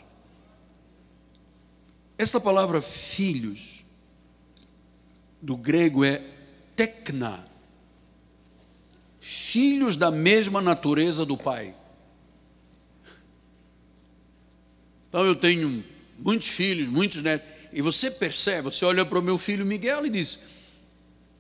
Esta 2.17 2.41
palavra 2.41 2.81
filhos, 2.81 3.85
do 5.41 5.57
grego 5.57 6.05
é 6.05 6.23
tekna, 6.77 7.45
filhos 9.21 9.97
da 9.97 10.11
mesma 10.11 10.61
natureza 10.61 11.27
do 11.27 11.37
Pai. 11.37 11.75
Então 15.13 15.27
eu 15.27 15.37
tenho 15.37 15.85
muitos 16.19 16.49
filhos, 16.49 16.89
muitos 16.89 17.23
netos, 17.23 17.47
e 17.71 17.83
você 17.83 18.11
percebe, 18.11 18.63
você 18.63 18.83
olha 18.87 19.05
para 19.05 19.19
o 19.19 19.23
meu 19.23 19.37
filho 19.37 19.67
Miguel 19.67 20.07
e 20.07 20.09
diz: 20.09 20.39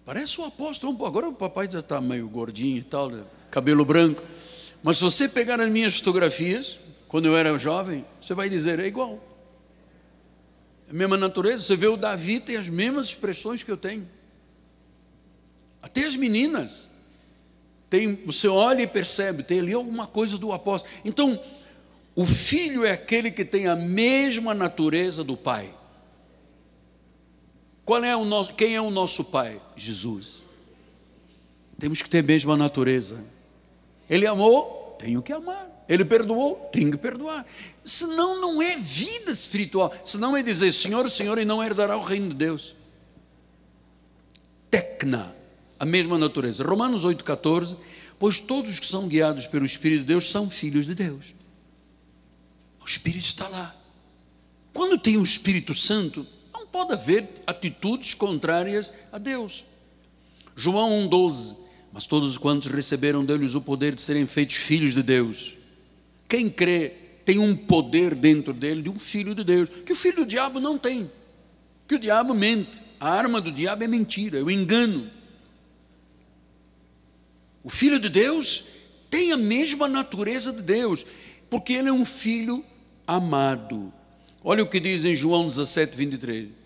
parece 0.04 0.38
o 0.38 0.44
apóstolo, 0.44 1.06
agora 1.06 1.26
o 1.26 1.32
papai 1.32 1.70
já 1.70 1.78
está 1.78 1.98
meio 1.98 2.28
gordinho 2.28 2.76
e 2.76 2.82
tal. 2.82 3.08
Né? 3.08 3.24
cabelo 3.52 3.84
branco. 3.84 4.20
Mas 4.82 4.96
se 4.96 5.04
você 5.04 5.28
pegar 5.28 5.60
as 5.60 5.70
minhas 5.70 5.96
fotografias, 5.96 6.78
quando 7.06 7.26
eu 7.26 7.36
era 7.36 7.56
jovem, 7.58 8.04
você 8.20 8.34
vai 8.34 8.48
dizer, 8.48 8.80
é 8.80 8.86
igual. 8.86 9.22
A 10.90 10.92
mesma 10.92 11.16
natureza. 11.16 11.62
Você 11.62 11.76
vê 11.76 11.86
o 11.86 11.96
Davi, 11.96 12.40
tem 12.40 12.56
as 12.56 12.68
mesmas 12.68 13.08
expressões 13.08 13.62
que 13.62 13.70
eu 13.70 13.76
tenho. 13.76 14.08
Até 15.80 16.04
as 16.04 16.16
meninas. 16.16 16.90
Tem, 17.88 18.14
você 18.24 18.48
olha 18.48 18.82
e 18.82 18.86
percebe, 18.86 19.42
tem 19.42 19.60
ali 19.60 19.74
alguma 19.74 20.06
coisa 20.06 20.38
do 20.38 20.50
apóstolo. 20.50 20.92
Então, 21.04 21.38
o 22.14 22.26
filho 22.26 22.84
é 22.84 22.92
aquele 22.92 23.30
que 23.30 23.44
tem 23.44 23.66
a 23.66 23.76
mesma 23.76 24.52
natureza 24.54 25.24
do 25.24 25.36
pai. 25.36 25.72
Qual 27.84 28.04
é 28.04 28.14
o 28.14 28.24
nosso, 28.24 28.54
quem 28.54 28.74
é 28.74 28.80
o 28.80 28.90
nosso 28.90 29.24
pai? 29.24 29.60
Jesus. 29.76 30.46
Temos 31.78 32.02
que 32.02 32.10
ter 32.10 32.18
a 32.18 32.22
mesma 32.22 32.56
natureza. 32.56 33.18
Ele 34.08 34.26
amou, 34.26 34.96
tenho 35.00 35.22
que 35.22 35.32
amar. 35.32 35.68
Ele 35.88 36.04
perdoou, 36.04 36.70
tenho 36.72 36.90
que 36.92 36.96
perdoar. 36.96 37.44
Senão 37.84 38.40
não 38.40 38.62
é 38.62 38.76
vida 38.76 39.32
espiritual. 39.32 39.92
Senão 40.04 40.36
é 40.36 40.42
dizer 40.42 40.70
Senhor, 40.72 41.10
Senhor 41.10 41.38
e 41.38 41.44
não 41.44 41.62
herdará 41.62 41.96
o 41.96 42.02
reino 42.02 42.28
de 42.28 42.34
Deus. 42.34 42.74
Tecna, 44.70 45.34
a 45.80 45.84
mesma 45.84 46.16
natureza. 46.16 46.62
Romanos 46.62 47.04
8,14. 47.04 47.76
Pois 48.18 48.40
todos 48.40 48.78
que 48.78 48.86
são 48.86 49.08
guiados 49.08 49.46
pelo 49.46 49.66
Espírito 49.66 50.02
de 50.02 50.06
Deus 50.06 50.30
são 50.30 50.48
filhos 50.48 50.86
de 50.86 50.94
Deus. 50.94 51.34
O 52.82 52.88
Espírito 52.88 53.24
está 53.24 53.48
lá. 53.48 53.74
Quando 54.72 54.98
tem 54.98 55.16
o 55.16 55.24
Espírito 55.24 55.74
Santo, 55.74 56.26
não 56.52 56.66
pode 56.66 56.92
haver 56.92 57.28
atitudes 57.46 58.14
contrárias 58.14 58.92
a 59.12 59.18
Deus. 59.18 59.64
João 60.56 61.08
1,12 61.08 61.62
mas 61.92 62.06
todos 62.06 62.38
quantos 62.38 62.70
receberam 62.70 63.24
deles 63.24 63.54
o 63.54 63.60
poder 63.60 63.94
de 63.94 64.00
serem 64.00 64.26
feitos 64.26 64.56
filhos 64.56 64.94
de 64.94 65.02
Deus. 65.02 65.54
Quem 66.26 66.48
crê 66.48 66.94
tem 67.24 67.38
um 67.38 67.54
poder 67.54 68.14
dentro 68.14 68.54
dele 68.54 68.82
de 68.82 68.88
um 68.88 68.98
filho 68.98 69.34
de 69.34 69.44
Deus, 69.44 69.68
que 69.84 69.92
o 69.92 69.96
filho 69.96 70.16
do 70.16 70.26
diabo 70.26 70.58
não 70.58 70.78
tem. 70.78 71.10
Que 71.86 71.96
o 71.96 71.98
diabo 71.98 72.34
mente. 72.34 72.80
A 72.98 73.10
arma 73.10 73.40
do 73.40 73.52
diabo 73.52 73.84
é 73.84 73.86
mentira, 73.86 74.38
é 74.38 74.42
o 74.42 74.50
engano. 74.50 75.06
O 77.62 77.68
filho 77.68 78.00
de 78.00 78.08
Deus 78.08 78.64
tem 79.10 79.30
a 79.32 79.36
mesma 79.36 79.86
natureza 79.86 80.52
de 80.52 80.62
Deus, 80.62 81.04
porque 81.50 81.74
ele 81.74 81.90
é 81.90 81.92
um 81.92 82.06
filho 82.06 82.64
amado. 83.06 83.92
Olha 84.44 84.62
o 84.62 84.68
que 84.68 84.80
diz 84.80 85.04
em 85.04 85.14
João 85.14 85.46
17, 85.46 85.96
23 85.96 86.62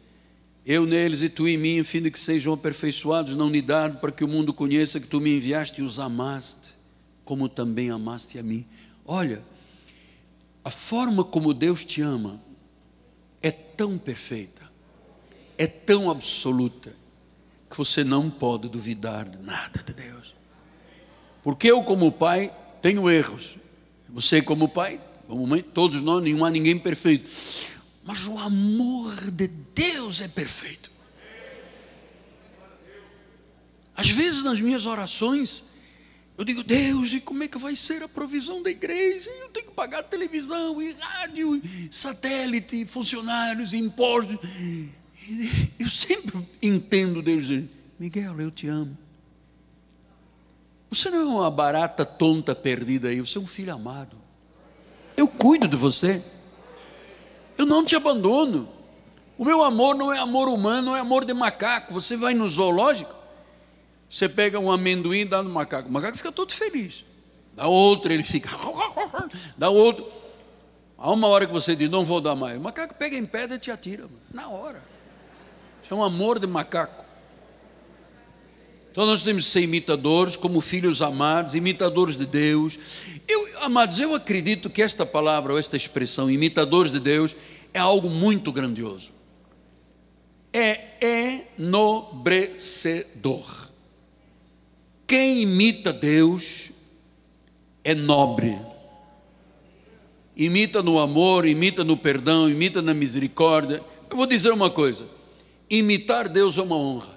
eu 0.67 0.85
neles 0.85 1.23
e 1.23 1.29
tu 1.29 1.47
em 1.47 1.57
mim, 1.57 1.79
a 1.79 1.85
fim 1.85 2.03
de 2.03 2.11
que 2.11 2.19
sejam 2.19 2.53
aperfeiçoados 2.53 3.37
na 3.37 3.45
unidade, 3.45 3.99
para 4.01 4.11
que 4.11 4.25
o 4.25 4.29
mundo 4.29 4.53
conheça 4.53 4.99
que 4.99 5.07
tu 5.07 5.21
me 5.21 5.37
enviaste 5.37 5.81
e 5.81 5.85
os 5.85 6.01
amaste, 6.01 6.73
como 7.25 7.49
também 7.49 7.89
amaste 7.89 8.37
a 8.37 8.43
mim. 8.43 8.67
Olha, 9.05 9.41
a 10.65 10.71
forma 10.71 11.23
como 11.23 11.55
Deus 11.55 11.85
te 11.85 12.03
ama 12.03 12.41
é 13.41 13.53
tão 13.53 13.97
perfeita, 13.97 14.69
é 15.57 15.69
tão 15.69 16.11
absoluta, 16.11 16.93
que 17.71 17.77
você 17.77 18.03
não 18.03 18.29
pode 18.29 18.69
duvidar 18.69 19.25
de 19.25 19.39
nada 19.39 19.81
de 19.85 19.93
Deus. 19.93 20.35
Porque 21.45 21.71
eu, 21.71 21.85
como 21.85 22.11
pai, 22.11 22.53
tenho 22.83 23.09
erros. 23.09 23.55
Você, 24.09 24.43
como 24.43 24.69
pai, 24.69 25.01
todos 25.75 26.01
nós, 26.03 26.23
nenhum 26.23 26.45
há 26.45 26.51
ninguém 26.51 26.79
perfeito. 26.79 27.29
Mas 28.05 28.27
o 28.27 28.39
amor 28.39 29.31
de 29.31 29.49
Deus 29.49 30.21
é 30.21 30.29
perfeito. 30.29 30.91
Às 33.97 34.11
vezes 34.11 34.45
nas 34.45 34.61
minhas 34.61 34.87
orações, 34.87 35.77
eu 36.37 36.45
digo, 36.45 36.63
Deus, 36.63 37.13
e 37.15 37.21
como 37.21 37.43
é 37.43 37.49
que 37.49 37.57
vai 37.57 37.75
ser 37.75 38.03
a 38.03 38.09
provisão 38.09 38.63
da 38.63 38.71
igreja? 38.71 39.31
Eu 39.41 39.49
tenho 39.49 39.67
que 39.67 39.73
pagar 39.73 40.03
televisão, 40.03 40.83
e 40.83 40.93
rádio, 40.93 41.57
e 41.57 41.89
satélite, 41.91 42.85
funcionários, 42.85 43.73
impostos. 43.73 44.39
Eu 45.79 45.89
sempre 45.89 46.47
entendo 46.63 47.23
Deus 47.23 47.47
dizer, 47.47 47.69
Miguel, 47.99 48.39
eu 48.41 48.51
te 48.51 48.69
amo. 48.69 48.97
Você 50.91 51.11
não 51.11 51.21
é 51.21 51.25
uma 51.25 51.51
barata 51.51 52.05
tonta 52.05 52.55
perdida 52.55 53.09
aí, 53.09 53.21
você 53.21 53.39
é 53.39 53.41
um 53.41 53.47
filho 53.47 53.75
amado. 53.75 54.26
Eu 55.17 55.27
cuido 55.27 55.67
de 55.67 55.77
você. 55.77 56.23
Eu 57.57 57.65
não 57.65 57.85
te 57.85 57.97
abandono. 57.97 58.69
O 59.39 59.45
meu 59.45 59.63
amor 59.63 59.95
não 59.95 60.13
é 60.13 60.19
amor 60.19 60.49
humano, 60.49 60.89
não 60.89 60.97
é 60.97 61.01
amor 61.01 61.25
de 61.25 61.35
macaco. 61.35 61.93
Você 61.93 62.17
vai 62.17 62.35
no 62.35 62.49
zoológico, 62.49 63.15
você 64.09 64.29
pega 64.29 64.59
um 64.59 64.71
amendoim 64.71 65.21
e 65.21 65.25
dá 65.25 65.43
no 65.43 65.51
macaco. 65.51 65.89
O 65.89 65.93
macaco 65.93 66.17
fica 66.17 66.33
todo 66.33 66.53
feliz. 66.53 67.05
Dá 67.55 67.67
outro, 67.67 68.13
ele 68.13 68.23
fica. 68.23 68.51
Dá 69.57 69.71
outro. 69.71 70.07
Há 70.99 71.11
uma 71.11 71.27
hora 71.29 71.47
que 71.47 71.53
você 71.53 71.75
diz, 71.75 71.89
não 71.89 72.05
vou 72.05 72.21
dar 72.21 72.35
mais. 72.35 72.57
O 72.59 72.61
macaco 72.61 72.95
pega 72.95 73.17
em 73.17 73.25
pedra 73.25 73.57
e 73.57 73.59
te 73.59 73.71
atira. 73.71 74.07
Na 74.33 74.49
hora. 74.49 74.83
Isso 75.83 75.93
é 75.93 75.97
um 75.97 76.03
amor 76.03 76.39
de 76.39 76.47
macaco. 76.47 77.06
Então 78.97 79.05
nós 79.05 79.23
temos 79.23 79.45
que 79.45 79.51
ser 79.51 79.61
imitadores, 79.61 80.37
como 80.37 80.59
filhos 80.63 81.03
amados, 81.03 81.55
imitadores 81.55 82.17
de 82.17 82.25
Deus. 82.25 82.79
Eu, 83.29 83.47
amados, 83.61 84.01
eu 84.01 84.15
acredito 84.15 84.71
que 84.71 84.81
esta 84.81 85.05
palavra, 85.05 85.53
ou 85.53 85.59
esta 85.59 85.77
expressão, 85.77 86.31
imitadores 86.31 86.93
de 86.93 87.01
Deus, 87.01 87.37
é 87.75 87.79
algo 87.79 88.09
muito 88.09 88.51
grandioso. 88.51 89.11
É 90.51 91.29
enobrecedor. 91.59 93.45
Quem 95.07 95.43
imita 95.43 95.93
Deus 95.93 96.71
é 97.85 97.95
nobre. 97.95 98.59
Imita 100.35 100.83
no 100.83 100.99
amor, 100.99 101.45
imita 101.47 101.85
no 101.85 101.99
perdão, 101.99 102.49
imita 102.49 102.81
na 102.81 102.95
misericórdia. 102.95 103.83
Eu 104.09 104.17
vou 104.17 104.25
dizer 104.25 104.53
uma 104.53 104.71
coisa: 104.71 105.05
imitar 105.69 106.31
Deus 106.31 106.57
é 106.57 106.63
uma 106.63 106.77
honra. 106.77 107.16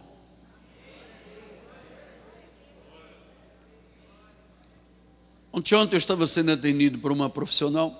Ontem, 5.51 5.75
ontem 5.75 5.95
eu 5.95 5.97
estava 5.97 6.27
sendo 6.27 6.51
atendido 6.51 6.99
por 6.99 7.11
uma 7.11 7.29
profissional, 7.29 7.91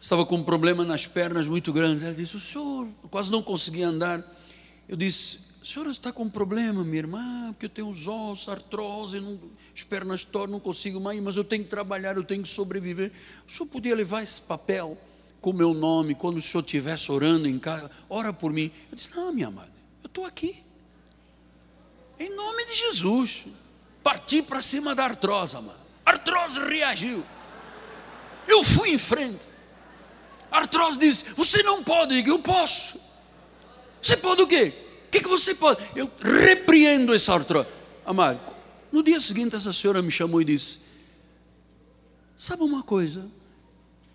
estava 0.00 0.26
com 0.26 0.36
um 0.36 0.42
problema 0.42 0.84
nas 0.84 1.06
pernas 1.06 1.46
muito 1.46 1.72
grande. 1.72 2.04
Ela 2.04 2.14
disse: 2.14 2.36
O 2.36 2.40
senhor 2.40 2.88
quase 3.10 3.30
não 3.30 3.42
conseguia 3.42 3.86
andar. 3.86 4.22
Eu 4.88 4.96
disse: 4.96 5.38
A 5.62 5.64
senhora 5.64 5.90
está 5.90 6.12
com 6.12 6.28
problema, 6.28 6.82
minha 6.82 6.98
irmã, 6.98 7.52
porque 7.52 7.66
eu 7.66 7.70
tenho 7.70 7.88
os 7.88 8.08
ossos, 8.08 8.48
artrose, 8.48 9.20
não, 9.20 9.38
as 9.74 9.84
pernas 9.84 10.24
tortam, 10.24 10.52
não 10.52 10.60
consigo 10.60 11.00
mais, 11.00 11.20
mas 11.20 11.36
eu 11.36 11.44
tenho 11.44 11.62
que 11.62 11.70
trabalhar, 11.70 12.16
eu 12.16 12.24
tenho 12.24 12.42
que 12.42 12.48
sobreviver. 12.48 13.12
O 13.48 13.52
senhor 13.52 13.68
podia 13.68 13.94
levar 13.94 14.22
esse 14.22 14.40
papel 14.40 14.98
com 15.40 15.50
o 15.50 15.54
meu 15.54 15.72
nome, 15.72 16.16
quando 16.16 16.38
o 16.38 16.42
senhor 16.42 16.64
estivesse 16.64 17.12
orando 17.12 17.46
em 17.46 17.58
casa, 17.58 17.88
ora 18.10 18.32
por 18.32 18.52
mim. 18.52 18.72
Eu 18.90 18.96
disse: 18.96 19.14
Não, 19.14 19.32
minha 19.32 19.46
amada, 19.46 19.72
eu 20.02 20.08
estou 20.08 20.24
aqui. 20.24 20.56
Em 22.18 22.34
nome 22.34 22.66
de 22.66 22.74
Jesus. 22.74 23.44
Parti 24.02 24.42
para 24.42 24.60
cima 24.60 24.92
da 24.94 25.04
artrose, 25.04 25.56
amada. 25.56 25.85
Artrose 26.06 26.60
reagiu. 26.60 27.24
Eu 28.46 28.62
fui 28.62 28.90
em 28.90 28.98
frente. 28.98 29.48
Artrose 30.52 31.00
disse: 31.00 31.24
Você 31.34 31.64
não 31.64 31.82
pode. 31.82 32.14
Eu 32.14 32.22
digo: 32.22 32.30
Eu 32.30 32.38
posso. 32.38 33.00
Você 34.00 34.16
pode 34.16 34.42
o 34.42 34.46
quê? 34.46 34.72
O 35.06 35.10
que, 35.10 35.20
que 35.20 35.28
você 35.28 35.56
pode? 35.56 35.80
Eu 35.96 36.08
repreendo 36.22 37.12
essa 37.12 37.34
artrose. 37.34 37.68
Amado, 38.04 38.40
no 38.92 39.02
dia 39.02 39.20
seguinte, 39.20 39.56
essa 39.56 39.72
senhora 39.72 40.00
me 40.00 40.12
chamou 40.12 40.40
e 40.40 40.44
disse: 40.44 40.78
Sabe 42.36 42.62
uma 42.62 42.84
coisa? 42.84 43.26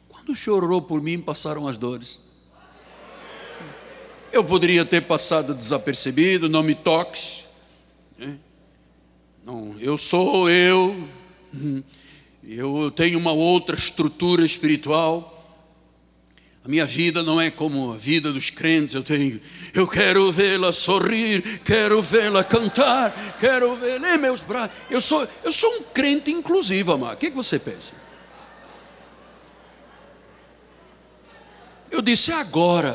Quando 0.07 0.29
o 0.29 0.35
senhor 0.35 0.63
orou 0.63 0.81
por 0.81 1.01
mim, 1.01 1.19
passaram 1.19 1.67
as 1.67 1.77
dores. 1.77 2.19
Eu 4.31 4.45
poderia 4.45 4.85
ter 4.85 5.01
passado 5.01 5.53
desapercebido, 5.53 6.47
não 6.47 6.63
me 6.63 6.73
toques. 6.73 7.43
Né? 8.17 8.39
Não, 9.43 9.75
eu 9.77 9.97
sou 9.97 10.49
eu. 10.49 10.95
Eu 12.43 12.91
tenho 12.91 13.19
uma 13.19 13.31
outra 13.31 13.75
estrutura 13.75 14.45
espiritual. 14.45 15.37
A 16.63 16.69
minha 16.69 16.85
vida 16.85 17.23
não 17.23 17.41
é 17.41 17.49
como 17.49 17.91
a 17.91 17.97
vida 17.97 18.31
dos 18.31 18.51
crentes, 18.51 18.93
eu 18.93 19.01
tenho, 19.01 19.41
eu 19.73 19.87
quero 19.87 20.31
vê-la 20.31 20.71
sorrir, 20.71 21.59
quero 21.65 22.03
vê-la 22.03 22.43
cantar, 22.43 23.35
quero 23.39 23.75
ver 23.75 23.99
meus 24.19 24.43
braços. 24.43 24.75
Eu 24.87 25.01
sou, 25.01 25.27
eu 25.43 25.51
sou 25.51 25.71
um 25.79 25.83
crente 25.85 26.29
inclusivo, 26.29 26.91
amado. 26.91 27.15
O 27.15 27.17
que, 27.17 27.27
é 27.27 27.29
que 27.31 27.35
você 27.35 27.57
pensa? 27.57 27.93
Eu 31.89 32.01
disse 32.01 32.31
agora, 32.31 32.93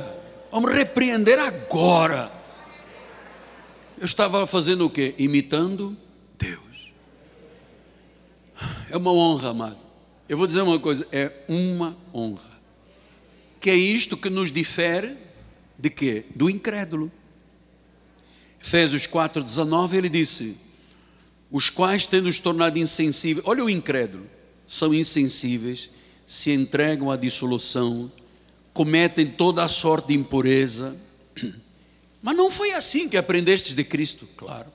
vamos 0.53 0.73
repreender 0.73 1.39
agora. 1.41 2.31
Eu 3.99 4.05
estava 4.05 4.47
fazendo 4.47 4.87
o 4.87 4.91
quê? 4.91 5.15
Imitando. 5.19 5.97
É 8.91 8.97
uma 8.97 9.13
honra, 9.13 9.51
amado. 9.51 9.79
Eu 10.29 10.37
vou 10.37 10.47
dizer 10.47 10.63
uma 10.63 10.79
coisa, 10.79 11.07
é 11.13 11.31
uma 11.49 11.97
honra 12.15 12.57
que 13.67 13.71
é 13.71 13.75
isto 13.75 14.17
que 14.17 14.31
nos 14.31 14.53
difere 14.53 15.13
de 15.77 15.91
quê? 15.91 16.25
Do 16.37 16.49
incrédulo. 16.49 17.11
Efésios 18.63 19.09
4,19 19.09 19.95
ele 19.95 20.09
disse: 20.09 20.57
Os 21.51 21.69
quais, 21.69 22.07
tendo 22.07 22.27
nos 22.27 22.39
tornado 22.39 22.79
insensíveis, 22.79 23.45
olha 23.45 23.65
o 23.65 23.69
incrédulo, 23.69 24.25
são 24.69 24.95
insensíveis, 24.95 25.91
se 26.25 26.53
entregam 26.53 27.11
à 27.11 27.17
dissolução, 27.17 28.09
cometem 28.73 29.27
toda 29.27 29.65
a 29.65 29.69
sorte 29.69 30.09
de 30.09 30.15
impureza. 30.15 30.97
Mas 32.23 32.37
não 32.37 32.49
foi 32.49 32.71
assim 32.71 33.09
que 33.09 33.17
aprendestes 33.17 33.75
de 33.75 33.83
Cristo, 33.83 34.29
claro. 34.37 34.73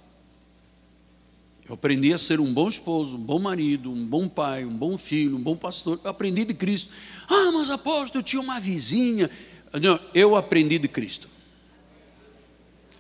Eu 1.68 1.76
aprendi 1.76 2.14
a 2.14 2.18
ser 2.18 2.40
um 2.40 2.54
bom 2.54 2.68
esposo, 2.68 3.16
um 3.16 3.22
bom 3.22 3.40
marido, 3.40 3.92
um 3.92 4.06
bom 4.06 4.28
pai, 4.28 4.66
um 4.66 4.76
bom 4.76 4.98
filho, 4.98 5.38
um 5.38 5.42
bom 5.42 5.56
pastor. 5.56 6.00
Eu 6.04 6.10
aprendi 6.10 6.44
de 6.44 6.54
Cristo. 6.54 6.92
Ah, 7.30 7.52
mas 7.54 7.70
apóstolo, 7.70 8.20
eu 8.20 8.24
tinha 8.24 8.42
uma 8.42 8.60
vizinha. 8.60 9.30
Não, 9.82 10.00
eu 10.14 10.36
aprendi 10.36 10.78
de 10.78 10.88
Cristo. 10.88 11.30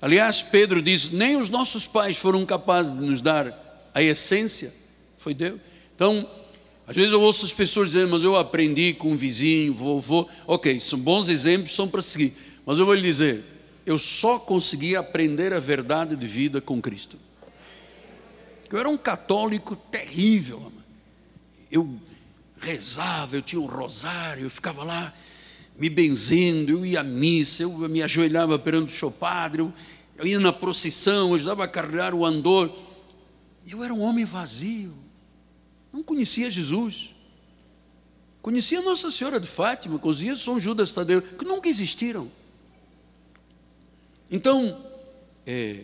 Aliás, 0.01 0.41
Pedro 0.41 0.81
diz: 0.81 1.11
nem 1.11 1.37
os 1.37 1.49
nossos 1.49 1.85
pais 1.85 2.17
foram 2.17 2.45
capazes 2.45 2.97
de 2.97 3.03
nos 3.05 3.21
dar 3.21 3.91
a 3.93 4.01
essência, 4.01 4.73
foi 5.17 5.33
Deus. 5.33 5.59
Então, 5.95 6.27
às 6.87 6.95
vezes 6.95 7.11
eu 7.11 7.21
ouço 7.21 7.45
as 7.45 7.53
pessoas 7.53 7.89
dizendo, 7.89 8.09
mas 8.09 8.23
eu 8.23 8.35
aprendi 8.35 8.93
com 8.93 9.11
um 9.11 9.15
vizinho, 9.15 9.73
vovô. 9.73 10.27
Ok, 10.47 10.79
são 10.79 10.99
bons 10.99 11.29
exemplos, 11.29 11.75
são 11.75 11.87
para 11.87 12.01
seguir. 12.01 12.33
Mas 12.65 12.79
eu 12.79 12.85
vou 12.85 12.95
lhe 12.95 13.01
dizer, 13.01 13.43
eu 13.85 13.97
só 13.97 14.39
consegui 14.39 14.95
aprender 14.95 15.53
a 15.53 15.59
verdade 15.59 16.15
de 16.15 16.27
vida 16.27 16.59
com 16.59 16.81
Cristo. 16.81 17.17
Eu 18.71 18.79
era 18.79 18.89
um 18.89 18.97
católico 18.97 19.75
terrível. 19.75 20.71
Eu 21.69 21.99
rezava, 22.57 23.35
eu 23.35 23.41
tinha 23.41 23.59
um 23.59 23.65
rosário, 23.65 24.43
eu 24.43 24.49
ficava 24.49 24.83
lá 24.83 25.13
me 25.77 25.89
benzendo, 25.89 26.71
eu 26.71 26.85
ia 26.85 27.01
à 27.01 27.03
missa, 27.03 27.63
eu 27.63 27.71
me 27.89 28.03
ajoelhava 28.03 28.59
perante 28.59 28.93
o 28.93 28.97
seu 28.97 29.09
padre, 29.09 29.61
eu, 29.61 29.73
eu 30.17 30.27
ia 30.27 30.39
na 30.39 30.53
procissão, 30.53 31.29
eu 31.29 31.35
ajudava 31.35 31.63
a 31.63 31.67
carregar 31.67 32.13
o 32.13 32.25
andor. 32.25 32.71
Eu 33.67 33.83
era 33.83 33.93
um 33.93 34.01
homem 34.01 34.25
vazio, 34.25 34.93
não 35.91 36.03
conhecia 36.03 36.49
Jesus. 36.51 37.15
Conhecia 38.41 38.81
Nossa 38.81 39.11
Senhora 39.11 39.39
de 39.39 39.47
Fátima, 39.47 39.99
conhecia 39.99 40.35
São 40.35 40.59
Judas 40.59 40.93
Tadeu, 40.93 41.21
que 41.21 41.45
nunca 41.45 41.69
existiram. 41.69 42.31
Então, 44.31 44.83
é, 45.45 45.81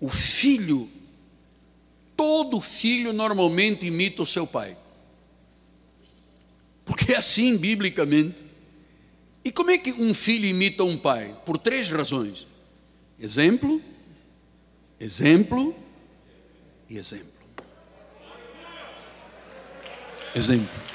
o 0.00 0.08
filho 0.08 0.88
todo 2.18 2.60
filho 2.60 3.12
normalmente 3.12 3.86
imita 3.86 4.22
o 4.22 4.26
seu 4.26 4.44
pai. 4.44 4.76
Porque 6.84 7.12
é 7.12 7.16
assim, 7.16 7.56
biblicamente. 7.56 8.42
E 9.44 9.52
como 9.52 9.70
é 9.70 9.78
que 9.78 9.92
um 9.92 10.12
filho 10.12 10.44
imita 10.44 10.82
um 10.82 10.98
pai? 10.98 11.32
Por 11.46 11.58
três 11.58 11.88
razões: 11.88 12.44
exemplo, 13.20 13.80
exemplo 14.98 15.72
e 16.90 16.98
exemplo. 16.98 17.38
Exemplo. 20.34 20.88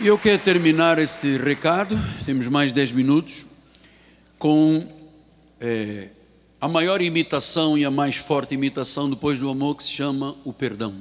E 0.00 0.06
eu 0.06 0.16
quero 0.18 0.38
terminar 0.40 0.98
este 1.00 1.36
recado, 1.38 1.98
temos 2.24 2.46
mais 2.46 2.70
dez 2.70 2.92
minutos, 2.92 3.46
com 4.38 4.95
é, 5.60 6.08
a 6.60 6.68
maior 6.68 7.00
imitação 7.00 7.76
e 7.76 7.84
a 7.84 7.90
mais 7.90 8.16
forte 8.16 8.54
imitação 8.54 9.10
depois 9.10 9.38
do 9.38 9.50
amor 9.50 9.76
que 9.76 9.84
se 9.84 9.90
chama 9.90 10.36
o 10.44 10.52
perdão. 10.52 10.94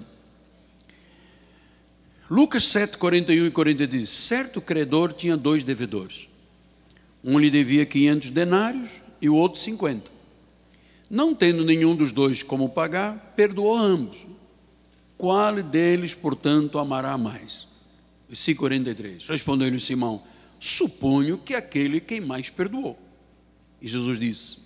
Lucas 2.29 2.65
7, 2.65 2.97
41 2.97 3.45
e 3.47 3.51
40 3.51 3.87
diz: 3.87 4.09
Certo 4.09 4.59
credor 4.59 5.13
tinha 5.13 5.37
dois 5.37 5.63
devedores. 5.63 6.27
Um 7.23 7.39
lhe 7.39 7.49
devia 7.49 7.85
500 7.85 8.29
denários 8.31 8.89
e 9.21 9.29
o 9.29 9.35
outro 9.35 9.59
50. 9.59 10.11
Não 11.09 11.35
tendo 11.35 11.63
nenhum 11.63 11.95
dos 11.95 12.11
dois 12.11 12.41
como 12.41 12.69
pagar, 12.69 13.33
perdoou 13.35 13.75
ambos. 13.75 14.25
Qual 15.17 15.61
deles, 15.61 16.13
portanto, 16.13 16.77
amará 16.77 17.17
mais? 17.17 17.67
Versículo 18.27 18.69
43. 18.69 19.27
Respondeu-lhe 19.27 19.79
Simão: 19.79 20.21
Suponho 20.59 21.37
que 21.37 21.53
aquele 21.53 21.99
quem 21.99 22.21
mais 22.21 22.49
perdoou. 22.49 23.04
E 23.85 23.87
Jesus 23.87 24.17
disse: 24.19 24.57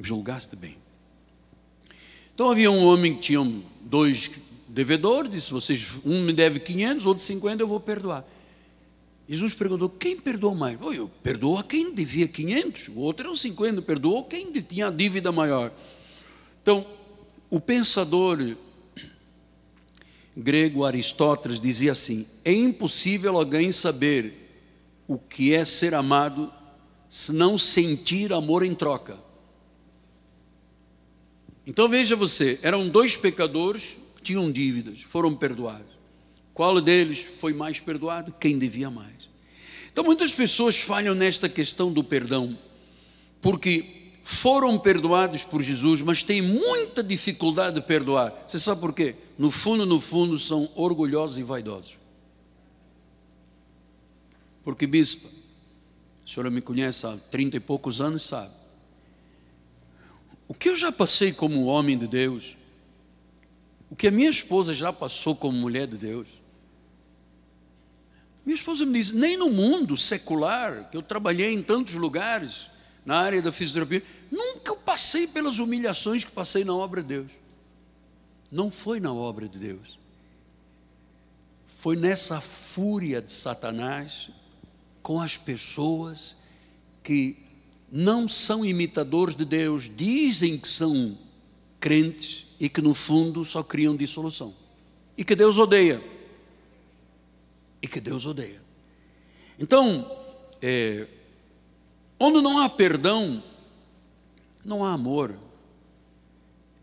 Julgaste 0.00 0.56
bem. 0.56 0.78
Então 2.34 2.50
havia 2.50 2.70
um 2.70 2.82
homem 2.86 3.14
que 3.14 3.20
tinha 3.20 3.62
dois 3.82 4.30
devedores, 4.66 5.30
disse: 5.30 5.50
vocês, 5.50 5.98
um 6.06 6.24
me 6.24 6.32
deve 6.32 6.58
500, 6.58 7.04
outro 7.04 7.22
50, 7.22 7.62
eu 7.62 7.68
vou 7.68 7.80
perdoar. 7.80 8.24
Jesus 9.28 9.52
perguntou: 9.52 9.90
quem 9.90 10.18
perdoou 10.18 10.54
mais? 10.54 10.80
Oh, 10.80 10.90
eu 10.90 11.10
perdoo 11.22 11.58
a 11.58 11.62
quem 11.62 11.94
devia 11.94 12.26
500, 12.26 12.88
o 12.88 13.00
outro 13.00 13.26
era 13.26 13.32
um 13.32 13.36
50, 13.36 13.82
perdoou 13.82 14.24
quem 14.24 14.50
tinha 14.50 14.86
a 14.86 14.90
dívida 14.90 15.30
maior. 15.30 15.70
Então, 16.62 16.86
o 17.50 17.60
pensador 17.60 18.56
grego 20.34 20.86
Aristóteles 20.86 21.60
dizia 21.60 21.92
assim: 21.92 22.26
é 22.42 22.54
impossível 22.54 23.36
alguém 23.36 23.70
saber 23.70 24.32
o 25.06 25.18
que 25.18 25.52
é 25.52 25.62
ser 25.62 25.92
amado 25.92 26.50
se 27.12 27.30
não 27.30 27.58
sentir 27.58 28.32
amor 28.32 28.64
em 28.64 28.74
troca. 28.74 29.18
Então 31.66 31.86
veja 31.86 32.16
você, 32.16 32.58
eram 32.62 32.88
dois 32.88 33.18
pecadores 33.18 33.98
que 34.16 34.22
tinham 34.22 34.50
dívidas, 34.50 35.02
foram 35.02 35.36
perdoados. 35.36 35.92
Qual 36.54 36.80
deles 36.80 37.20
foi 37.38 37.52
mais 37.52 37.78
perdoado? 37.78 38.34
Quem 38.40 38.58
devia 38.58 38.90
mais. 38.90 39.28
Então 39.92 40.02
muitas 40.02 40.32
pessoas 40.32 40.80
falham 40.80 41.14
nesta 41.14 41.50
questão 41.50 41.92
do 41.92 42.02
perdão, 42.02 42.58
porque 43.42 43.84
foram 44.22 44.78
perdoados 44.78 45.42
por 45.42 45.60
Jesus, 45.60 46.00
mas 46.00 46.22
têm 46.22 46.40
muita 46.40 47.04
dificuldade 47.04 47.78
de 47.78 47.86
perdoar. 47.86 48.32
Você 48.48 48.58
sabe 48.58 48.80
por 48.80 48.94
quê? 48.94 49.14
No 49.36 49.50
fundo, 49.50 49.84
no 49.84 50.00
fundo, 50.00 50.38
são 50.38 50.66
orgulhosos 50.74 51.36
e 51.36 51.42
vaidosos. 51.42 51.98
Porque, 54.64 54.86
bispo, 54.86 55.41
senhora 56.32 56.50
me 56.50 56.62
conhece 56.62 57.06
há 57.06 57.14
trinta 57.30 57.58
e 57.58 57.60
poucos 57.60 58.00
anos, 58.00 58.22
sabe. 58.22 58.50
O 60.48 60.54
que 60.54 60.70
eu 60.70 60.76
já 60.76 60.90
passei 60.90 61.32
como 61.32 61.66
homem 61.66 61.98
de 61.98 62.06
Deus, 62.06 62.56
o 63.90 63.96
que 63.96 64.06
a 64.06 64.10
minha 64.10 64.30
esposa 64.30 64.74
já 64.74 64.92
passou 64.92 65.36
como 65.36 65.58
mulher 65.58 65.86
de 65.86 65.98
Deus, 65.98 66.40
Minha 68.44 68.56
esposa 68.56 68.84
me 68.84 68.94
diz: 68.94 69.12
nem 69.12 69.36
no 69.36 69.50
mundo 69.50 69.96
secular, 69.96 70.90
que 70.90 70.96
eu 70.96 71.02
trabalhei 71.02 71.52
em 71.52 71.62
tantos 71.62 71.94
lugares, 71.94 72.66
na 73.06 73.18
área 73.18 73.40
da 73.40 73.52
fisioterapia, 73.52 74.02
nunca 74.32 74.74
passei 74.74 75.28
pelas 75.28 75.60
humilhações 75.60 76.24
que 76.24 76.32
passei 76.32 76.64
na 76.64 76.74
obra 76.74 77.02
de 77.02 77.08
Deus. 77.08 77.32
Não 78.50 78.68
foi 78.68 78.98
na 78.98 79.12
obra 79.12 79.48
de 79.48 79.60
Deus. 79.60 79.96
Foi 81.66 81.94
nessa 81.94 82.40
fúria 82.40 83.22
de 83.22 83.30
Satanás 83.30 84.30
com 85.02 85.20
as 85.20 85.36
pessoas 85.36 86.36
que 87.02 87.36
não 87.90 88.28
são 88.28 88.64
imitadores 88.64 89.36
de 89.36 89.44
Deus, 89.44 89.90
dizem 89.94 90.56
que 90.56 90.68
são 90.68 91.18
crentes 91.78 92.46
e 92.58 92.68
que 92.68 92.80
no 92.80 92.94
fundo 92.94 93.44
só 93.44 93.62
criam 93.62 93.96
dissolução. 93.96 94.54
E 95.16 95.24
que 95.24 95.34
Deus 95.34 95.58
odeia. 95.58 96.02
E 97.82 97.88
que 97.88 98.00
Deus 98.00 98.24
odeia. 98.24 98.62
Então, 99.58 100.10
é, 100.62 101.06
onde 102.18 102.40
não 102.40 102.58
há 102.58 102.68
perdão, 102.68 103.42
não 104.64 104.84
há 104.84 104.92
amor. 104.92 105.36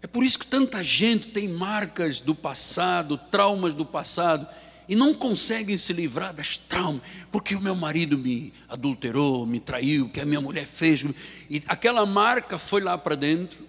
É 0.02 0.08
por 0.08 0.24
isso 0.24 0.40
que 0.40 0.46
tanta 0.46 0.84
gente 0.84 1.30
tem 1.30 1.48
marcas 1.48 2.20
do 2.20 2.36
passado, 2.36 3.18
traumas 3.32 3.74
do 3.74 3.86
passado, 3.86 4.48
e 4.90 4.96
não 4.96 5.14
conseguem 5.14 5.78
se 5.78 5.94
livrar 5.94 6.34
das 6.34 6.58
traumas, 6.58 7.04
porque 7.32 7.54
o 7.54 7.62
meu 7.62 7.76
marido 7.76 8.18
me 8.18 8.52
adulterou, 8.68 9.46
me 9.46 9.60
traiu, 9.60 10.10
que 10.10 10.20
a 10.20 10.26
minha 10.26 10.42
mulher 10.42 10.66
fez, 10.66 11.06
e 11.48 11.62
aquela 11.68 12.08
marca 12.08 12.58
foi 12.58 12.82
lá 12.82 12.98
para 12.98 13.14
dentro, 13.14 13.64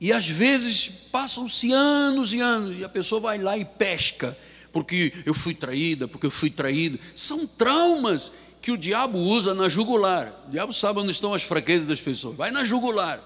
e 0.00 0.12
às 0.12 0.28
vezes 0.28 0.88
passam-se 1.12 1.70
anos 1.70 2.32
e 2.32 2.40
anos, 2.40 2.76
e 2.80 2.84
a 2.84 2.88
pessoa 2.88 3.20
vai 3.20 3.38
lá 3.38 3.56
e 3.56 3.64
pesca, 3.64 4.36
porque 4.72 5.12
eu 5.24 5.32
fui 5.32 5.54
traída, 5.54 6.08
porque 6.08 6.26
eu 6.26 6.30
fui 6.32 6.50
traído. 6.50 6.98
São 7.14 7.46
traumas 7.46 8.32
que 8.60 8.72
o 8.72 8.76
diabo 8.76 9.18
usa 9.18 9.54
na 9.54 9.68
jugular. 9.68 10.32
O 10.48 10.50
diabo 10.50 10.72
sabe 10.72 10.98
onde 10.98 11.12
estão 11.12 11.32
as 11.32 11.44
fraquezas 11.44 11.86
das 11.86 12.00
pessoas. 12.00 12.36
Vai 12.36 12.50
na 12.50 12.64
jugular. 12.64 13.20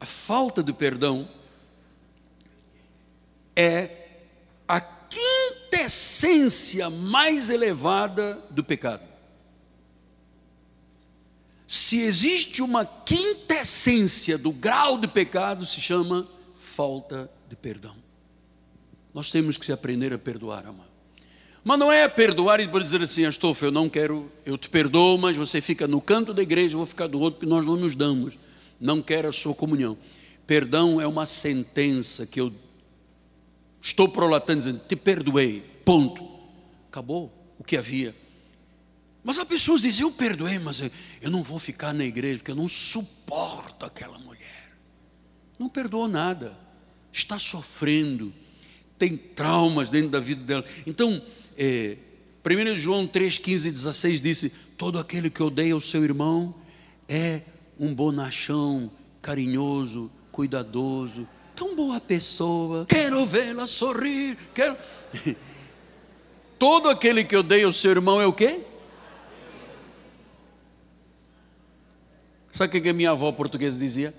A 0.00 0.06
falta 0.06 0.62
de 0.62 0.72
perdão 0.72 1.28
é 3.60 3.90
a 4.66 4.80
quintessência 4.80 6.88
mais 6.88 7.50
elevada 7.50 8.42
do 8.50 8.64
pecado. 8.64 9.02
Se 11.68 12.00
existe 12.00 12.62
uma 12.62 12.86
quintessência 12.86 14.38
do 14.38 14.50
grau 14.50 14.96
de 14.96 15.06
pecado, 15.06 15.66
se 15.66 15.78
chama 15.78 16.26
falta 16.54 17.30
de 17.48 17.54
perdão. 17.54 17.94
Nós 19.12 19.30
temos 19.30 19.58
que 19.58 19.70
aprender 19.70 20.12
a 20.14 20.18
perdoar, 20.18 20.66
amado. 20.66 20.88
Mas 21.62 21.78
não 21.78 21.92
é 21.92 22.08
perdoar 22.08 22.60
e 22.60 22.64
depois 22.64 22.84
dizer 22.84 23.02
assim, 23.02 23.26
Astolfo, 23.26 23.66
eu 23.66 23.70
não 23.70 23.90
quero, 23.90 24.32
eu 24.46 24.56
te 24.56 24.70
perdoo, 24.70 25.18
mas 25.18 25.36
você 25.36 25.60
fica 25.60 25.86
no 25.86 26.00
canto 26.00 26.32
da 26.32 26.40
igreja, 26.40 26.74
eu 26.74 26.78
vou 26.78 26.86
ficar 26.86 27.06
do 27.06 27.20
outro, 27.20 27.40
porque 27.40 27.50
nós 27.50 27.66
não 27.66 27.76
nos 27.76 27.94
damos. 27.94 28.38
Não 28.80 29.02
quero 29.02 29.28
a 29.28 29.32
sua 29.32 29.54
comunhão. 29.54 29.98
Perdão 30.46 30.98
é 30.98 31.06
uma 31.06 31.26
sentença 31.26 32.26
que 32.26 32.40
eu 32.40 32.50
estou 33.80 34.08
prolatando, 34.08 34.58
dizendo, 34.58 34.80
te 34.86 34.96
perdoei, 34.96 35.62
ponto. 35.84 36.28
Acabou 36.88 37.32
o 37.58 37.64
que 37.64 37.76
havia. 37.76 38.14
Mas 39.22 39.38
há 39.38 39.44
pessoas 39.44 39.82
dizem, 39.82 40.02
eu 40.02 40.12
perdoei, 40.12 40.58
mas 40.58 40.80
eu, 40.80 40.90
eu 41.20 41.30
não 41.30 41.42
vou 41.42 41.58
ficar 41.58 41.92
na 41.92 42.04
igreja, 42.04 42.38
porque 42.38 42.50
eu 42.50 42.56
não 42.56 42.68
suporto 42.68 43.84
aquela 43.84 44.18
mulher. 44.18 44.74
Não 45.58 45.68
perdoou 45.68 46.08
nada, 46.08 46.56
está 47.12 47.38
sofrendo, 47.38 48.32
tem 48.98 49.16
traumas 49.16 49.90
dentro 49.90 50.10
da 50.10 50.20
vida 50.20 50.42
dela. 50.42 50.64
Então, 50.86 51.20
é, 51.56 51.96
1 52.44 52.76
João 52.76 53.06
3, 53.06 53.38
15 53.38 53.68
e 53.68 53.72
16 53.72 54.22
disse: 54.22 54.50
Todo 54.78 54.98
aquele 54.98 55.28
que 55.28 55.42
odeia 55.42 55.76
o 55.76 55.80
seu 55.80 56.02
irmão 56.02 56.54
é 57.06 57.42
um 57.78 57.94
bonachão, 57.94 58.90
carinhoso, 59.20 60.10
cuidadoso, 60.32 61.28
tão 61.60 61.76
boa 61.76 62.00
pessoa, 62.00 62.86
quero 62.86 63.26
vê-la 63.26 63.66
sorrir, 63.66 64.34
quero. 64.54 64.74
Todo 66.58 66.88
aquele 66.88 67.22
que 67.22 67.36
odeia 67.36 67.68
o 67.68 67.72
seu 67.72 67.90
irmão 67.90 68.18
é 68.18 68.26
o 68.26 68.32
quê? 68.32 68.62
Sabe 72.50 72.78
o 72.78 72.82
que 72.82 72.88
a 72.88 72.94
minha 72.94 73.10
avó 73.10 73.30
portuguesa 73.32 73.78
dizia? 73.78 74.14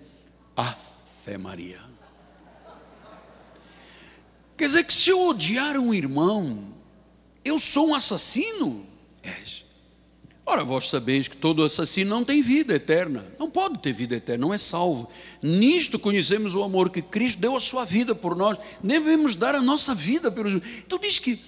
Fé 1.26 1.36
Maria. 1.36 1.82
Quer 4.56 4.68
dizer 4.68 4.84
que 4.84 4.94
se 4.94 5.10
eu 5.10 5.20
odiar 5.28 5.78
um 5.78 5.92
irmão, 5.92 6.72
eu 7.44 7.58
sou 7.58 7.90
um 7.90 7.96
assassino? 7.96 8.86
És. 9.24 9.61
Ora, 10.52 10.66
vós 10.66 10.90
sabeis 10.90 11.30
que 11.30 11.38
todo 11.38 11.64
assassino 11.64 12.10
não 12.10 12.26
tem 12.26 12.42
vida 12.42 12.74
eterna, 12.74 13.26
não 13.40 13.50
pode 13.50 13.80
ter 13.80 13.94
vida 13.94 14.18
eterna, 14.18 14.48
não 14.48 14.54
é 14.54 14.58
salvo. 14.58 15.10
Nisto 15.42 15.98
conhecemos 15.98 16.56
o 16.56 16.62
amor 16.62 16.90
que 16.90 17.02
Cristo 17.02 17.40
deu 17.40 17.56
a 17.56 17.60
sua 17.62 17.86
vida 17.86 18.14
por 18.14 18.36
nós, 18.36 18.58
devemos 18.84 19.38
dar 19.38 19.56
a 19.56 19.62
nossa 19.62 19.96
vida 19.96 20.30
pelos. 20.30 20.62
Então 20.80 21.00
diz 21.00 21.20
que 21.20 21.40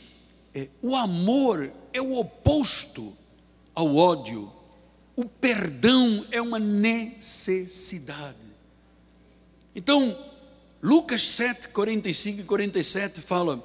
é, 0.56 0.70
o 0.82 0.96
amor 0.96 1.70
é 1.92 2.02
o 2.02 2.14
oposto 2.18 3.12
ao 3.76 3.94
ódio, 3.94 4.50
o 5.18 5.26
perdão 5.26 6.26
é 6.32 6.42
uma 6.42 6.58
necessidade. 6.58 8.38
Então, 9.76 10.18
Lucas 10.82 11.28
7, 11.28 11.68
45 11.68 12.40
e 12.40 12.44
47 12.46 13.20
fala. 13.20 13.62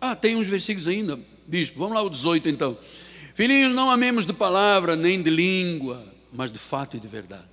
Ah, 0.00 0.16
tem 0.16 0.34
uns 0.34 0.48
versículos 0.48 0.88
ainda, 0.88 1.20
bispo. 1.46 1.78
Vamos 1.78 1.94
lá, 1.94 2.02
o 2.02 2.08
18 2.08 2.48
então. 2.48 2.74
Filhinhos, 3.38 3.72
não 3.72 3.88
amemos 3.88 4.26
de 4.26 4.32
palavra 4.32 4.96
nem 4.96 5.22
de 5.22 5.30
língua, 5.30 6.04
mas 6.32 6.50
de 6.50 6.58
fato 6.58 6.96
e 6.96 7.00
de 7.00 7.06
verdade. 7.06 7.46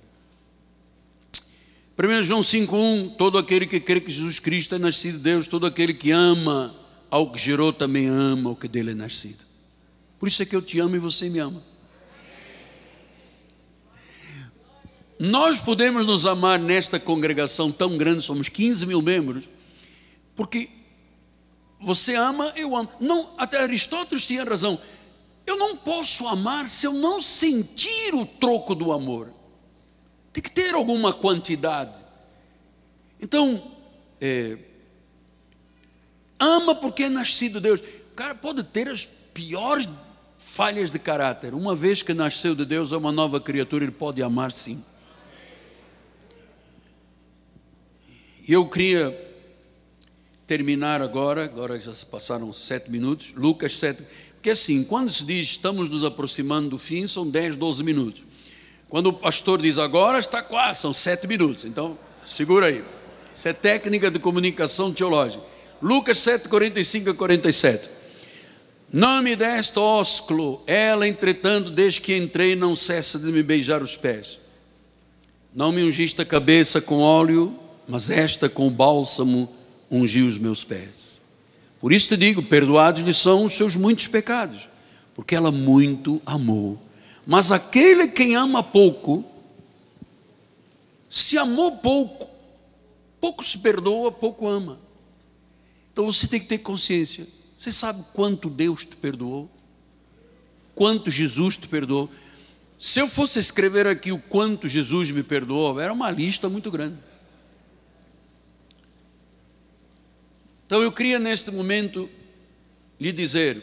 1 1.96 2.24
João 2.24 2.40
5,1: 2.40 3.14
Todo 3.16 3.38
aquele 3.38 3.68
que 3.68 3.78
crê 3.78 4.00
que 4.00 4.10
Jesus 4.10 4.40
Cristo 4.40 4.74
é 4.74 4.78
nascido 4.80 5.18
de 5.18 5.22
Deus, 5.22 5.46
todo 5.46 5.64
aquele 5.64 5.94
que 5.94 6.10
ama 6.10 6.74
ao 7.08 7.30
que 7.30 7.38
gerou 7.38 7.72
também 7.72 8.08
ama 8.08 8.50
o 8.50 8.56
que 8.56 8.66
dele 8.66 8.90
é 8.90 8.94
nascido. 8.96 9.38
Por 10.18 10.26
isso 10.26 10.42
é 10.42 10.44
que 10.44 10.56
eu 10.56 10.60
te 10.60 10.80
amo 10.80 10.96
e 10.96 10.98
você 10.98 11.28
me 11.28 11.38
ama. 11.38 11.62
Nós 15.20 15.60
podemos 15.60 16.04
nos 16.04 16.26
amar 16.26 16.58
nesta 16.58 16.98
congregação 16.98 17.70
tão 17.70 17.96
grande, 17.96 18.24
somos 18.24 18.48
15 18.48 18.86
mil 18.86 19.00
membros, 19.00 19.48
porque 20.34 20.68
você 21.80 22.16
ama, 22.16 22.52
eu 22.56 22.74
amo. 22.74 22.90
Não, 23.00 23.30
até 23.38 23.62
Aristóteles 23.62 24.26
tinha 24.26 24.42
razão. 24.42 24.80
Eu 25.46 25.56
não 25.56 25.76
posso 25.76 26.26
amar 26.26 26.68
se 26.68 26.86
eu 26.86 26.92
não 26.92 27.22
sentir 27.22 28.14
o 28.14 28.26
troco 28.26 28.74
do 28.74 28.92
amor. 28.92 29.32
Tem 30.32 30.42
que 30.42 30.50
ter 30.50 30.74
alguma 30.74 31.12
quantidade. 31.12 31.96
Então, 33.20 33.62
é, 34.20 34.58
ama 36.38 36.74
porque 36.74 37.04
é 37.04 37.08
nascido 37.08 37.60
Deus. 37.60 37.80
O 37.80 38.14
cara 38.16 38.34
pode 38.34 38.62
ter 38.64 38.88
as 38.88 39.04
piores 39.04 39.88
falhas 40.38 40.90
de 40.90 40.98
caráter. 40.98 41.54
Uma 41.54 41.74
vez 41.74 42.02
que 42.02 42.12
nasceu 42.12 42.54
de 42.54 42.64
Deus, 42.64 42.92
é 42.92 42.96
uma 42.96 43.12
nova 43.12 43.40
criatura, 43.40 43.84
ele 43.84 43.92
pode 43.92 44.22
amar 44.22 44.50
sim. 44.50 44.82
E 48.48 48.52
eu 48.52 48.66
queria 48.68 49.14
terminar 50.46 51.02
agora, 51.02 51.44
agora 51.44 51.80
já 51.80 51.92
se 51.92 52.06
passaram 52.06 52.52
sete 52.52 52.90
minutos, 52.90 53.34
Lucas 53.34 53.76
7, 53.78 54.04
porque 54.46 54.52
assim, 54.52 54.84
quando 54.84 55.10
se 55.10 55.24
diz 55.24 55.48
estamos 55.48 55.88
nos 55.88 56.04
aproximando 56.04 56.68
do 56.68 56.78
fim, 56.78 57.04
são 57.08 57.28
10, 57.28 57.56
12 57.56 57.82
minutos. 57.82 58.22
Quando 58.88 59.08
o 59.08 59.12
pastor 59.12 59.60
diz 59.60 59.76
agora, 59.76 60.20
está 60.20 60.40
quase, 60.40 60.82
são 60.82 60.94
sete 60.94 61.26
minutos. 61.26 61.64
Então, 61.64 61.98
segura 62.24 62.66
aí. 62.66 62.84
Isso 63.34 63.48
é 63.48 63.52
técnica 63.52 64.08
de 64.08 64.20
comunicação 64.20 64.92
teológica. 64.92 65.42
Lucas 65.82 66.18
7, 66.18 66.48
45 66.48 67.10
a 67.10 67.14
47. 67.14 67.88
Não 68.92 69.20
me 69.20 69.34
deste 69.34 69.80
ósculo, 69.80 70.62
ela, 70.64 71.08
entretanto, 71.08 71.68
desde 71.68 72.00
que 72.00 72.16
entrei, 72.16 72.54
não 72.54 72.76
cessa 72.76 73.18
de 73.18 73.32
me 73.32 73.42
beijar 73.42 73.82
os 73.82 73.96
pés. 73.96 74.38
Não 75.52 75.72
me 75.72 75.82
ungiste 75.82 76.22
a 76.22 76.24
cabeça 76.24 76.80
com 76.80 77.00
óleo, 77.00 77.52
mas 77.88 78.10
esta 78.10 78.48
com 78.48 78.70
bálsamo 78.70 79.52
ungiu 79.90 80.28
os 80.28 80.38
meus 80.38 80.62
pés. 80.62 81.15
Por 81.80 81.92
isso 81.92 82.08
te 82.08 82.16
digo: 82.16 82.42
perdoados 82.42 83.02
lhe 83.02 83.12
são 83.12 83.44
os 83.44 83.52
seus 83.52 83.76
muitos 83.76 84.06
pecados, 84.08 84.68
porque 85.14 85.34
ela 85.34 85.52
muito 85.52 86.20
amou. 86.24 86.80
Mas 87.26 87.52
aquele 87.52 88.08
quem 88.08 88.36
ama 88.36 88.62
pouco, 88.62 89.24
se 91.08 91.36
amou 91.36 91.78
pouco, 91.78 92.28
pouco 93.20 93.44
se 93.44 93.58
perdoa, 93.58 94.12
pouco 94.12 94.46
ama. 94.46 94.78
Então 95.92 96.04
você 96.04 96.26
tem 96.26 96.40
que 96.40 96.46
ter 96.46 96.58
consciência. 96.58 97.26
Você 97.56 97.72
sabe 97.72 98.04
quanto 98.12 98.50
Deus 98.50 98.84
te 98.84 98.96
perdoou? 98.96 99.50
Quanto 100.74 101.10
Jesus 101.10 101.56
te 101.56 101.66
perdoou? 101.66 102.10
Se 102.78 103.00
eu 103.00 103.08
fosse 103.08 103.38
escrever 103.38 103.86
aqui 103.86 104.12
o 104.12 104.18
quanto 104.18 104.68
Jesus 104.68 105.10
me 105.10 105.22
perdoou, 105.22 105.80
era 105.80 105.92
uma 105.92 106.10
lista 106.10 106.48
muito 106.50 106.70
grande. 106.70 106.98
Então 110.66 110.82
eu 110.82 110.90
queria 110.90 111.18
neste 111.18 111.50
momento 111.50 112.08
lhe 113.00 113.12
dizer: 113.12 113.62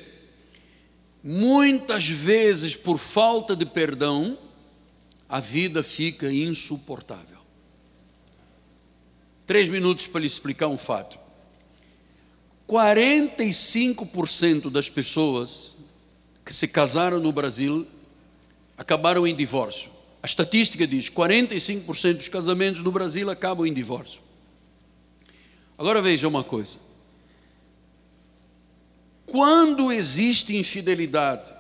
muitas 1.24 2.08
vezes 2.08 2.76
por 2.76 2.98
falta 2.98 3.56
de 3.56 3.66
perdão, 3.66 4.38
a 5.28 5.40
vida 5.40 5.84
fica 5.84 6.32
insuportável. 6.32 7.38
Três 9.46 9.68
minutos 9.68 10.08
para 10.08 10.22
lhe 10.22 10.28
explicar 10.28 10.70
um 10.70 10.78
fato. 10.78 11.20
45% 12.70 14.70
das 14.70 14.90
pessoas 14.90 15.74
que 16.46 16.54
se 16.54 16.68
casaram 16.68 17.20
no 17.20 17.34
Brasil 17.34 17.86
acabaram 18.78 19.28
em 19.28 19.36
divórcio. 19.36 19.92
A 20.22 20.26
estatística 20.26 20.88
diz: 20.88 21.10
45% 21.10 22.14
dos 22.14 22.30
casamentos 22.30 22.82
no 22.82 22.92
Brasil 22.92 23.30
acabam 23.30 23.68
em 23.68 23.74
divórcio. 23.74 24.22
Agora 25.78 26.02
veja 26.02 26.28
uma 26.28 26.44
coisa: 26.44 26.78
quando 29.34 29.92
existe 29.92 30.56
infidelidade 30.56 31.52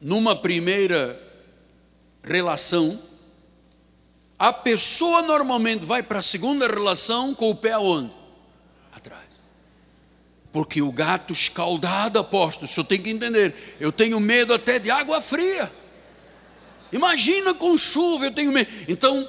numa 0.00 0.34
primeira 0.34 1.14
relação, 2.24 2.98
a 4.38 4.50
pessoa 4.50 5.20
normalmente 5.20 5.84
vai 5.84 6.02
para 6.02 6.20
a 6.20 6.22
segunda 6.22 6.66
relação 6.66 7.34
com 7.34 7.50
o 7.50 7.54
pé 7.54 7.72
aonde? 7.72 8.10
Atrás. 8.94 9.26
Porque 10.50 10.80
o 10.80 10.90
gato 10.90 11.34
escaldado, 11.34 12.18
apóstolo, 12.18 12.64
o 12.64 12.68
senhor 12.68 12.86
tem 12.86 13.02
que 13.02 13.10
entender, 13.10 13.54
eu 13.78 13.92
tenho 13.92 14.18
medo 14.18 14.54
até 14.54 14.78
de 14.78 14.90
água 14.90 15.20
fria. 15.20 15.70
Imagina 16.90 17.52
com 17.52 17.76
chuva, 17.76 18.24
eu 18.24 18.32
tenho 18.32 18.52
medo. 18.52 18.70
Então, 18.88 19.28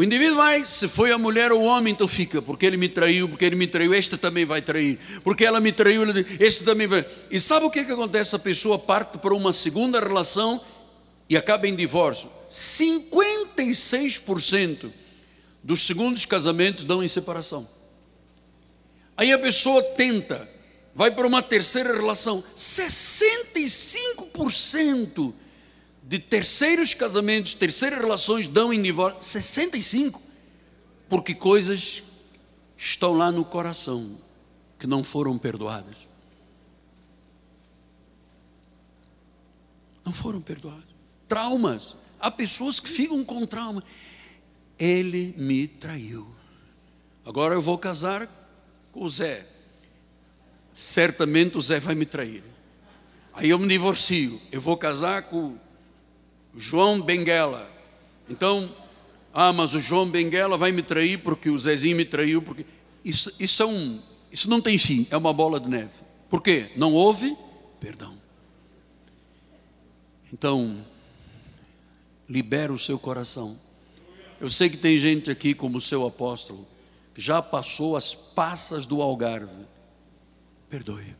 o 0.00 0.02
indivíduo 0.02 0.36
vai, 0.36 0.64
se 0.64 0.88
foi 0.88 1.12
a 1.12 1.18
mulher 1.18 1.52
ou 1.52 1.60
o 1.60 1.64
homem, 1.64 1.92
então 1.92 2.08
fica, 2.08 2.40
porque 2.40 2.64
ele 2.64 2.78
me 2.78 2.88
traiu, 2.88 3.28
porque 3.28 3.44
ele 3.44 3.54
me 3.54 3.66
traiu, 3.66 3.92
este 3.92 4.16
também 4.16 4.46
vai 4.46 4.62
trair, 4.62 4.98
porque 5.22 5.44
ela 5.44 5.60
me 5.60 5.72
traiu, 5.72 6.04
este 6.40 6.64
também 6.64 6.86
vai. 6.86 7.04
E 7.30 7.38
sabe 7.38 7.66
o 7.66 7.70
que, 7.70 7.84
que 7.84 7.92
acontece? 7.92 8.34
A 8.34 8.38
pessoa 8.38 8.78
parte 8.78 9.18
para 9.18 9.34
uma 9.34 9.52
segunda 9.52 10.00
relação 10.00 10.58
e 11.28 11.36
acaba 11.36 11.68
em 11.68 11.76
divórcio. 11.76 12.30
56% 12.50 14.90
dos 15.62 15.82
segundos 15.82 16.24
casamentos 16.24 16.84
dão 16.84 17.04
em 17.04 17.08
separação. 17.08 17.68
Aí 19.18 19.34
a 19.34 19.38
pessoa 19.38 19.82
tenta, 19.82 20.48
vai 20.94 21.10
para 21.10 21.26
uma 21.26 21.42
terceira 21.42 21.92
relação, 21.92 22.42
65% 22.56 25.34
de 26.10 26.18
terceiros 26.18 26.92
casamentos, 26.92 27.54
terceiras 27.54 28.00
relações 28.00 28.48
dão 28.48 28.72
em 28.72 28.82
divórcio 28.82 29.22
65, 29.22 30.20
porque 31.08 31.36
coisas 31.36 32.02
estão 32.76 33.12
lá 33.12 33.30
no 33.30 33.44
coração 33.44 34.18
que 34.76 34.88
não 34.88 35.04
foram 35.04 35.38
perdoadas. 35.38 36.08
Não 40.04 40.12
foram 40.12 40.40
perdoadas. 40.40 40.82
Traumas. 41.28 41.94
Há 42.18 42.28
pessoas 42.28 42.80
que 42.80 42.88
ficam 42.88 43.24
com 43.24 43.46
trauma. 43.46 43.84
Ele 44.76 45.32
me 45.38 45.68
traiu. 45.68 46.28
Agora 47.24 47.54
eu 47.54 47.62
vou 47.62 47.78
casar 47.78 48.28
com 48.90 49.04
o 49.04 49.08
Zé. 49.08 49.46
Certamente 50.74 51.56
o 51.56 51.62
Zé 51.62 51.78
vai 51.78 51.94
me 51.94 52.04
trair. 52.04 52.42
Aí 53.32 53.50
eu 53.50 53.60
me 53.60 53.68
divorcio. 53.68 54.42
Eu 54.50 54.60
vou 54.60 54.76
casar 54.76 55.22
com 55.22 55.56
João 56.56 57.00
Benguela. 57.00 57.68
Então, 58.28 58.68
ah, 59.32 59.52
mas 59.52 59.74
o 59.74 59.80
João 59.80 60.08
Benguela 60.08 60.58
vai 60.58 60.72
me 60.72 60.82
trair 60.82 61.18
porque 61.18 61.50
o 61.50 61.58
Zezinho 61.58 61.96
me 61.96 62.04
traiu, 62.04 62.42
porque 62.42 62.66
isso, 63.04 63.32
isso, 63.38 63.62
é 63.62 63.66
um, 63.66 64.00
isso 64.30 64.48
não 64.50 64.60
tem 64.60 64.76
fim, 64.76 65.06
é 65.10 65.16
uma 65.16 65.32
bola 65.32 65.60
de 65.60 65.68
neve. 65.68 65.90
Por 66.28 66.42
quê? 66.42 66.70
Não 66.76 66.92
houve 66.92 67.36
perdão. 67.80 68.14
Então, 70.32 70.84
libera 72.28 72.72
o 72.72 72.78
seu 72.78 72.98
coração. 72.98 73.58
Eu 74.40 74.48
sei 74.48 74.70
que 74.70 74.76
tem 74.76 74.96
gente 74.96 75.30
aqui, 75.30 75.54
como 75.54 75.78
o 75.78 75.80
seu 75.80 76.06
apóstolo, 76.06 76.66
que 77.14 77.20
já 77.20 77.42
passou 77.42 77.96
as 77.96 78.14
passas 78.14 78.86
do 78.86 79.02
Algarve. 79.02 79.66
Perdoe. 80.68 81.16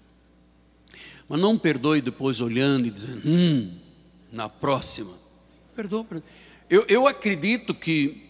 Mas 1.29 1.41
não 1.41 1.59
perdoe 1.59 2.01
depois 2.01 2.41
olhando 2.41 2.87
e 2.87 2.91
dizendo, 2.91 3.23
hum, 3.27 3.79
na 4.33 4.49
próxima. 4.49 5.20
Perdoa, 5.81 6.05
perdoa. 6.05 6.29
Eu, 6.69 6.85
eu 6.89 7.07
acredito 7.07 7.75
que 7.75 8.23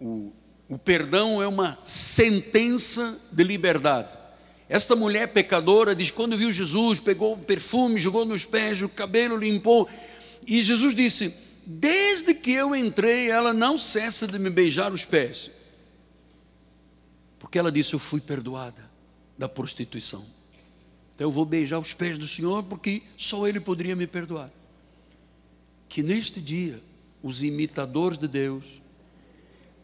o, 0.00 0.32
o 0.68 0.78
perdão 0.78 1.42
é 1.42 1.48
uma 1.48 1.76
sentença 1.84 3.20
de 3.32 3.42
liberdade. 3.42 4.16
Esta 4.68 4.94
mulher 4.94 5.32
pecadora 5.32 5.92
diz: 5.92 6.12
quando 6.12 6.36
viu 6.36 6.52
Jesus, 6.52 7.00
pegou 7.00 7.32
o 7.34 7.38
perfume, 7.38 7.98
jogou 7.98 8.24
nos 8.24 8.44
pés, 8.44 8.80
o 8.80 8.88
cabelo 8.88 9.36
limpou. 9.36 9.88
E 10.46 10.62
Jesus 10.62 10.94
disse: 10.94 11.34
Desde 11.66 12.32
que 12.32 12.52
eu 12.52 12.76
entrei, 12.76 13.28
ela 13.28 13.52
não 13.52 13.76
cessa 13.76 14.28
de 14.28 14.38
me 14.38 14.50
beijar 14.50 14.92
os 14.92 15.04
pés. 15.04 15.50
Porque 17.40 17.58
ela 17.58 17.72
disse: 17.72 17.94
Eu 17.94 17.98
fui 17.98 18.20
perdoada 18.20 18.88
da 19.36 19.48
prostituição. 19.48 20.24
Então 21.16 21.26
eu 21.26 21.32
vou 21.32 21.44
beijar 21.44 21.80
os 21.80 21.92
pés 21.92 22.16
do 22.18 22.28
Senhor, 22.28 22.62
porque 22.62 23.02
só 23.16 23.48
Ele 23.48 23.58
poderia 23.58 23.96
me 23.96 24.06
perdoar 24.06 24.57
que 25.88 26.02
neste 26.02 26.40
dia 26.40 26.80
os 27.22 27.42
imitadores 27.42 28.18
de 28.18 28.28
Deus 28.28 28.80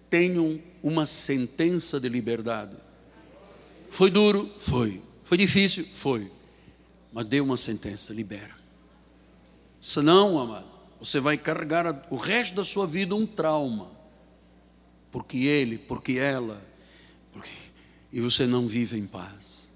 tenham 0.08 0.60
uma 0.82 1.06
sentença 1.06 1.98
de 1.98 2.08
liberdade. 2.08 2.76
Foi 3.88 4.10
duro? 4.10 4.48
Foi. 4.58 5.00
Foi 5.24 5.38
difícil? 5.38 5.84
Foi. 5.84 6.30
Mas 7.12 7.26
dê 7.26 7.40
uma 7.40 7.56
sentença, 7.56 8.12
libera. 8.12 8.54
Senão, 9.80 10.38
amado, 10.38 10.66
você 10.98 11.20
vai 11.20 11.38
carregar 11.38 12.06
o 12.10 12.16
resto 12.16 12.54
da 12.54 12.64
sua 12.64 12.86
vida 12.86 13.14
um 13.14 13.26
trauma. 13.26 13.90
Porque 15.10 15.38
ele, 15.38 15.78
porque 15.78 16.18
ela, 16.18 16.60
porque... 17.32 17.50
e 18.12 18.20
você 18.20 18.46
não 18.46 18.66
vive 18.66 18.98
em 18.98 19.06
paz. 19.06 19.68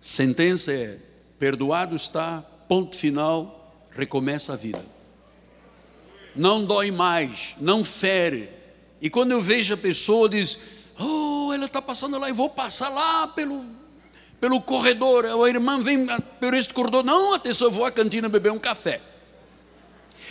Sentença 0.00 0.72
é: 0.72 0.98
perdoado 1.38 1.96
está, 1.96 2.42
ponto 2.68 2.96
final, 2.96 3.86
recomeça 3.90 4.52
a 4.52 4.56
vida 4.56 4.95
não 6.36 6.64
dói 6.64 6.90
mais, 6.90 7.56
não 7.60 7.84
fere. 7.84 8.48
E 9.00 9.08
quando 9.10 9.32
eu 9.32 9.40
vejo 9.40 9.74
a 9.74 9.76
pessoa, 9.76 10.28
diz: 10.28 10.58
Oh, 10.98 11.52
ela 11.52 11.66
está 11.66 11.80
passando 11.80 12.18
lá, 12.18 12.28
e 12.28 12.32
vou 12.32 12.50
passar 12.50 12.88
lá 12.88 13.28
pelo, 13.28 13.64
pelo 14.40 14.60
corredor. 14.60 15.24
A 15.24 15.48
irmã 15.48 15.80
vem 15.80 16.06
por 16.40 16.54
este 16.54 16.72
corredor. 16.72 17.04
Não, 17.04 17.34
atenção, 17.34 17.68
eu 17.68 17.72
vou 17.72 17.84
à 17.84 17.90
cantina 17.90 18.28
beber 18.28 18.52
um 18.52 18.58
café. 18.58 19.00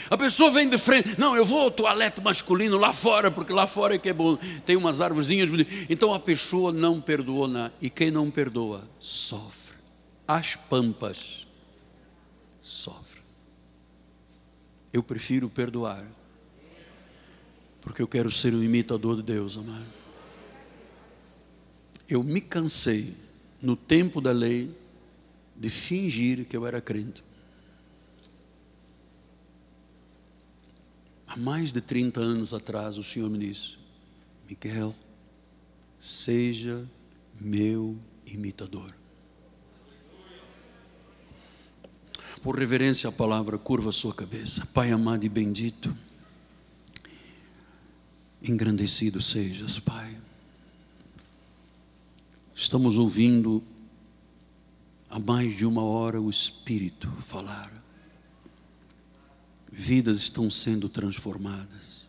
A 0.10 0.18
pessoa 0.18 0.51
vem 0.51 0.70
de 0.70 0.78
frente, 0.78 1.20
não, 1.20 1.36
eu 1.36 1.43
vou 1.43 1.62
ao 1.62 1.72
toalete 1.72 2.22
masculino 2.22 2.78
lá 2.78 2.93
fora, 2.93 3.32
porque 3.32 3.51
lá 3.51 3.66
fora 3.66 3.95
é 3.95 3.97
que 3.97 4.10
é 4.10 4.14
bom, 4.14 4.38
tem 4.64 4.76
umas 4.76 5.01
árvorezinhas. 5.01 5.49
Então 5.89 6.14
a 6.14 6.20
pessoa 6.20 6.72
não 6.72 7.01
perdoou 7.01 7.47
nada, 7.47 7.74
e 7.82 7.89
quem 7.89 8.12
não 8.12 8.30
perdoa, 8.30 8.84
sofre. 8.99 9.74
As 10.28 10.56
pampas, 10.56 11.47
sofre 12.62 13.05
eu 14.95 15.03
prefiro 15.03 15.49
perdoar, 15.49 16.07
porque 17.81 18.01
eu 18.01 18.07
quero 18.07 18.31
ser 18.31 18.53
um 18.53 18.63
imitador 18.63 19.17
de 19.17 19.23
Deus, 19.23 19.57
amado. 19.57 19.85
Eu 22.07 22.23
me 22.23 22.39
cansei, 22.39 23.13
no 23.61 23.75
tempo 23.75 24.21
da 24.21 24.31
lei, 24.31 24.73
de 25.53 25.69
fingir 25.69 26.45
que 26.45 26.55
eu 26.55 26.65
era 26.65 26.79
crente. 26.79 27.21
Há 31.27 31.35
mais 31.35 31.73
de 31.73 31.81
30 31.81 32.21
anos 32.21 32.53
atrás, 32.53 32.97
o 32.97 33.03
Senhor 33.03 33.29
me 33.29 33.37
disse: 33.37 33.77
Miguel, 34.47 34.95
seja 35.99 36.89
meu 37.37 37.99
imitador. 38.25 38.95
Por 42.45 42.59
reverência 42.59 43.09
à 43.09 43.11
palavra, 43.11 43.57
curva 43.57 43.89
a 43.89 43.91
sua 43.91 44.13
cabeça. 44.13 44.67
Pai 44.67 44.91
amado 44.91 45.25
e 45.25 45.29
bendito, 45.29 45.97
engrandecido 48.39 49.19
sejas, 49.19 49.79
Pai. 49.79 50.15
Estamos 52.55 52.99
ouvindo 52.99 53.63
há 55.09 55.17
mais 55.17 55.57
de 55.57 55.65
uma 55.65 55.81
hora 55.81 56.21
o 56.21 56.29
Espírito 56.29 57.11
falar. 57.13 57.73
Vidas 59.71 60.19
estão 60.19 60.47
sendo 60.51 60.87
transformadas, 60.87 62.05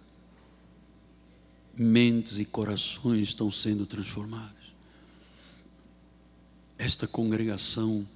mentes 1.75 2.39
e 2.39 2.45
corações 2.45 3.29
estão 3.29 3.51
sendo 3.51 3.87
transformados. 3.87 4.75
Esta 6.77 7.09
congregação 7.09 8.07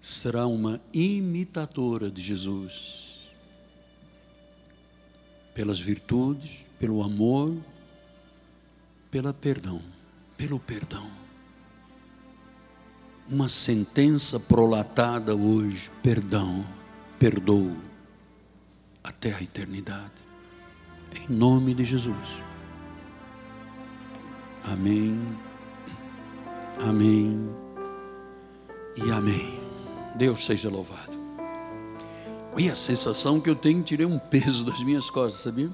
será 0.00 0.46
uma 0.46 0.80
imitadora 0.92 2.10
de 2.10 2.22
Jesus, 2.22 3.30
pelas 5.54 5.78
virtudes, 5.78 6.64
pelo 6.78 7.02
amor, 7.02 7.56
pela 9.10 9.32
perdão, 9.32 9.82
pelo 10.36 10.58
perdão. 10.60 11.18
uma 13.30 13.48
sentença 13.48 14.40
prolatada 14.40 15.34
hoje: 15.34 15.90
perdão, 16.02 16.64
perdoo 17.18 17.76
até 19.04 19.32
a 19.34 19.42
eternidade. 19.42 20.26
Em 21.14 21.32
nome 21.32 21.74
de 21.74 21.84
Jesus. 21.84 22.42
Amém. 24.64 25.18
Amém. 26.80 27.48
E 28.96 29.10
amém. 29.10 29.57
Deus 30.16 30.44
seja 30.44 30.68
louvado. 30.68 31.18
E 32.56 32.68
a 32.68 32.74
sensação 32.74 33.40
que 33.40 33.48
eu 33.48 33.54
tenho, 33.54 33.82
tirei 33.82 34.04
um 34.04 34.18
peso 34.18 34.64
das 34.64 34.82
minhas 34.82 35.08
costas, 35.08 35.42
sabia? 35.42 35.70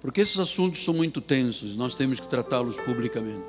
Porque 0.00 0.20
esses 0.20 0.38
assuntos 0.38 0.82
são 0.82 0.94
muito 0.94 1.20
tensos, 1.20 1.76
nós 1.76 1.94
temos 1.94 2.20
que 2.20 2.26
tratá-los 2.26 2.78
publicamente. 2.78 3.44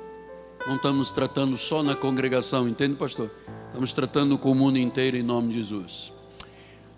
Não 0.66 0.76
estamos 0.76 1.10
tratando 1.10 1.56
só 1.56 1.82
na 1.82 1.94
congregação, 1.94 2.68
entende, 2.68 2.96
pastor? 2.96 3.30
Estamos 3.68 3.92
tratando 3.92 4.36
com 4.36 4.52
o 4.52 4.54
mundo 4.54 4.76
inteiro 4.76 5.16
em 5.16 5.22
nome 5.22 5.48
de 5.48 5.58
Jesus. 5.58 6.12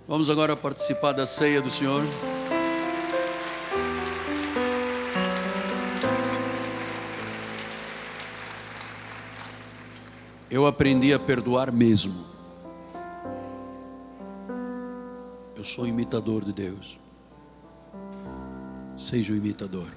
Vamos 0.08 0.28
agora 0.28 0.56
participar 0.56 1.12
da 1.12 1.26
ceia 1.26 1.62
do 1.62 1.70
Senhor. 1.70 2.04
Eu 10.50 10.66
aprendi 10.66 11.14
a 11.14 11.18
perdoar 11.18 11.70
mesmo. 11.70 12.29
Sou 15.80 15.86
imitador 15.86 16.44
de 16.44 16.52
Deus. 16.52 16.98
Seja 18.98 19.32
o 19.32 19.36
imitador. 19.36 19.88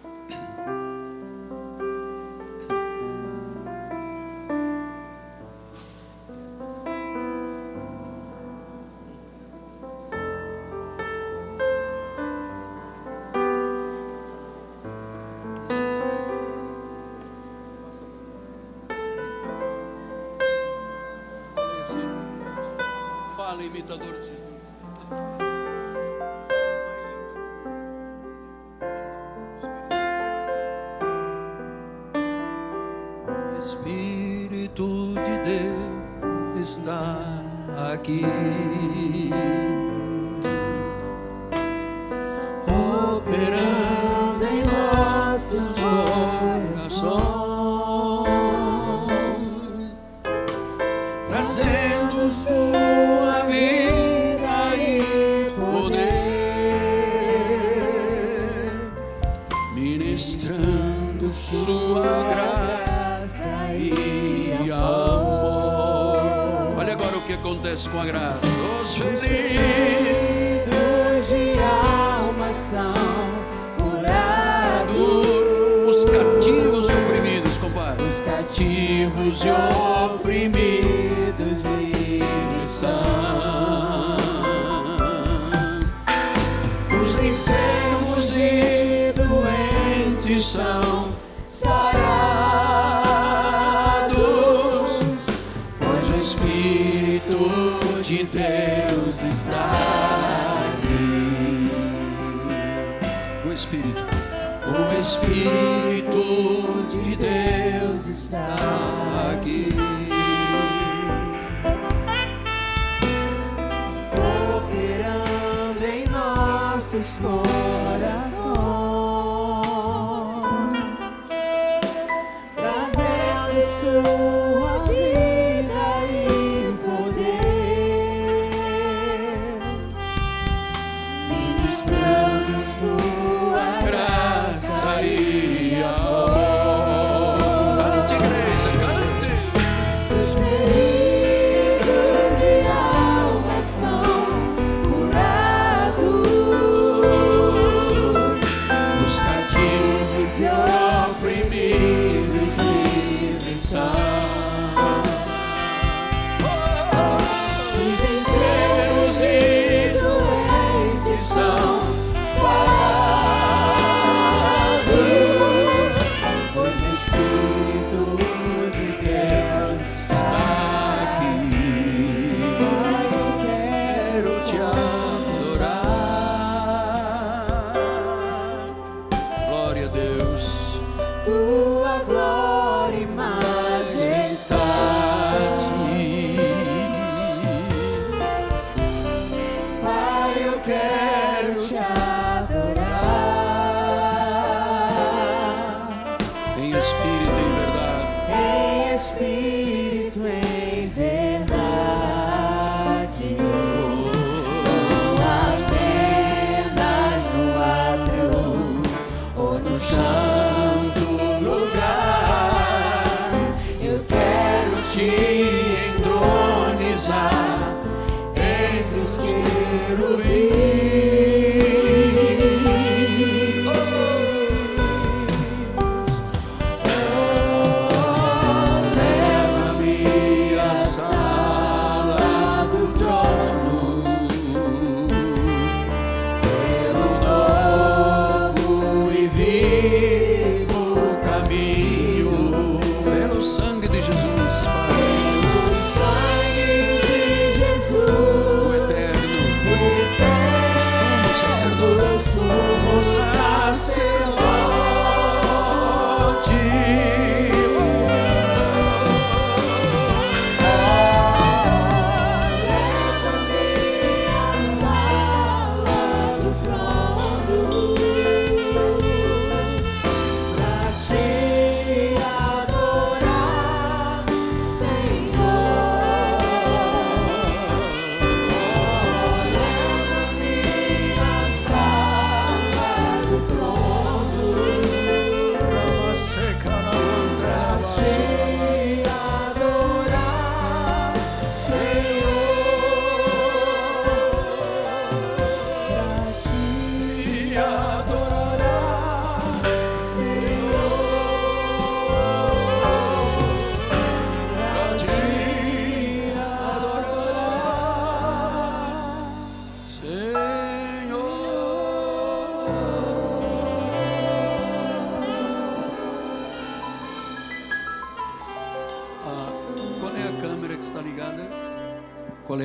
Ministrando 131.73 132.59
sua 132.59 133.32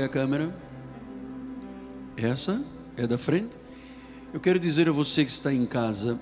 A 0.05 0.09
câmera? 0.09 0.55
Essa 2.16 2.65
é 2.97 3.07
da 3.07 3.19
frente. 3.19 3.59
Eu 4.33 4.39
quero 4.39 4.61
dizer 4.61 4.89
a 4.89 4.93
você 4.93 5.25
que 5.25 5.31
está 5.31 5.53
em 5.53 5.66
casa, 5.66 6.20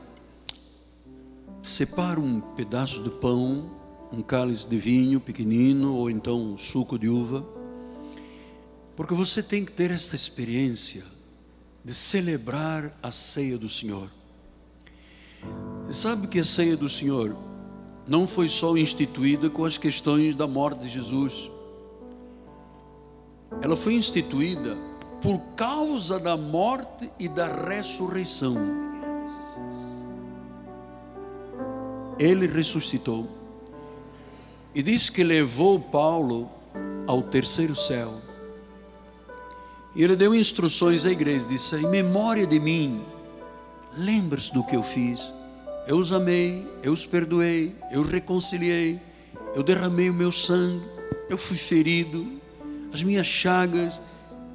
separa 1.62 2.18
um 2.18 2.40
pedaço 2.40 3.02
de 3.02 3.10
pão, 3.10 3.70
um 4.10 4.22
cálice 4.22 4.66
de 4.66 4.78
vinho 4.78 5.20
pequenino 5.20 5.94
ou 5.94 6.08
então 6.08 6.56
suco 6.56 6.98
de 6.98 7.08
uva, 7.08 7.44
porque 8.96 9.12
você 9.12 9.42
tem 9.42 9.64
que 9.64 9.72
ter 9.72 9.90
esta 9.90 10.16
experiência 10.16 11.04
de 11.84 11.94
celebrar 11.94 12.98
a 13.02 13.12
ceia 13.12 13.58
do 13.58 13.68
Senhor. 13.68 14.10
Você 15.84 15.92
sabe 15.92 16.28
que 16.28 16.40
a 16.40 16.44
ceia 16.44 16.76
do 16.76 16.88
Senhor 16.88 17.36
não 18.06 18.26
foi 18.26 18.48
só 18.48 18.76
instituída 18.76 19.50
com 19.50 19.64
as 19.64 19.76
questões 19.76 20.34
da 20.34 20.46
morte 20.46 20.80
de 20.80 20.88
Jesus. 20.88 21.50
Ela 23.62 23.76
foi 23.76 23.94
instituída 23.94 24.76
por 25.22 25.38
causa 25.56 26.18
da 26.18 26.36
morte 26.36 27.10
e 27.18 27.28
da 27.28 27.46
ressurreição. 27.46 28.54
Ele 32.18 32.46
ressuscitou 32.46 33.26
e 34.74 34.82
diz 34.82 35.08
que 35.08 35.24
levou 35.24 35.80
Paulo 35.80 36.50
ao 37.06 37.22
terceiro 37.22 37.74
céu. 37.74 38.12
E 39.94 40.02
ele 40.02 40.16
deu 40.16 40.34
instruções 40.34 41.06
à 41.06 41.10
igreja, 41.10 41.46
disse: 41.48 41.76
"Em 41.76 41.88
memória 41.88 42.46
de 42.46 42.60
mim, 42.60 43.02
lembre-se 43.96 44.52
do 44.52 44.62
que 44.62 44.76
eu 44.76 44.82
fiz. 44.82 45.32
Eu 45.86 45.96
os 45.98 46.12
amei, 46.12 46.66
eu 46.82 46.92
os 46.92 47.06
perdoei, 47.06 47.74
eu 47.90 48.02
os 48.02 48.10
reconciliei, 48.10 49.00
eu 49.54 49.62
derramei 49.62 50.10
o 50.10 50.14
meu 50.14 50.32
sangue, 50.32 50.84
eu 51.30 51.38
fui 51.38 51.56
ferido, 51.56 52.35
as 52.92 53.02
minhas 53.02 53.26
chagas, 53.26 54.00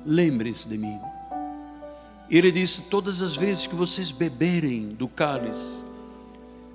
lembrem-se 0.05 0.69
de 0.69 0.77
mim. 0.77 0.97
Ele 2.29 2.51
disse: 2.51 2.83
Todas 2.83 3.21
as 3.21 3.35
vezes 3.35 3.67
que 3.67 3.75
vocês 3.75 4.11
beberem 4.11 4.89
do 4.89 5.07
cálice, 5.07 5.83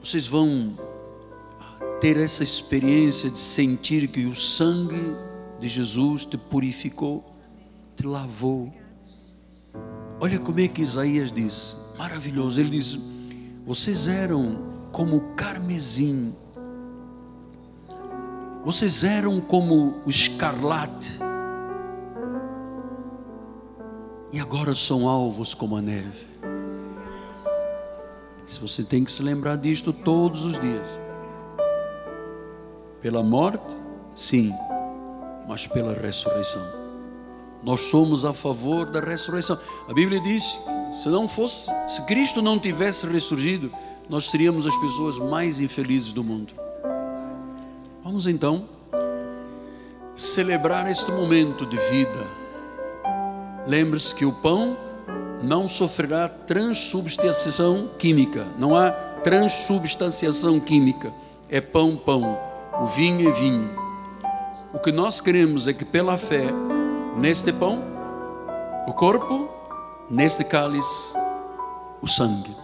vocês 0.02 0.26
vão 0.26 0.78
ter 2.00 2.16
essa 2.18 2.42
experiência 2.42 3.30
de 3.30 3.38
sentir 3.38 4.08
que 4.08 4.26
o 4.26 4.34
sangue 4.34 5.16
de 5.58 5.68
Jesus 5.68 6.26
te 6.26 6.36
purificou, 6.36 7.24
te 7.96 8.06
lavou. 8.06 8.72
Olha 10.20 10.38
como 10.38 10.60
é 10.60 10.68
que 10.68 10.82
Isaías 10.82 11.32
diz, 11.32 11.76
maravilhoso. 11.96 12.60
Ele 12.60 12.70
diz: 12.70 12.98
Vocês 13.66 14.08
eram 14.08 14.74
como 14.92 15.20
carmesim, 15.34 16.34
vocês 18.64 19.04
eram 19.04 19.40
como 19.40 20.02
o 20.04 20.10
escarlate, 20.10 21.12
e 24.32 24.40
agora 24.40 24.74
são 24.74 25.08
alvos 25.08 25.54
como 25.54 25.76
a 25.76 25.82
neve. 25.82 26.26
Se 28.44 28.60
você 28.60 28.84
tem 28.84 29.04
que 29.04 29.10
se 29.10 29.22
lembrar 29.22 29.56
disto 29.56 29.92
todos 29.92 30.44
os 30.44 30.60
dias. 30.60 30.98
Pela 33.02 33.22
morte, 33.22 33.74
sim, 34.14 34.52
mas 35.48 35.66
pela 35.66 35.92
ressurreição. 35.94 36.62
Nós 37.62 37.82
somos 37.82 38.24
a 38.24 38.32
favor 38.32 38.86
da 38.86 39.00
ressurreição. 39.00 39.58
A 39.88 39.92
Bíblia 39.92 40.20
diz: 40.20 40.58
se 40.92 41.08
não 41.08 41.28
fosse, 41.28 41.70
se 41.88 42.02
Cristo 42.02 42.40
não 42.40 42.58
tivesse 42.58 43.06
ressurgido, 43.06 43.70
nós 44.08 44.30
seríamos 44.30 44.66
as 44.66 44.76
pessoas 44.76 45.18
mais 45.18 45.60
infelizes 45.60 46.12
do 46.12 46.22
mundo. 46.22 46.54
Vamos 48.04 48.26
então 48.26 48.68
celebrar 50.14 50.90
este 50.90 51.10
momento 51.10 51.66
de 51.66 51.76
vida. 51.76 52.45
Lembre-se 53.66 54.14
que 54.14 54.24
o 54.24 54.32
pão 54.32 54.76
não 55.42 55.68
sofrerá 55.68 56.28
transubstanciação 56.28 57.88
química. 57.98 58.46
Não 58.56 58.76
há 58.76 58.90
transubstanciação 58.90 60.60
química. 60.60 61.12
É 61.48 61.60
pão, 61.60 61.96
pão. 61.96 62.38
O 62.80 62.86
vinho 62.86 63.28
é 63.28 63.32
vinho. 63.32 63.68
O 64.72 64.78
que 64.78 64.92
nós 64.92 65.20
queremos 65.20 65.66
é 65.66 65.72
que 65.72 65.84
pela 65.84 66.16
fé, 66.16 66.46
neste 67.16 67.52
pão, 67.52 67.82
o 68.86 68.92
corpo, 68.92 69.48
neste 70.08 70.44
cálice, 70.44 71.12
o 72.00 72.06
sangue. 72.06 72.54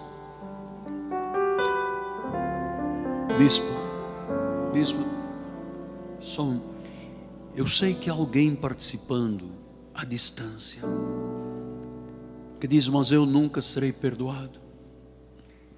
Bispo, 3.38 3.66
bispo, 4.72 5.04
som. 6.20 6.60
Eu 7.56 7.66
sei 7.66 7.94
que 7.94 8.08
alguém 8.08 8.54
participando 8.54 9.61
à 9.94 10.04
distância 10.04 10.82
que 12.62 12.68
diz: 12.68 12.86
Mas 12.86 13.10
eu 13.10 13.26
nunca 13.26 13.60
serei 13.60 13.92
perdoado. 13.92 14.60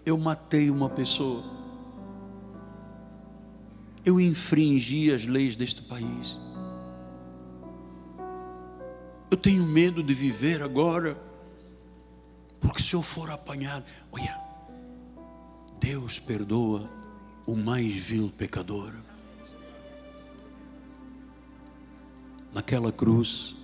Eu 0.05 0.19
matei 0.19 0.69
uma 0.69 0.91
pessoa. 0.91 1.43
Eu 4.05 4.21
infringi 4.21 5.11
as 5.11 5.25
leis 5.25 5.57
deste 5.57 5.81
país. 5.81 6.39
Eu 9.31 9.39
tenho 9.39 9.65
medo 9.65 10.03
de 10.03 10.13
viver 10.13 10.63
agora, 10.63 11.17
porque 12.61 12.83
se 12.83 12.93
eu 12.93 13.01
for 13.01 13.31
apanhado, 13.31 13.87
olha, 14.13 14.39
Deus 15.81 16.19
perdoa 16.19 16.87
o 17.47 17.57
mais 17.57 17.95
vil 17.95 18.31
pecador. 18.37 18.93
Naquela 22.53 22.93
cruz, 22.93 23.64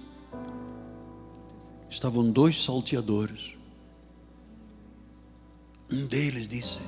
estavam 1.90 2.30
dois 2.30 2.64
salteadores. 2.64 3.56
Um 5.90 6.06
deles 6.06 6.48
disse: 6.48 6.80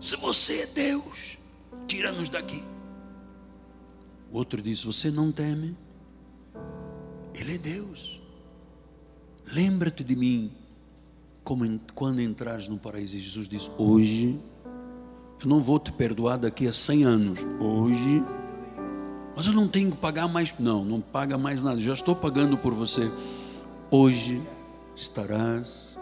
Se 0.00 0.16
você 0.16 0.62
é 0.62 0.66
Deus, 0.66 1.36
tira-nos 1.86 2.28
daqui. 2.30 2.64
O 4.30 4.38
outro 4.38 4.62
disse: 4.62 4.86
Você 4.86 5.10
não 5.10 5.30
teme? 5.30 5.76
Ele 7.34 7.54
é 7.54 7.58
Deus. 7.58 8.20
Lembra-te 9.52 10.02
de 10.02 10.16
mim 10.16 10.50
como 11.44 11.78
quando 11.94 12.20
entrares 12.20 12.68
no 12.68 12.78
paraíso. 12.78 13.18
Jesus 13.18 13.48
disse: 13.48 13.70
Hoje, 13.76 14.40
eu 15.40 15.46
não 15.46 15.60
vou 15.60 15.78
te 15.78 15.92
perdoar 15.92 16.38
daqui 16.38 16.66
a 16.66 16.72
100 16.72 17.04
anos. 17.04 17.40
Hoje, 17.60 18.22
mas 19.36 19.46
eu 19.46 19.52
não 19.52 19.68
tenho 19.68 19.90
que 19.90 19.98
pagar 19.98 20.26
mais. 20.26 20.54
Não, 20.58 20.84
não 20.84 21.00
paga 21.02 21.36
mais 21.36 21.62
nada. 21.62 21.80
Já 21.80 21.92
estou 21.92 22.16
pagando 22.16 22.56
por 22.56 22.72
você. 22.72 23.10
Hoje 23.90 24.42
estarás 24.94 25.96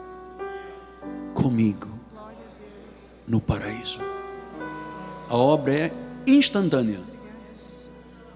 comigo 1.33 1.87
no 3.29 3.41
paraíso. 3.41 4.01
A 5.29 5.37
obra 5.37 5.73
é 5.73 5.93
instantânea. 6.27 7.01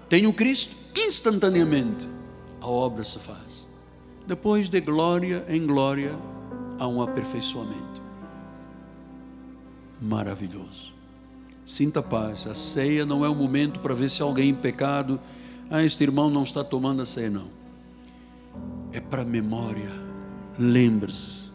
Tenho 0.07 0.31
Cristo, 0.31 0.73
instantaneamente 0.95 2.07
a 2.61 2.67
obra 2.67 3.03
se 3.03 3.19
faz. 3.19 3.67
Depois 4.25 4.69
de 4.69 4.79
glória 4.79 5.43
em 5.49 5.67
glória, 5.67 6.17
há 6.79 6.87
um 6.87 7.01
aperfeiçoamento. 7.01 8.01
Maravilhoso. 9.99 10.93
Sinta 11.65 12.01
paz. 12.01 12.47
A 12.47 12.55
ceia 12.55 13.05
não 13.05 13.25
é 13.25 13.29
o 13.29 13.35
momento 13.35 13.81
para 13.81 13.93
ver 13.93 14.09
se 14.09 14.21
alguém 14.21 14.51
em 14.51 14.55
pecado. 14.55 15.19
Ah, 15.69 15.83
este 15.83 16.05
irmão 16.05 16.29
não 16.29 16.43
está 16.43 16.63
tomando 16.63 17.01
a 17.01 17.05
ceia, 17.05 17.29
não. 17.29 17.60
É 18.93 18.99
para 18.99 19.23
memória. 19.23 19.89
Lembre-se 20.59 21.49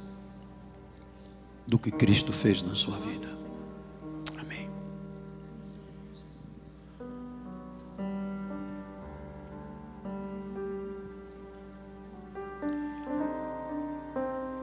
do 1.66 1.78
que 1.78 1.90
Cristo 1.90 2.32
fez 2.32 2.62
na 2.62 2.74
sua 2.74 2.96
vida. 2.98 3.28
Amém. 4.38 4.70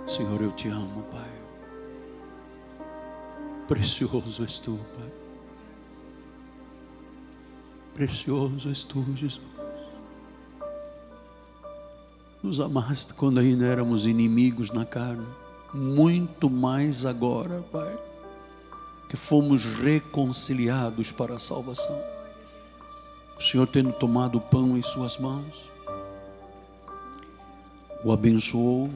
Senhor, 0.08 0.41
eu 0.41 0.52
te 0.52 0.70
amo, 0.70 1.04
Pai. 1.12 1.34
Precioso 3.68 4.44
és 4.44 4.60
tu, 4.60 4.80
Pai. 4.95 5.12
Precioso 7.94 8.70
és 8.70 8.84
tu, 8.84 9.06
Jesus. 9.16 9.53
Nos 12.44 12.60
amaste 12.60 13.14
quando 13.14 13.40
ainda 13.40 13.65
éramos 13.65 14.06
inimigos 14.06 14.70
na 14.70 14.84
carne, 14.84 15.26
muito 15.74 16.49
mais 16.49 17.06
agora, 17.06 17.64
Pai, 17.72 17.98
que 19.07 19.15
fomos 19.15 19.64
reconciliados 19.64 21.10
para 21.10 21.36
a 21.36 21.40
salvação. 21.40 21.98
O 23.40 23.41
Senhor, 23.41 23.65
tendo 23.65 23.94
tomado 23.94 24.40
o 24.40 24.41
pão 24.41 24.78
em 24.78 24.82
Suas 24.82 25.18
mãos, 25.18 25.72
o 28.03 28.11
abençoou, 28.11 28.90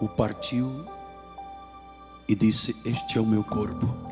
o 0.00 0.08
partiu 0.08 0.86
e 2.26 2.34
disse: 2.34 2.74
Este 2.88 3.18
é 3.18 3.20
o 3.20 3.26
meu 3.26 3.44
corpo. 3.44 4.03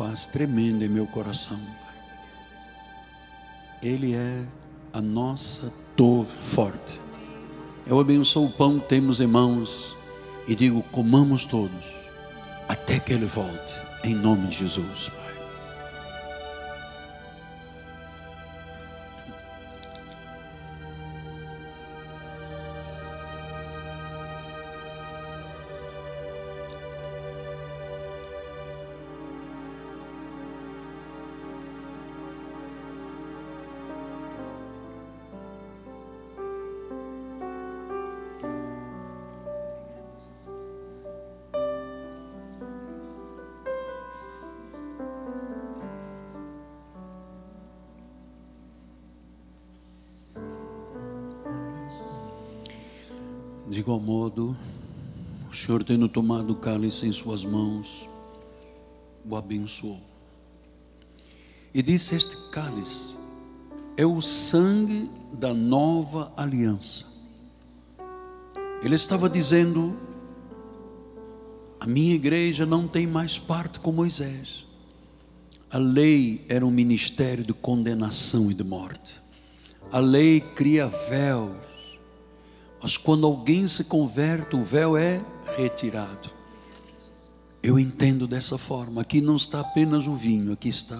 Paz 0.00 0.26
tremenda 0.26 0.82
em 0.82 0.88
meu 0.88 1.06
coração. 1.06 1.60
Ele 3.82 4.14
é 4.14 4.46
a 4.94 5.00
nossa 5.02 5.70
torre 5.94 6.26
forte. 6.40 7.02
Eu 7.86 8.00
abençoo 8.00 8.46
o 8.46 8.50
pão 8.50 8.80
que 8.80 8.88
temos 8.88 9.20
em 9.20 9.26
mãos 9.26 9.94
e 10.48 10.54
digo: 10.54 10.82
comamos 10.84 11.44
todos, 11.44 11.84
até 12.66 12.98
que 12.98 13.12
Ele 13.12 13.26
volte, 13.26 13.74
em 14.02 14.14
nome 14.14 14.46
de 14.46 14.56
Jesus, 14.56 15.10
Pai. 15.10 15.29
Senhor 55.70 55.84
tendo 55.84 56.08
tomado 56.08 56.50
o 56.50 56.56
cálice 56.56 57.06
em 57.06 57.12
suas 57.12 57.44
mãos, 57.44 58.08
o 59.24 59.36
abençoou. 59.36 60.00
E 61.72 61.80
disse: 61.80 62.16
Este 62.16 62.36
cálice 62.50 63.16
é 63.96 64.04
o 64.04 64.20
sangue 64.20 65.08
da 65.32 65.54
nova 65.54 66.32
aliança. 66.36 67.06
Ele 68.82 68.96
estava 68.96 69.30
dizendo: 69.30 69.96
A 71.78 71.86
minha 71.86 72.16
igreja 72.16 72.66
não 72.66 72.88
tem 72.88 73.06
mais 73.06 73.38
parte 73.38 73.78
com 73.78 73.92
Moisés. 73.92 74.66
A 75.70 75.78
lei 75.78 76.44
era 76.48 76.66
um 76.66 76.70
ministério 76.72 77.44
de 77.44 77.52
condenação 77.52 78.50
e 78.50 78.54
de 78.54 78.64
morte. 78.64 79.20
A 79.92 80.00
lei 80.00 80.40
cria 80.40 80.88
véus 80.88 81.79
mas 82.82 82.96
quando 82.96 83.26
alguém 83.26 83.66
se 83.66 83.84
converte, 83.84 84.56
o 84.56 84.62
véu 84.62 84.96
é 84.96 85.20
retirado. 85.56 86.30
Eu 87.62 87.78
entendo 87.78 88.26
dessa 88.26 88.56
forma. 88.56 89.02
Aqui 89.02 89.20
não 89.20 89.36
está 89.36 89.60
apenas 89.60 90.06
o 90.06 90.14
vinho, 90.14 90.52
aqui 90.52 90.68
está 90.68 90.98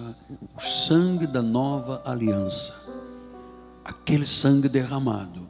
o 0.55 0.61
sangue 0.61 1.25
da 1.25 1.41
nova 1.41 2.03
aliança. 2.05 2.73
Aquele 3.83 4.27
sangue 4.27 4.69
derramado 4.69 5.49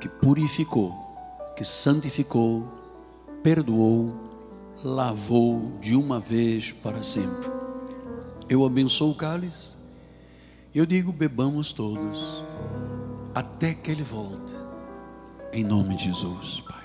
que 0.00 0.08
purificou, 0.08 0.92
que 1.56 1.64
santificou, 1.64 2.68
perdoou, 3.42 4.14
lavou 4.84 5.78
de 5.80 5.96
uma 5.96 6.20
vez 6.20 6.72
para 6.72 7.02
sempre. 7.02 7.50
Eu 8.50 8.66
abençoo 8.66 9.12
o 9.12 9.14
cálice. 9.14 9.76
Eu 10.74 10.84
digo: 10.84 11.10
bebamos 11.10 11.72
todos, 11.72 12.44
até 13.34 13.72
que 13.72 13.90
ele 13.90 14.02
volte. 14.02 14.61
Em 15.54 15.62
nome 15.62 15.94
de 15.96 16.04
Jesus, 16.04 16.62
Pai. 16.66 16.80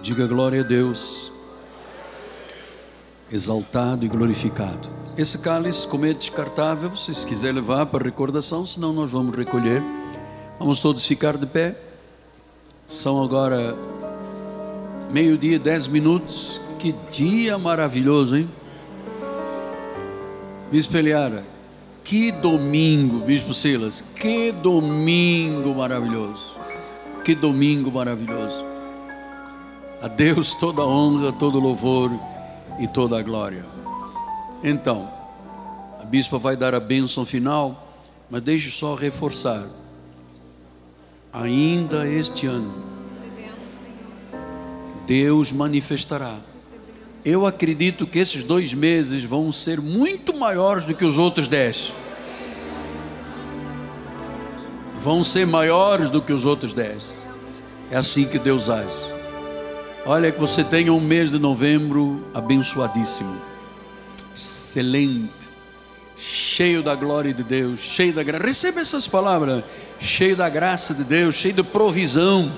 Diga 0.00 0.28
glória 0.28 0.60
a 0.60 0.64
Deus, 0.64 1.32
exaltado 3.32 4.04
e 4.04 4.08
glorificado. 4.08 4.88
Esse 5.16 5.38
cálice, 5.38 5.88
como 5.88 6.06
é 6.06 6.12
descartável, 6.12 6.94
se 6.94 7.26
quiser 7.26 7.52
levar 7.52 7.86
para 7.86 8.04
recordação, 8.04 8.64
senão 8.64 8.92
nós 8.92 9.10
vamos 9.10 9.36
recolher. 9.36 9.82
Vamos 10.60 10.80
todos 10.80 11.04
ficar 11.04 11.36
de 11.36 11.46
pé. 11.46 11.87
São 12.88 13.22
agora 13.22 13.76
meio-dia, 15.10 15.58
dez 15.58 15.86
minutos. 15.86 16.58
Que 16.78 16.94
dia 17.10 17.58
maravilhoso, 17.58 18.34
hein? 18.34 18.48
Bispo 20.70 20.96
Eliara, 20.96 21.44
que 22.02 22.32
domingo, 22.32 23.20
Bispo 23.20 23.52
Silas, 23.52 24.00
que 24.00 24.52
domingo 24.52 25.74
maravilhoso. 25.74 26.54
Que 27.22 27.34
domingo 27.34 27.92
maravilhoso. 27.92 28.64
A 30.00 30.08
Deus 30.08 30.54
toda 30.54 30.80
a 30.80 30.86
honra, 30.86 31.30
todo 31.32 31.60
louvor 31.60 32.10
e 32.80 32.86
toda 32.86 33.18
a 33.18 33.22
glória. 33.22 33.66
Então, 34.64 35.06
a 36.00 36.06
bispa 36.06 36.38
vai 36.38 36.56
dar 36.56 36.74
a 36.74 36.80
bênção 36.80 37.26
final, 37.26 37.86
mas 38.30 38.40
deixe 38.40 38.70
só 38.70 38.94
reforçar. 38.94 39.62
Ainda 41.32 42.08
este 42.08 42.46
ano, 42.46 42.74
Deus 45.06 45.52
manifestará. 45.52 46.36
Eu 47.24 47.46
acredito 47.46 48.06
que 48.06 48.18
esses 48.18 48.42
dois 48.44 48.72
meses 48.72 49.24
vão 49.24 49.52
ser 49.52 49.80
muito 49.80 50.36
maiores 50.36 50.86
do 50.86 50.94
que 50.94 51.04
os 51.04 51.18
outros 51.18 51.48
dez. 51.48 51.92
Vão 55.02 55.22
ser 55.22 55.46
maiores 55.46 56.10
do 56.10 56.20
que 56.22 56.32
os 56.32 56.44
outros 56.44 56.72
dez. 56.72 57.22
É 57.90 57.96
assim 57.96 58.26
que 58.26 58.38
Deus 58.38 58.68
age. 58.68 59.08
Olha 60.04 60.32
que 60.32 60.40
você 60.40 60.64
tenha 60.64 60.92
um 60.92 61.00
mês 61.00 61.30
de 61.30 61.38
novembro 61.38 62.24
abençoadíssimo, 62.32 63.36
excelente, 64.34 65.50
cheio 66.16 66.82
da 66.82 66.94
glória 66.94 67.34
de 67.34 67.42
Deus, 67.42 67.80
cheio 67.80 68.12
da 68.14 68.22
graça. 68.22 68.44
Receba 68.44 68.80
essas 68.80 69.06
palavras, 69.06 69.62
cheio 69.98 70.36
da 70.36 70.48
graça 70.48 70.94
de 70.94 71.04
Deus, 71.04 71.34
cheio 71.34 71.54
de 71.54 71.62
provisão, 71.62 72.50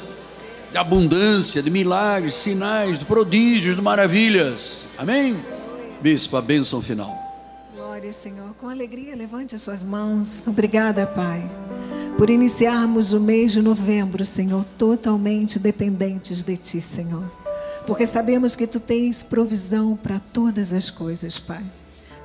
de 0.71 0.79
abundância, 0.79 1.63
de 1.63 1.71
milagres, 1.71 2.35
sinais, 2.35 2.99
de 2.99 3.05
prodígios, 3.05 3.77
de 3.77 3.83
maravilhas. 3.83 4.85
Amém? 4.99 5.37
Bispo, 6.01 6.37
a 6.37 6.43
bênção 6.43 6.81
final. 6.81 7.17
Glória, 7.75 8.13
Senhor. 8.13 8.55
Com 8.55 8.69
alegria, 8.69 9.17
levante 9.17 9.55
as 9.55 9.63
suas 9.63 9.83
mãos. 9.83 10.47
Obrigada, 10.47 11.07
Pai, 11.07 11.51
por 12.17 12.31
iniciarmos 12.31 13.13
o 13.13 13.21
mês 13.21 13.53
de 13.53 13.63
novembro, 13.63 14.25
Senhor, 14.25 14.65
totalmente 14.77 15.59
dependentes 15.59 16.43
de 16.43 16.57
Ti, 16.57 16.81
Senhor 16.81 17.41
porque 17.91 18.07
sabemos 18.07 18.55
que 18.55 18.69
tu 18.69 18.79
tens 18.79 19.23
provisão 19.23 19.97
para 19.97 20.21
todas 20.21 20.73
as 20.73 20.91
coisas, 20.91 21.39
Pai. 21.39 21.65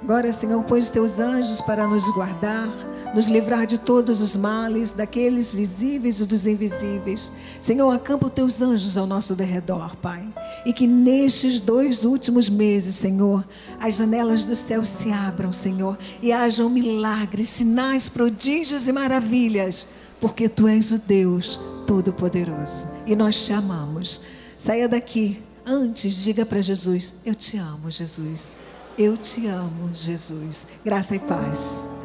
Agora, 0.05 0.31
Senhor, 0.31 0.63
põe 0.65 0.79
os 0.79 0.91
teus 0.91 1.17
anjos 1.17 1.61
para 1.61 1.87
nos 1.87 2.07
guardar, 2.13 2.69
nos 3.15 3.25
livrar 3.25 3.65
de 3.65 3.79
todos 3.79 4.21
os 4.21 4.35
males, 4.35 4.91
daqueles 4.91 5.51
visíveis 5.51 6.19
e 6.19 6.25
dos 6.25 6.45
invisíveis. 6.45 7.31
Senhor, 7.59 7.89
acampa 7.89 8.27
os 8.27 8.31
teus 8.31 8.61
anjos 8.61 8.99
ao 8.99 9.07
nosso 9.07 9.33
derredor, 9.33 9.95
Pai. 9.95 10.23
E 10.63 10.71
que 10.71 10.85
nestes 10.85 11.59
dois 11.59 12.05
últimos 12.05 12.47
meses, 12.47 12.93
Senhor, 12.93 13.43
as 13.81 13.95
janelas 13.95 14.45
do 14.45 14.55
céu 14.55 14.85
se 14.85 15.11
abram, 15.11 15.51
Senhor, 15.51 15.97
e 16.21 16.31
hajam 16.31 16.69
milagres, 16.69 17.49
sinais, 17.49 18.07
prodígios 18.07 18.87
e 18.87 18.91
maravilhas, 18.91 19.87
porque 20.21 20.47
tu 20.47 20.67
és 20.67 20.91
o 20.91 20.99
Deus 20.99 21.59
Todo-Poderoso. 21.87 22.85
E 23.07 23.15
nós 23.15 23.43
te 23.43 23.53
amamos. 23.53 24.21
Saia 24.55 24.87
daqui. 24.87 25.41
Antes, 25.65 26.23
diga 26.23 26.45
para 26.45 26.61
Jesus: 26.61 27.21
Eu 27.25 27.33
te 27.33 27.57
amo, 27.57 27.89
Jesus. 27.89 28.74
Eu 28.97 29.17
te 29.17 29.45
amo, 29.47 29.93
Jesus. 29.93 30.67
Graça 30.85 31.17
e 31.17 31.19
paz. 31.19 31.95